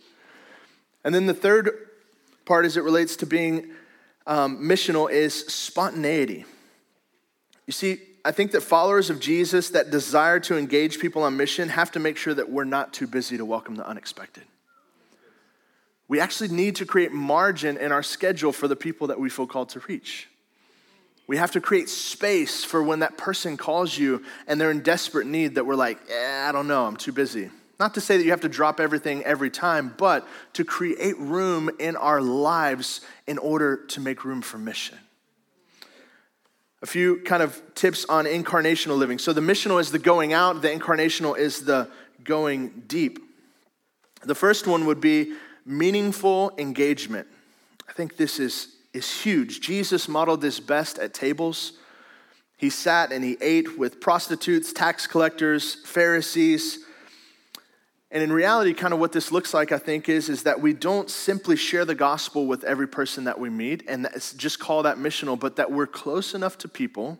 And 1.04 1.14
then 1.14 1.26
the 1.26 1.34
third 1.34 1.70
part 2.46 2.64
as 2.64 2.78
it 2.78 2.84
relates 2.84 3.16
to 3.16 3.26
being 3.26 3.72
um, 4.26 4.62
missional 4.62 5.10
is 5.10 5.34
spontaneity. 5.34 6.46
You 7.66 7.74
see, 7.74 7.98
I 8.24 8.32
think 8.32 8.52
that 8.52 8.62
followers 8.62 9.10
of 9.10 9.20
Jesus 9.20 9.68
that 9.68 9.90
desire 9.90 10.40
to 10.40 10.56
engage 10.56 11.00
people 11.00 11.22
on 11.22 11.36
mission 11.36 11.68
have 11.68 11.92
to 11.92 12.00
make 12.00 12.16
sure 12.16 12.32
that 12.32 12.48
we're 12.48 12.64
not 12.64 12.94
too 12.94 13.06
busy 13.06 13.36
to 13.36 13.44
welcome 13.44 13.74
the 13.74 13.86
unexpected. 13.86 14.44
We 16.08 16.18
actually 16.18 16.48
need 16.48 16.76
to 16.76 16.86
create 16.86 17.12
margin 17.12 17.76
in 17.76 17.92
our 17.92 18.02
schedule 18.02 18.52
for 18.52 18.68
the 18.68 18.74
people 18.74 19.08
that 19.08 19.20
we 19.20 19.28
feel 19.28 19.46
called 19.46 19.68
to 19.70 19.80
reach. 19.80 20.28
We 21.30 21.36
have 21.36 21.52
to 21.52 21.60
create 21.60 21.88
space 21.88 22.64
for 22.64 22.82
when 22.82 22.98
that 22.98 23.16
person 23.16 23.56
calls 23.56 23.96
you 23.96 24.24
and 24.48 24.60
they're 24.60 24.72
in 24.72 24.80
desperate 24.80 25.28
need 25.28 25.54
that 25.54 25.64
we're 25.64 25.76
like, 25.76 26.00
eh, 26.10 26.48
I 26.48 26.50
don't 26.50 26.66
know, 26.66 26.84
I'm 26.86 26.96
too 26.96 27.12
busy. 27.12 27.50
Not 27.78 27.94
to 27.94 28.00
say 28.00 28.16
that 28.16 28.24
you 28.24 28.32
have 28.32 28.40
to 28.40 28.48
drop 28.48 28.80
everything 28.80 29.22
every 29.22 29.48
time, 29.48 29.94
but 29.96 30.26
to 30.54 30.64
create 30.64 31.16
room 31.18 31.70
in 31.78 31.94
our 31.94 32.20
lives 32.20 33.02
in 33.28 33.38
order 33.38 33.76
to 33.76 34.00
make 34.00 34.24
room 34.24 34.42
for 34.42 34.58
mission. 34.58 34.98
A 36.82 36.86
few 36.86 37.18
kind 37.20 37.44
of 37.44 37.62
tips 37.76 38.04
on 38.06 38.24
incarnational 38.24 38.98
living. 38.98 39.20
So 39.20 39.32
the 39.32 39.40
missional 39.40 39.80
is 39.80 39.92
the 39.92 40.00
going 40.00 40.32
out, 40.32 40.62
the 40.62 40.68
incarnational 40.70 41.38
is 41.38 41.64
the 41.64 41.88
going 42.24 42.82
deep. 42.88 43.20
The 44.24 44.34
first 44.34 44.66
one 44.66 44.84
would 44.86 45.00
be 45.00 45.34
meaningful 45.64 46.50
engagement. 46.58 47.28
I 47.88 47.92
think 47.92 48.16
this 48.16 48.40
is 48.40 48.74
is 48.92 49.22
huge. 49.22 49.60
Jesus 49.60 50.08
modeled 50.08 50.40
this 50.40 50.60
best 50.60 50.98
at 50.98 51.14
tables. 51.14 51.72
He 52.56 52.70
sat 52.70 53.12
and 53.12 53.24
he 53.24 53.36
ate 53.40 53.78
with 53.78 54.00
prostitutes, 54.00 54.72
tax 54.72 55.06
collectors, 55.06 55.76
Pharisees. 55.86 56.80
And 58.10 58.22
in 58.22 58.32
reality, 58.32 58.74
kind 58.74 58.92
of 58.92 59.00
what 59.00 59.12
this 59.12 59.30
looks 59.30 59.54
like, 59.54 59.72
I 59.72 59.78
think, 59.78 60.08
is, 60.08 60.28
is 60.28 60.42
that 60.42 60.60
we 60.60 60.72
don't 60.72 61.08
simply 61.08 61.56
share 61.56 61.84
the 61.84 61.94
gospel 61.94 62.46
with 62.46 62.64
every 62.64 62.88
person 62.88 63.24
that 63.24 63.38
we 63.38 63.48
meet 63.48 63.84
and 63.88 64.08
just 64.36 64.58
call 64.58 64.82
that 64.82 64.98
missional, 64.98 65.38
but 65.38 65.56
that 65.56 65.70
we're 65.70 65.86
close 65.86 66.34
enough 66.34 66.58
to 66.58 66.68
people 66.68 67.18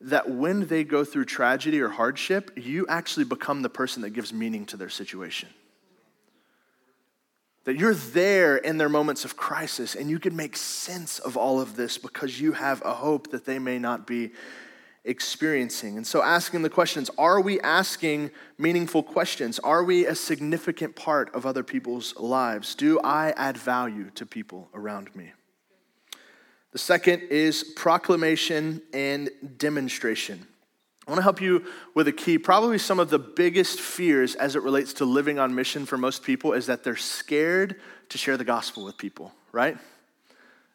that 0.00 0.28
when 0.30 0.66
they 0.66 0.84
go 0.84 1.04
through 1.04 1.24
tragedy 1.24 1.80
or 1.80 1.88
hardship, 1.88 2.50
you 2.56 2.86
actually 2.88 3.24
become 3.24 3.62
the 3.62 3.70
person 3.70 4.02
that 4.02 4.10
gives 4.10 4.32
meaning 4.32 4.66
to 4.66 4.76
their 4.76 4.88
situation. 4.88 5.48
That 7.64 7.76
you're 7.76 7.94
there 7.94 8.56
in 8.56 8.76
their 8.76 8.88
moments 8.88 9.24
of 9.24 9.36
crisis 9.36 9.94
and 9.94 10.10
you 10.10 10.18
can 10.18 10.36
make 10.36 10.56
sense 10.56 11.18
of 11.18 11.36
all 11.36 11.60
of 11.60 11.76
this 11.76 11.96
because 11.96 12.40
you 12.40 12.52
have 12.52 12.82
a 12.84 12.92
hope 12.92 13.30
that 13.30 13.46
they 13.46 13.58
may 13.58 13.78
not 13.78 14.06
be 14.06 14.32
experiencing. 15.04 15.96
And 15.96 16.06
so, 16.06 16.22
asking 16.22 16.62
the 16.62 16.70
questions 16.70 17.10
are 17.18 17.40
we 17.40 17.60
asking 17.60 18.30
meaningful 18.58 19.02
questions? 19.02 19.58
Are 19.58 19.84
we 19.84 20.06
a 20.06 20.14
significant 20.14 20.96
part 20.96 21.34
of 21.34 21.46
other 21.46 21.62
people's 21.62 22.16
lives? 22.16 22.74
Do 22.74 23.00
I 23.00 23.30
add 23.36 23.56
value 23.56 24.10
to 24.14 24.26
people 24.26 24.68
around 24.74 25.14
me? 25.14 25.32
The 26.72 26.78
second 26.78 27.22
is 27.30 27.62
proclamation 27.76 28.82
and 28.92 29.30
demonstration. 29.58 30.46
I 31.06 31.10
want 31.10 31.18
to 31.18 31.22
help 31.22 31.40
you 31.40 31.64
with 31.94 32.08
a 32.08 32.12
key. 32.12 32.38
Probably 32.38 32.78
some 32.78 32.98
of 32.98 33.10
the 33.10 33.18
biggest 33.18 33.78
fears 33.78 34.34
as 34.36 34.56
it 34.56 34.62
relates 34.62 34.94
to 34.94 35.04
living 35.04 35.38
on 35.38 35.54
mission 35.54 35.84
for 35.84 35.98
most 35.98 36.22
people 36.22 36.54
is 36.54 36.66
that 36.66 36.82
they're 36.82 36.96
scared 36.96 37.76
to 38.08 38.18
share 38.18 38.38
the 38.38 38.44
gospel 38.44 38.84
with 38.84 38.96
people, 38.96 39.32
right? 39.52 39.76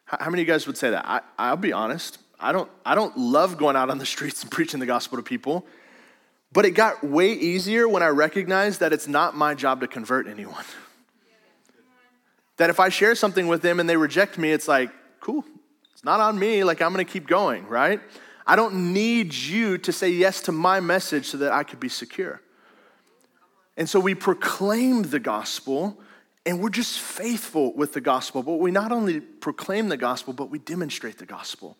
How 0.04 0.30
many 0.30 0.42
of 0.42 0.48
you 0.48 0.52
guys 0.54 0.66
would 0.66 0.76
say 0.76 0.90
that? 0.90 1.04
I, 1.06 1.20
I'll 1.38 1.56
be 1.56 1.72
honest. 1.72 2.18
I 2.38 2.52
don't, 2.52 2.70
I 2.86 2.94
don't 2.94 3.16
love 3.16 3.58
going 3.58 3.76
out 3.76 3.90
on 3.90 3.98
the 3.98 4.06
streets 4.14 4.42
and 4.42 4.50
preaching 4.50 4.78
the 4.78 4.86
gospel 4.86 5.18
to 5.18 5.22
people, 5.22 5.66
but 6.52 6.64
it 6.64 6.72
got 6.72 7.02
way 7.02 7.32
easier 7.32 7.88
when 7.88 8.02
I 8.02 8.08
recognized 8.08 8.80
that 8.80 8.92
it's 8.92 9.08
not 9.08 9.36
my 9.36 9.54
job 9.54 9.80
to 9.80 9.88
convert 9.88 10.28
anyone. 10.28 10.64
That 12.56 12.70
if 12.70 12.78
I 12.78 12.88
share 12.88 13.14
something 13.14 13.48
with 13.48 13.62
them 13.62 13.80
and 13.80 13.88
they 13.88 13.96
reject 13.96 14.36
me, 14.36 14.52
it's 14.52 14.68
like, 14.68 14.90
cool, 15.20 15.44
it's 15.92 16.04
not 16.04 16.20
on 16.20 16.38
me. 16.38 16.62
Like, 16.62 16.82
I'm 16.82 16.92
gonna 16.92 17.04
keep 17.04 17.26
going, 17.26 17.66
right? 17.66 18.00
I 18.46 18.56
don't 18.56 18.92
need 18.92 19.34
you 19.34 19.78
to 19.78 19.92
say 19.92 20.10
yes 20.10 20.40
to 20.42 20.52
my 20.52 20.80
message 20.80 21.26
so 21.26 21.38
that 21.38 21.52
I 21.52 21.62
could 21.62 21.80
be 21.80 21.88
secure. 21.88 22.40
And 23.76 23.88
so 23.88 24.00
we 24.00 24.14
proclaim 24.14 25.02
the 25.02 25.20
gospel 25.20 25.98
and 26.46 26.60
we're 26.60 26.70
just 26.70 26.98
faithful 26.98 27.74
with 27.74 27.92
the 27.92 28.00
gospel. 28.00 28.42
But 28.42 28.54
we 28.54 28.70
not 28.70 28.92
only 28.92 29.20
proclaim 29.20 29.88
the 29.88 29.96
gospel, 29.96 30.32
but 30.32 30.50
we 30.50 30.58
demonstrate 30.58 31.18
the 31.18 31.26
gospel. 31.26 31.76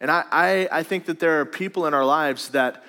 And 0.00 0.10
I, 0.10 0.24
I, 0.30 0.68
I 0.72 0.82
think 0.82 1.06
that 1.06 1.20
there 1.20 1.40
are 1.40 1.44
people 1.44 1.86
in 1.86 1.94
our 1.94 2.04
lives 2.04 2.48
that, 2.50 2.84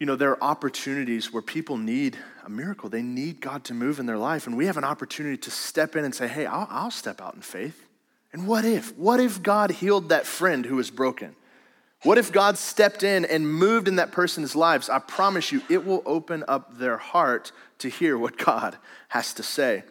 you 0.00 0.06
know, 0.06 0.16
there 0.16 0.30
are 0.30 0.42
opportunities 0.42 1.32
where 1.32 1.42
people 1.42 1.76
need 1.76 2.18
a 2.44 2.50
miracle. 2.50 2.88
They 2.88 3.02
need 3.02 3.40
God 3.40 3.64
to 3.64 3.74
move 3.74 4.00
in 4.00 4.06
their 4.06 4.18
life. 4.18 4.46
And 4.46 4.56
we 4.56 4.66
have 4.66 4.76
an 4.76 4.84
opportunity 4.84 5.36
to 5.36 5.50
step 5.50 5.94
in 5.94 6.04
and 6.04 6.14
say, 6.14 6.26
hey, 6.26 6.46
I'll, 6.46 6.66
I'll 6.70 6.90
step 6.90 7.20
out 7.20 7.34
in 7.34 7.42
faith. 7.42 7.86
And 8.32 8.48
what 8.48 8.64
if? 8.64 8.96
What 8.96 9.20
if 9.20 9.42
God 9.42 9.70
healed 9.70 10.08
that 10.08 10.26
friend 10.26 10.64
who 10.64 10.76
was 10.76 10.90
broken? 10.90 11.36
What 12.02 12.18
if 12.18 12.32
God 12.32 12.58
stepped 12.58 13.04
in 13.04 13.24
and 13.24 13.48
moved 13.48 13.86
in 13.86 13.96
that 13.96 14.10
person's 14.10 14.56
lives? 14.56 14.88
I 14.88 14.98
promise 14.98 15.52
you, 15.52 15.62
it 15.68 15.86
will 15.86 16.02
open 16.04 16.44
up 16.48 16.76
their 16.76 16.96
heart 16.96 17.52
to 17.78 17.88
hear 17.88 18.18
what 18.18 18.36
God 18.36 18.76
has 19.08 19.32
to 19.34 19.42
say. 19.42 19.84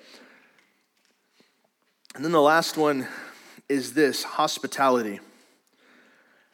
And 2.13 2.25
then 2.25 2.33
the 2.33 2.41
last 2.41 2.75
one 2.75 3.07
is 3.69 3.93
this 3.93 4.23
hospitality. 4.23 5.21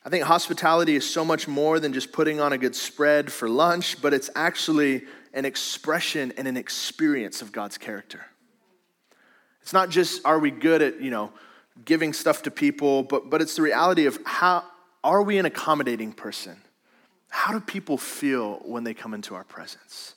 I 0.06 0.10
think 0.10 0.26
hospitality 0.26 0.96
is 0.96 1.10
so 1.10 1.26
much 1.26 1.48
more 1.48 1.80
than 1.80 1.92
just 1.92 2.12
putting 2.12 2.40
on 2.40 2.54
a 2.54 2.58
good 2.58 2.76
spread 2.76 3.32
for 3.32 3.50
lunch, 3.50 4.00
but 4.00 4.14
it's 4.14 4.30
actually 4.36 5.06
an 5.34 5.44
expression 5.44 6.32
and 6.38 6.48
an 6.48 6.56
experience 6.56 7.42
of 7.42 7.52
God's 7.52 7.80
character. 7.80 8.26
It's 9.64 9.74
not 9.74 9.90
just 9.90 10.24
are 10.24 10.38
we 10.38 10.52
good 10.52 10.84
at, 10.84 11.02
you 11.02 11.10
know, 11.10 11.34
giving 11.84 12.14
stuff 12.14 12.44
to 12.44 12.52
people, 12.52 13.04
but, 13.04 13.30
but 13.30 13.42
it's 13.42 13.56
the 13.56 13.64
reality 13.64 14.06
of 14.06 14.20
how 14.24 14.64
are 15.04 15.22
we 15.22 15.38
an 15.38 15.46
accommodating 15.46 16.12
person? 16.12 16.58
How 17.30 17.54
do 17.54 17.60
people 17.60 17.98
feel 17.98 18.62
when 18.66 18.84
they 18.84 18.94
come 18.94 19.14
into 19.14 19.36
our 19.36 19.44
presence? 19.44 20.16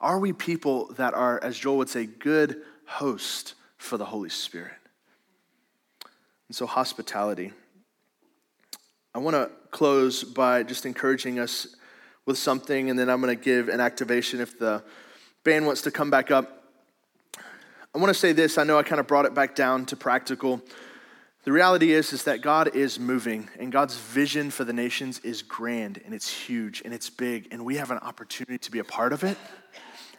Are 0.00 0.18
we 0.18 0.32
people 0.32 0.92
that 0.94 1.14
are, 1.14 1.42
as 1.42 1.58
Joel 1.58 1.78
would 1.78 1.88
say, 1.88 2.06
good 2.06 2.62
host 2.86 3.54
for 3.76 3.96
the 3.96 4.04
Holy 4.04 4.28
Spirit? 4.28 4.72
And 6.48 6.56
so, 6.56 6.66
hospitality. 6.66 7.52
I 9.14 9.18
want 9.18 9.34
to 9.34 9.50
close 9.70 10.24
by 10.24 10.62
just 10.62 10.86
encouraging 10.86 11.38
us 11.38 11.76
with 12.26 12.38
something, 12.38 12.90
and 12.90 12.98
then 12.98 13.10
I'm 13.10 13.20
going 13.20 13.36
to 13.36 13.42
give 13.42 13.68
an 13.68 13.80
activation 13.80 14.40
if 14.40 14.58
the 14.58 14.82
band 15.44 15.66
wants 15.66 15.82
to 15.82 15.90
come 15.90 16.10
back 16.10 16.30
up. 16.30 16.64
I 17.94 17.98
want 17.98 18.08
to 18.08 18.18
say 18.18 18.32
this. 18.32 18.58
I 18.58 18.64
know 18.64 18.78
I 18.78 18.82
kind 18.82 19.00
of 19.00 19.06
brought 19.06 19.26
it 19.26 19.34
back 19.34 19.54
down 19.54 19.84
to 19.86 19.96
practical. 19.96 20.62
The 21.44 21.50
reality 21.50 21.92
is, 21.92 22.12
is 22.12 22.22
that 22.24 22.40
God 22.40 22.76
is 22.76 23.00
moving, 23.00 23.50
and 23.58 23.72
God's 23.72 23.96
vision 23.96 24.52
for 24.52 24.62
the 24.62 24.72
nations 24.72 25.18
is 25.20 25.42
grand, 25.42 26.00
and 26.04 26.14
it's 26.14 26.30
huge, 26.30 26.82
and 26.84 26.94
it's 26.94 27.10
big, 27.10 27.48
and 27.50 27.64
we 27.64 27.76
have 27.76 27.90
an 27.90 27.98
opportunity 27.98 28.58
to 28.58 28.70
be 28.70 28.78
a 28.78 28.84
part 28.84 29.12
of 29.12 29.24
it. 29.24 29.36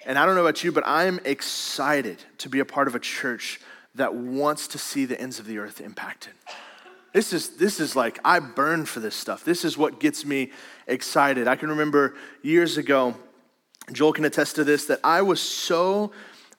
And 0.05 0.19
I 0.19 0.25
don't 0.25 0.35
know 0.35 0.41
about 0.41 0.65
you, 0.65 0.73
but 0.73 0.83
I'm 0.85 1.21
excited 1.23 2.21
to 2.39 2.49
be 2.49 2.59
a 2.59 2.65
part 2.65 2.89
of 2.89 2.95
a 2.95 2.99
church 2.99 3.61
that 3.95 4.13
wants 4.13 4.67
to 4.69 4.77
see 4.77 5.05
the 5.05 5.19
ends 5.19 5.39
of 5.39 5.45
the 5.45 5.59
earth 5.59 5.79
impacted. 5.79 6.33
This 7.13 7.31
is, 7.31 7.55
this 7.55 7.79
is 7.79 7.95
like, 7.95 8.19
I 8.25 8.39
burn 8.39 8.85
for 8.85 8.99
this 8.99 9.15
stuff. 9.15 9.45
This 9.45 9.63
is 9.63 9.77
what 9.77 10.01
gets 10.01 10.25
me 10.25 10.51
excited. 10.87 11.47
I 11.47 11.55
can 11.55 11.69
remember 11.69 12.15
years 12.41 12.77
ago, 12.77 13.15
Joel 13.93 14.11
can 14.11 14.25
attest 14.25 14.55
to 14.57 14.65
this, 14.65 14.85
that 14.87 14.99
I 15.05 15.21
was 15.21 15.39
so, 15.39 16.11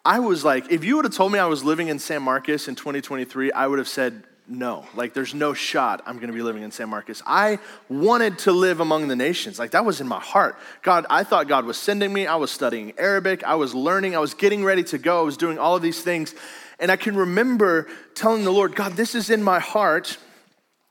I 0.06 0.20
was 0.20 0.42
like, 0.42 0.72
if 0.72 0.84
you 0.84 0.96
would 0.96 1.04
have 1.04 1.14
told 1.14 1.32
me 1.32 1.38
I 1.38 1.46
was 1.46 1.62
living 1.62 1.88
in 1.88 1.98
San 1.98 2.22
Marcos 2.22 2.66
in 2.66 2.76
2023, 2.76 3.52
I 3.52 3.66
would 3.66 3.78
have 3.78 3.88
said, 3.88 4.24
no, 4.46 4.84
like 4.94 5.14
there's 5.14 5.34
no 5.34 5.54
shot 5.54 6.02
I'm 6.04 6.18
gonna 6.18 6.32
be 6.32 6.42
living 6.42 6.62
in 6.62 6.70
San 6.70 6.90
Marcos. 6.90 7.22
I 7.26 7.58
wanted 7.88 8.38
to 8.40 8.52
live 8.52 8.80
among 8.80 9.08
the 9.08 9.16
nations. 9.16 9.58
Like 9.58 9.70
that 9.70 9.86
was 9.86 10.00
in 10.00 10.08
my 10.08 10.20
heart. 10.20 10.58
God, 10.82 11.06
I 11.08 11.24
thought 11.24 11.48
God 11.48 11.64
was 11.64 11.78
sending 11.78 12.12
me. 12.12 12.26
I 12.26 12.36
was 12.36 12.50
studying 12.50 12.92
Arabic. 12.98 13.42
I 13.42 13.54
was 13.54 13.74
learning. 13.74 14.14
I 14.14 14.18
was 14.18 14.34
getting 14.34 14.62
ready 14.62 14.84
to 14.84 14.98
go. 14.98 15.20
I 15.20 15.22
was 15.22 15.38
doing 15.38 15.58
all 15.58 15.76
of 15.76 15.82
these 15.82 16.02
things. 16.02 16.34
And 16.78 16.90
I 16.90 16.96
can 16.96 17.16
remember 17.16 17.88
telling 18.14 18.44
the 18.44 18.50
Lord, 18.50 18.76
God, 18.76 18.92
this 18.92 19.14
is 19.14 19.30
in 19.30 19.42
my 19.42 19.60
heart. 19.60 20.18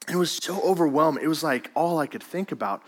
And 0.08 0.16
it 0.16 0.20
was 0.20 0.32
so 0.32 0.60
overwhelming. 0.62 1.24
It 1.24 1.28
was 1.28 1.44
like 1.44 1.70
all 1.76 2.00
I 2.00 2.08
could 2.08 2.24
think 2.24 2.52
about. 2.52 2.82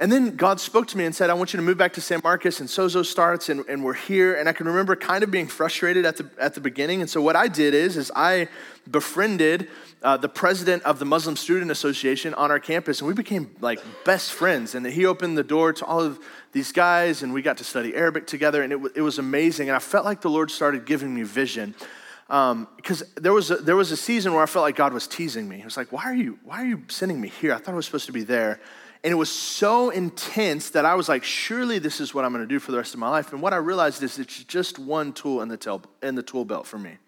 And 0.00 0.10
then 0.10 0.34
God 0.34 0.58
spoke 0.60 0.86
to 0.88 0.96
me 0.96 1.04
and 1.04 1.14
said, 1.14 1.28
I 1.28 1.34
want 1.34 1.52
you 1.52 1.58
to 1.58 1.62
move 1.62 1.76
back 1.76 1.92
to 1.92 2.00
San 2.00 2.22
Marcos, 2.24 2.60
and 2.60 2.68
Sozo 2.70 3.04
starts, 3.04 3.50
and, 3.50 3.66
and 3.68 3.84
we're 3.84 3.92
here. 3.92 4.34
And 4.34 4.48
I 4.48 4.54
can 4.54 4.66
remember 4.66 4.96
kind 4.96 5.22
of 5.22 5.30
being 5.30 5.46
frustrated 5.46 6.06
at 6.06 6.16
the, 6.16 6.26
at 6.38 6.54
the 6.54 6.60
beginning. 6.62 7.02
And 7.02 7.10
so 7.10 7.20
what 7.20 7.36
I 7.36 7.48
did 7.48 7.74
is, 7.74 7.98
is 7.98 8.10
I 8.16 8.48
befriended 8.90 9.68
uh, 10.02 10.16
the 10.16 10.28
president 10.28 10.84
of 10.84 11.00
the 11.00 11.04
Muslim 11.04 11.36
Student 11.36 11.70
Association 11.70 12.32
on 12.32 12.50
our 12.50 12.58
campus, 12.58 13.00
and 13.00 13.08
we 13.08 13.12
became 13.12 13.54
like 13.60 13.78
best 14.06 14.32
friends. 14.32 14.74
And 14.74 14.86
he 14.86 15.04
opened 15.04 15.36
the 15.36 15.44
door 15.44 15.74
to 15.74 15.84
all 15.84 16.00
of 16.00 16.18
these 16.52 16.72
guys, 16.72 17.22
and 17.22 17.34
we 17.34 17.42
got 17.42 17.58
to 17.58 17.64
study 17.64 17.94
Arabic 17.94 18.26
together, 18.26 18.62
and 18.62 18.72
it, 18.72 18.76
w- 18.76 18.94
it 18.96 19.02
was 19.02 19.18
amazing. 19.18 19.68
And 19.68 19.76
I 19.76 19.80
felt 19.80 20.06
like 20.06 20.22
the 20.22 20.30
Lord 20.30 20.50
started 20.50 20.86
giving 20.86 21.14
me 21.14 21.24
vision 21.24 21.74
because 22.26 23.02
um, 23.02 23.08
there 23.16 23.34
was 23.34 23.50
a, 23.50 23.56
there 23.56 23.76
was 23.76 23.92
a 23.92 23.98
season 23.98 24.32
where 24.32 24.42
I 24.42 24.46
felt 24.46 24.62
like 24.62 24.76
God 24.76 24.94
was 24.94 25.06
teasing 25.06 25.46
me. 25.46 25.58
He 25.58 25.64
was 25.64 25.76
like, 25.76 25.92
"Why 25.92 26.04
are 26.04 26.14
you 26.14 26.38
Why 26.42 26.62
are 26.62 26.66
you 26.66 26.84
sending 26.88 27.20
me 27.20 27.28
here? 27.28 27.52
I 27.52 27.58
thought 27.58 27.72
I 27.72 27.76
was 27.76 27.84
supposed 27.84 28.06
to 28.06 28.12
be 28.12 28.22
there." 28.22 28.60
And 29.02 29.10
it 29.10 29.16
was 29.16 29.30
so 29.30 29.90
intense 29.90 30.70
that 30.70 30.84
I 30.84 30.94
was 30.94 31.08
like, 31.08 31.24
"Surely 31.24 31.78
this 31.78 32.00
is 32.00 32.12
what 32.12 32.24
I'm 32.24 32.32
going 32.32 32.44
to 32.44 32.48
do 32.48 32.58
for 32.58 32.70
the 32.70 32.76
rest 32.76 32.92
of 32.92 33.00
my 33.00 33.08
life." 33.08 33.32
And 33.32 33.40
what 33.40 33.54
I 33.54 33.56
realized 33.56 34.02
is 34.02 34.18
it's 34.18 34.44
just 34.44 34.78
one 34.78 35.12
tool 35.12 35.40
in 35.40 35.48
the 35.48 35.56
tel- 35.56 35.82
in 36.02 36.14
the 36.14 36.22
tool 36.22 36.44
belt 36.44 36.66
for 36.66 36.78
me. 36.78 36.98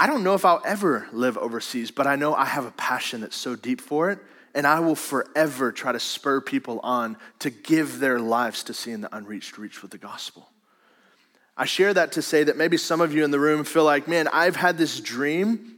I 0.00 0.08
don't 0.08 0.24
know 0.24 0.34
if 0.34 0.44
I'll 0.44 0.62
ever 0.64 1.06
live 1.12 1.38
overseas, 1.38 1.92
but 1.92 2.06
I 2.06 2.16
know 2.16 2.34
I 2.34 2.46
have 2.46 2.66
a 2.66 2.72
passion 2.72 3.20
that's 3.20 3.36
so 3.36 3.54
deep 3.54 3.80
for 3.80 4.10
it, 4.10 4.18
and 4.52 4.66
I 4.66 4.80
will 4.80 4.96
forever 4.96 5.70
try 5.70 5.92
to 5.92 6.00
spur 6.00 6.40
people 6.40 6.80
on 6.82 7.16
to 7.38 7.50
give 7.50 8.00
their 8.00 8.18
lives 8.18 8.64
to 8.64 8.74
seeing 8.74 9.00
the 9.00 9.16
unreached 9.16 9.56
reach 9.56 9.82
with 9.82 9.92
the 9.92 9.98
gospel. 9.98 10.48
I 11.56 11.66
share 11.66 11.94
that 11.94 12.12
to 12.12 12.22
say 12.22 12.42
that 12.42 12.56
maybe 12.56 12.76
some 12.76 13.00
of 13.00 13.14
you 13.14 13.24
in 13.24 13.30
the 13.30 13.38
room 13.38 13.62
feel 13.62 13.84
like, 13.84 14.08
man, 14.08 14.26
I've 14.32 14.56
had 14.56 14.76
this 14.76 14.98
dream. 14.98 15.76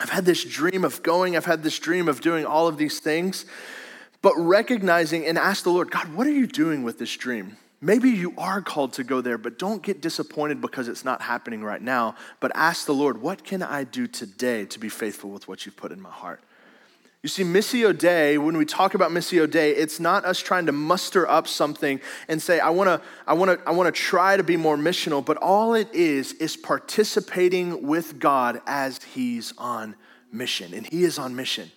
I've 0.00 0.10
had 0.10 0.24
this 0.24 0.42
dream 0.44 0.84
of 0.84 1.00
going, 1.04 1.36
I've 1.36 1.44
had 1.44 1.62
this 1.62 1.78
dream 1.78 2.08
of 2.08 2.20
doing 2.20 2.44
all 2.44 2.66
of 2.66 2.76
these 2.76 2.98
things, 2.98 3.46
but 4.22 4.34
recognizing 4.36 5.26
and 5.26 5.36
ask 5.36 5.64
the 5.64 5.70
Lord, 5.70 5.90
God, 5.90 6.14
what 6.14 6.26
are 6.26 6.32
you 6.32 6.46
doing 6.46 6.84
with 6.84 6.98
this 6.98 7.14
dream? 7.16 7.56
Maybe 7.80 8.10
you 8.10 8.32
are 8.38 8.62
called 8.62 8.92
to 8.94 9.04
go 9.04 9.20
there, 9.20 9.36
but 9.36 9.58
don't 9.58 9.82
get 9.82 10.00
disappointed 10.00 10.60
because 10.60 10.86
it's 10.86 11.04
not 11.04 11.20
happening 11.20 11.64
right 11.64 11.82
now. 11.82 12.14
But 12.38 12.52
ask 12.54 12.86
the 12.86 12.94
Lord, 12.94 13.20
what 13.20 13.42
can 13.42 13.60
I 13.60 13.82
do 13.82 14.06
today 14.06 14.66
to 14.66 14.78
be 14.78 14.88
faithful 14.88 15.30
with 15.30 15.48
what 15.48 15.66
you've 15.66 15.76
put 15.76 15.90
in 15.90 16.00
my 16.00 16.10
heart? 16.10 16.40
You 17.22 17.28
see, 17.28 17.42
Missio 17.42 17.96
Dei, 17.96 18.38
when 18.38 18.56
we 18.56 18.64
talk 18.64 18.94
about 18.94 19.10
Missio 19.10 19.50
Dei, 19.50 19.70
it's 19.70 19.98
not 19.98 20.24
us 20.24 20.40
trying 20.40 20.66
to 20.66 20.72
muster 20.72 21.28
up 21.28 21.46
something 21.46 22.00
and 22.28 22.40
say, 22.40 22.60
I 22.60 22.70
wanna, 22.70 23.00
I 23.26 23.34
wanna, 23.34 23.58
I 23.64 23.72
wanna 23.72 23.92
try 23.92 24.36
to 24.36 24.42
be 24.44 24.56
more 24.56 24.76
missional, 24.76 25.24
but 25.24 25.36
all 25.36 25.74
it 25.74 25.92
is 25.92 26.32
is 26.34 26.56
participating 26.56 27.86
with 27.86 28.18
God 28.20 28.60
as 28.66 29.00
He's 29.02 29.54
on 29.58 29.96
mission. 30.32 30.74
And 30.74 30.86
He 30.86 31.04
is 31.04 31.18
on 31.18 31.34
mission. 31.36 31.70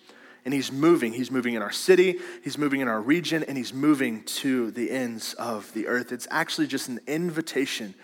And 0.46 0.54
He's 0.54 0.70
moving. 0.72 1.12
He's 1.12 1.30
moving 1.30 1.54
in 1.54 1.60
our 1.60 1.72
city, 1.72 2.20
He's 2.42 2.56
moving 2.56 2.80
in 2.80 2.86
our 2.86 3.00
region, 3.00 3.42
and 3.42 3.58
He's 3.58 3.74
moving 3.74 4.22
to 4.24 4.70
the 4.70 4.92
ends 4.92 5.34
of 5.34 5.74
the 5.74 5.88
earth. 5.88 6.12
It's 6.12 6.28
actually 6.30 6.68
just 6.68 6.88
an 6.88 7.00
invitation 7.08 7.94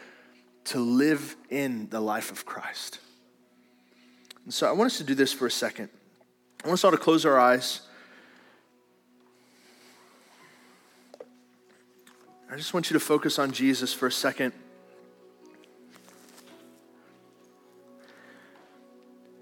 to 0.64 0.80
live 0.80 1.36
in 1.50 1.88
the 1.90 2.00
life 2.00 2.32
of 2.32 2.44
Christ. 2.44 2.98
And 4.44 4.52
so 4.52 4.68
I 4.68 4.72
want 4.72 4.90
us 4.90 4.98
to 4.98 5.04
do 5.04 5.14
this 5.14 5.32
for 5.32 5.46
a 5.46 5.50
second. 5.50 5.88
I 6.64 6.66
want 6.66 6.80
us 6.80 6.84
all 6.84 6.90
to 6.90 6.96
close 6.96 7.24
our 7.24 7.38
eyes. 7.38 7.82
I 12.50 12.56
just 12.56 12.74
want 12.74 12.90
you 12.90 12.94
to 12.94 13.00
focus 13.00 13.38
on 13.38 13.52
Jesus 13.52 13.94
for 13.94 14.08
a 14.08 14.12
second. 14.12 14.52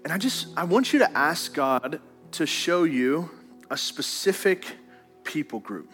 And 0.03 0.13
I 0.13 0.19
just, 0.19 0.47
I 0.55 0.65
want 0.65 0.93
you 0.93 0.99
to 0.99 1.17
ask 1.17 1.51
God 1.51 1.99
to 2.33 2.45
show 2.45 2.83
you 2.83 3.29
a 3.69 3.77
specific 3.77 4.65
people 5.23 5.59
group. 5.59 5.91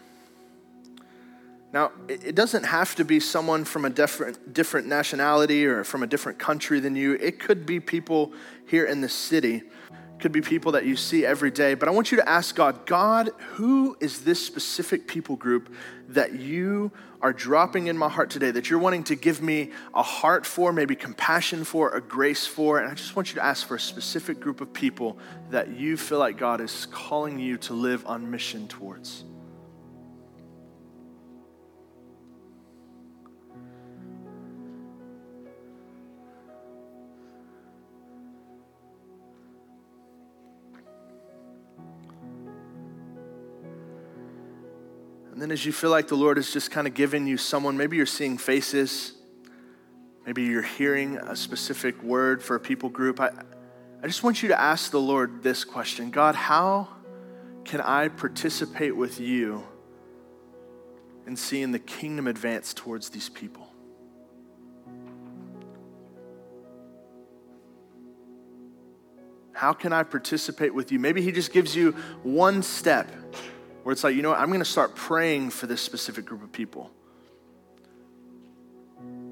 Now, 1.73 1.91
it 2.07 2.33
doesn't 2.33 2.63
have 2.63 2.95
to 2.95 3.03
be 3.03 3.19
someone 3.19 3.65
from 3.65 3.83
a 3.83 3.89
different, 3.89 4.53
different 4.53 4.87
nationality 4.87 5.65
or 5.65 5.83
from 5.83 6.01
a 6.01 6.07
different 6.07 6.39
country 6.39 6.79
than 6.79 6.95
you. 6.95 7.13
It 7.13 7.39
could 7.39 7.65
be 7.65 7.79
people 7.79 8.31
here 8.67 8.85
in 8.85 9.01
the 9.01 9.09
city 9.09 9.63
could 10.19 10.31
be 10.31 10.41
people 10.41 10.71
that 10.73 10.85
you 10.85 10.95
see 10.95 11.25
every 11.25 11.51
day. 11.51 11.73
But 11.73 11.87
I 11.87 11.91
want 11.91 12.11
you 12.11 12.17
to 12.17 12.27
ask 12.27 12.55
God, 12.55 12.85
God, 12.85 13.29
who 13.37 13.97
is 13.99 14.21
this 14.21 14.43
specific 14.43 15.07
people 15.07 15.35
group 15.35 15.73
that 16.09 16.33
you 16.33 16.91
are 17.21 17.33
dropping 17.33 17.87
in 17.87 17.97
my 17.97 18.09
heart 18.09 18.29
today, 18.29 18.51
that 18.51 18.69
you're 18.69 18.79
wanting 18.79 19.03
to 19.05 19.15
give 19.15 19.41
me 19.41 19.71
a 19.93 20.03
heart 20.03 20.45
for, 20.45 20.71
maybe 20.71 20.95
compassion 20.95 21.63
for, 21.63 21.95
a 21.95 22.01
grace 22.01 22.45
for? 22.45 22.79
And 22.79 22.89
I 22.89 22.93
just 22.93 23.15
want 23.15 23.29
you 23.29 23.35
to 23.35 23.45
ask 23.45 23.67
for 23.67 23.75
a 23.75 23.79
specific 23.79 24.39
group 24.39 24.61
of 24.61 24.71
people 24.73 25.17
that 25.49 25.69
you 25.69 25.97
feel 25.97 26.19
like 26.19 26.37
God 26.37 26.61
is 26.61 26.87
calling 26.87 27.39
you 27.39 27.57
to 27.59 27.73
live 27.73 28.05
on 28.05 28.29
mission 28.29 28.67
towards. 28.67 29.23
And 45.37 45.41
then 45.43 45.51
as 45.51 45.63
you 45.67 45.71
feel 45.71 45.91
like 45.91 46.07
the 46.07 46.15
Lord 46.15 46.39
is 46.39 46.51
just 46.51 46.71
kind 46.71 46.87
of 46.87 46.95
giving 46.95 47.27
you 47.27 47.37
someone, 47.37 47.77
maybe 47.77 47.95
you're 47.95 48.07
seeing 48.07 48.39
faces, 48.39 49.13
maybe 50.25 50.41
you're 50.41 50.63
hearing 50.63 51.17
a 51.17 51.35
specific 51.35 52.01
word 52.01 52.41
for 52.41 52.55
a 52.55 52.59
people 52.59 52.89
group. 52.89 53.19
I, 53.19 53.29
I 54.01 54.07
just 54.07 54.23
want 54.23 54.41
you 54.41 54.47
to 54.47 54.59
ask 54.59 54.89
the 54.89 54.99
Lord 54.99 55.43
this 55.43 55.63
question 55.63 56.09
God, 56.09 56.33
how 56.33 56.87
can 57.65 57.81
I 57.81 58.07
participate 58.07 58.95
with 58.95 59.19
you 59.19 59.63
in 61.27 61.35
seeing 61.35 61.71
the 61.71 61.77
kingdom 61.77 62.25
advance 62.25 62.73
towards 62.73 63.11
these 63.11 63.29
people? 63.29 63.67
How 69.51 69.73
can 69.73 69.93
I 69.93 70.01
participate 70.01 70.73
with 70.73 70.91
you? 70.91 70.97
Maybe 70.97 71.21
He 71.21 71.31
just 71.31 71.53
gives 71.53 71.75
you 71.75 71.91
one 72.23 72.63
step 72.63 73.26
where 73.87 73.93
it's 73.93 74.03
like, 74.03 74.17
you 74.17 74.21
know 74.21 74.31
what, 74.31 74.39
I'm 74.41 74.49
going 74.49 74.59
to 74.59 74.65
start 74.65 74.95
praying 74.95 75.49
for 75.51 75.65
this 75.65 75.79
specific 75.79 76.25
group 76.25 76.43
of 76.43 76.51
people. 76.51 76.91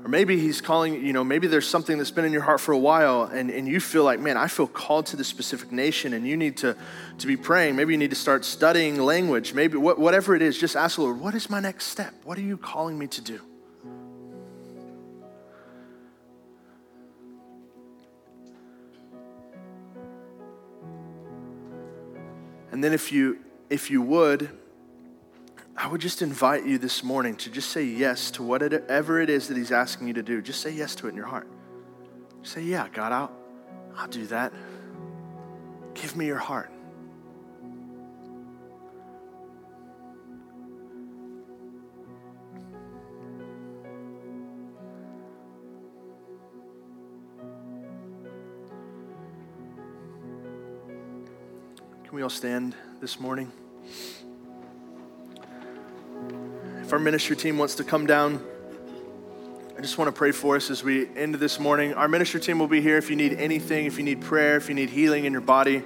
Or 0.01 0.07
maybe 0.07 0.39
he's 0.39 0.61
calling, 0.61 1.05
you 1.05 1.11
know, 1.11 1.25
maybe 1.25 1.47
there's 1.47 1.67
something 1.67 1.97
that's 1.97 2.09
been 2.09 2.23
in 2.23 2.31
your 2.31 2.43
heart 2.43 2.61
for 2.61 2.71
a 2.71 2.77
while 2.77 3.23
and, 3.23 3.51
and 3.51 3.67
you 3.67 3.81
feel 3.81 4.05
like, 4.05 4.21
man, 4.21 4.37
I 4.37 4.47
feel 4.47 4.65
called 4.65 5.07
to 5.07 5.17
this 5.17 5.27
specific 5.27 5.73
nation 5.73 6.13
and 6.13 6.25
you 6.25 6.37
need 6.37 6.55
to, 6.59 6.77
to 7.17 7.27
be 7.27 7.35
praying. 7.35 7.75
Maybe 7.75 7.91
you 7.91 7.97
need 7.97 8.11
to 8.11 8.15
start 8.15 8.45
studying 8.45 8.97
language. 8.97 9.53
Maybe 9.53 9.77
wh- 9.77 9.99
whatever 9.99 10.37
it 10.37 10.41
is, 10.41 10.57
just 10.57 10.77
ask 10.77 10.95
the 10.95 11.01
Lord, 11.01 11.19
what 11.19 11.35
is 11.35 11.49
my 11.49 11.59
next 11.59 11.87
step? 11.87 12.13
What 12.23 12.37
are 12.37 12.41
you 12.41 12.55
calling 12.55 12.97
me 12.97 13.07
to 13.07 13.19
do? 13.19 13.41
And 22.71 22.81
then 22.81 22.93
if 22.93 23.11
you 23.11 23.39
if 23.75 23.91
you 23.91 24.01
would, 24.01 24.49
I 25.75 25.87
would 25.87 25.99
just 25.99 26.21
invite 26.21 26.65
you 26.65 26.77
this 26.77 27.03
morning 27.03 27.35
to 27.35 27.49
just 27.49 27.71
say 27.71 27.83
yes 27.83 28.31
to 28.31 28.41
whatever 28.41 29.19
it 29.19 29.29
is 29.29 29.49
that 29.49 29.57
He's 29.57 29.73
asking 29.73 30.07
you 30.07 30.13
to 30.13 30.23
do. 30.23 30.41
Just 30.41 30.61
say 30.61 30.71
yes 30.71 30.95
to 30.95 31.07
it 31.07 31.09
in 31.09 31.17
your 31.17 31.25
heart. 31.25 31.49
Say, 32.41 32.63
Yeah, 32.63 32.87
God, 32.87 33.11
I'll, 33.11 33.31
I'll 33.97 34.07
do 34.07 34.27
that. 34.27 34.53
Give 35.93 36.15
me 36.15 36.25
your 36.25 36.37
heart. 36.37 36.71
Can 52.05 52.15
we 52.15 52.21
all 52.21 52.29
stand 52.29 52.73
this 53.01 53.19
morning? 53.19 53.51
If 56.81 56.93
our 56.93 56.99
ministry 56.99 57.35
team 57.35 57.57
wants 57.57 57.75
to 57.75 57.83
come 57.83 58.05
down, 58.05 58.43
I 59.77 59.81
just 59.81 59.97
want 59.97 60.07
to 60.07 60.17
pray 60.17 60.31
for 60.31 60.55
us 60.55 60.69
as 60.69 60.83
we 60.83 61.07
end 61.17 61.35
this 61.35 61.59
morning. 61.59 61.93
Our 61.95 62.07
ministry 62.07 62.39
team 62.39 62.59
will 62.59 62.67
be 62.67 62.79
here 62.79 62.97
if 62.97 63.09
you 63.09 63.15
need 63.15 63.33
anything, 63.33 63.87
if 63.87 63.97
you 63.97 64.03
need 64.03 64.21
prayer, 64.21 64.55
if 64.55 64.69
you 64.69 64.75
need 64.75 64.89
healing 64.89 65.25
in 65.25 65.33
your 65.33 65.41
body. 65.41 65.83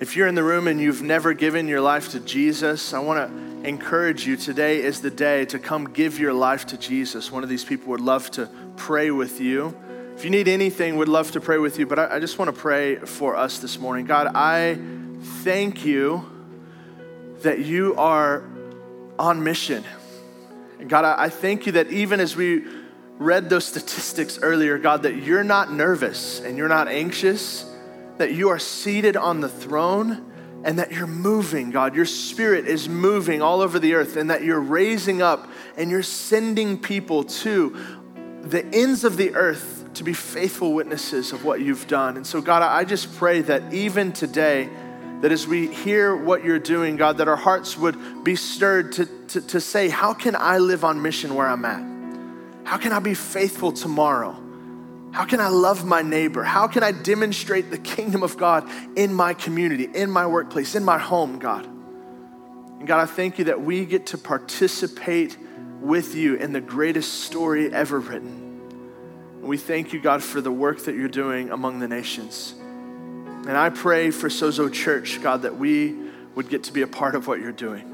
If 0.00 0.16
you're 0.16 0.26
in 0.26 0.34
the 0.34 0.42
room 0.42 0.68
and 0.68 0.78
you've 0.78 1.00
never 1.00 1.32
given 1.32 1.66
your 1.68 1.80
life 1.80 2.10
to 2.10 2.20
Jesus, 2.20 2.92
I 2.92 2.98
want 2.98 3.30
to 3.30 3.66
encourage 3.66 4.26
you 4.26 4.36
today 4.36 4.82
is 4.82 5.00
the 5.00 5.10
day 5.10 5.46
to 5.46 5.58
come 5.58 5.92
give 5.92 6.18
your 6.18 6.34
life 6.34 6.66
to 6.66 6.76
Jesus. 6.76 7.32
One 7.32 7.42
of 7.42 7.48
these 7.48 7.64
people 7.64 7.88
would 7.88 8.02
love 8.02 8.30
to 8.32 8.50
pray 8.76 9.10
with 9.10 9.40
you. 9.40 9.74
If 10.14 10.24
you 10.24 10.30
need 10.30 10.48
anything, 10.48 10.96
would 10.96 11.08
love 11.08 11.30
to 11.30 11.40
pray 11.40 11.58
with 11.58 11.78
you, 11.78 11.86
but 11.86 11.98
I, 11.98 12.16
I 12.16 12.20
just 12.20 12.38
want 12.38 12.54
to 12.54 12.60
pray 12.60 12.96
for 12.96 13.36
us 13.36 13.58
this 13.58 13.78
morning. 13.78 14.04
God, 14.04 14.28
I 14.34 14.78
thank 15.42 15.86
you 15.86 16.35
that 17.42 17.60
you 17.60 17.94
are 17.96 18.44
on 19.18 19.42
mission. 19.42 19.84
And 20.78 20.88
God, 20.88 21.04
I 21.04 21.28
thank 21.28 21.66
you 21.66 21.72
that 21.72 21.90
even 21.90 22.20
as 22.20 22.36
we 22.36 22.64
read 23.18 23.48
those 23.48 23.64
statistics 23.64 24.38
earlier, 24.42 24.78
God, 24.78 25.02
that 25.04 25.16
you're 25.16 25.44
not 25.44 25.72
nervous 25.72 26.40
and 26.40 26.56
you're 26.58 26.68
not 26.68 26.88
anxious, 26.88 27.64
that 28.18 28.32
you 28.32 28.50
are 28.50 28.58
seated 28.58 29.16
on 29.16 29.40
the 29.40 29.48
throne 29.48 30.32
and 30.64 30.78
that 30.78 30.92
you're 30.92 31.06
moving, 31.06 31.70
God. 31.70 31.94
Your 31.94 32.04
spirit 32.04 32.66
is 32.66 32.88
moving 32.88 33.40
all 33.40 33.60
over 33.60 33.78
the 33.78 33.94
earth 33.94 34.16
and 34.16 34.30
that 34.30 34.42
you're 34.42 34.60
raising 34.60 35.22
up 35.22 35.48
and 35.76 35.90
you're 35.90 36.02
sending 36.02 36.78
people 36.78 37.24
to 37.24 37.76
the 38.42 38.64
ends 38.66 39.04
of 39.04 39.16
the 39.16 39.34
earth 39.34 39.84
to 39.94 40.04
be 40.04 40.12
faithful 40.12 40.74
witnesses 40.74 41.32
of 41.32 41.44
what 41.44 41.60
you've 41.60 41.86
done. 41.86 42.16
And 42.16 42.26
so, 42.26 42.40
God, 42.40 42.62
I 42.62 42.84
just 42.84 43.16
pray 43.16 43.40
that 43.42 43.72
even 43.72 44.12
today, 44.12 44.68
that 45.20 45.32
as 45.32 45.46
we 45.46 45.68
hear 45.68 46.14
what 46.14 46.44
you're 46.44 46.58
doing, 46.58 46.96
God, 46.96 47.18
that 47.18 47.28
our 47.28 47.36
hearts 47.36 47.76
would 47.76 48.24
be 48.24 48.36
stirred 48.36 48.92
to, 48.92 49.06
to, 49.28 49.40
to 49.40 49.60
say, 49.60 49.88
How 49.88 50.12
can 50.12 50.36
I 50.36 50.58
live 50.58 50.84
on 50.84 51.00
mission 51.00 51.34
where 51.34 51.48
I'm 51.48 51.64
at? 51.64 51.96
How 52.64 52.76
can 52.76 52.92
I 52.92 52.98
be 52.98 53.14
faithful 53.14 53.72
tomorrow? 53.72 54.42
How 55.12 55.24
can 55.24 55.40
I 55.40 55.48
love 55.48 55.84
my 55.84 56.02
neighbor? 56.02 56.42
How 56.42 56.66
can 56.66 56.82
I 56.82 56.92
demonstrate 56.92 57.70
the 57.70 57.78
kingdom 57.78 58.22
of 58.22 58.36
God 58.36 58.68
in 58.96 59.14
my 59.14 59.32
community, 59.32 59.84
in 59.84 60.10
my 60.10 60.26
workplace, 60.26 60.74
in 60.74 60.84
my 60.84 60.98
home, 60.98 61.38
God? 61.38 61.64
And 61.64 62.86
God, 62.86 63.00
I 63.00 63.06
thank 63.06 63.38
you 63.38 63.46
that 63.46 63.62
we 63.62 63.86
get 63.86 64.06
to 64.06 64.18
participate 64.18 65.38
with 65.80 66.14
you 66.14 66.34
in 66.34 66.52
the 66.52 66.60
greatest 66.60 67.22
story 67.22 67.72
ever 67.72 67.98
written. 67.98 68.42
And 69.40 69.48
we 69.48 69.56
thank 69.56 69.92
you, 69.92 70.00
God, 70.00 70.22
for 70.22 70.40
the 70.40 70.52
work 70.52 70.80
that 70.80 70.94
you're 70.94 71.08
doing 71.08 71.50
among 71.50 71.78
the 71.78 71.88
nations. 71.88 72.54
And 73.46 73.56
I 73.56 73.70
pray 73.70 74.10
for 74.10 74.28
Sozo 74.28 74.72
Church, 74.72 75.22
God, 75.22 75.42
that 75.42 75.56
we 75.56 75.94
would 76.34 76.48
get 76.48 76.64
to 76.64 76.72
be 76.72 76.82
a 76.82 76.86
part 76.86 77.14
of 77.14 77.28
what 77.28 77.40
you're 77.40 77.52
doing. 77.52 77.86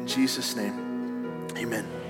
In 0.00 0.06
Jesus' 0.06 0.54
name, 0.54 1.48
amen. 1.56 2.03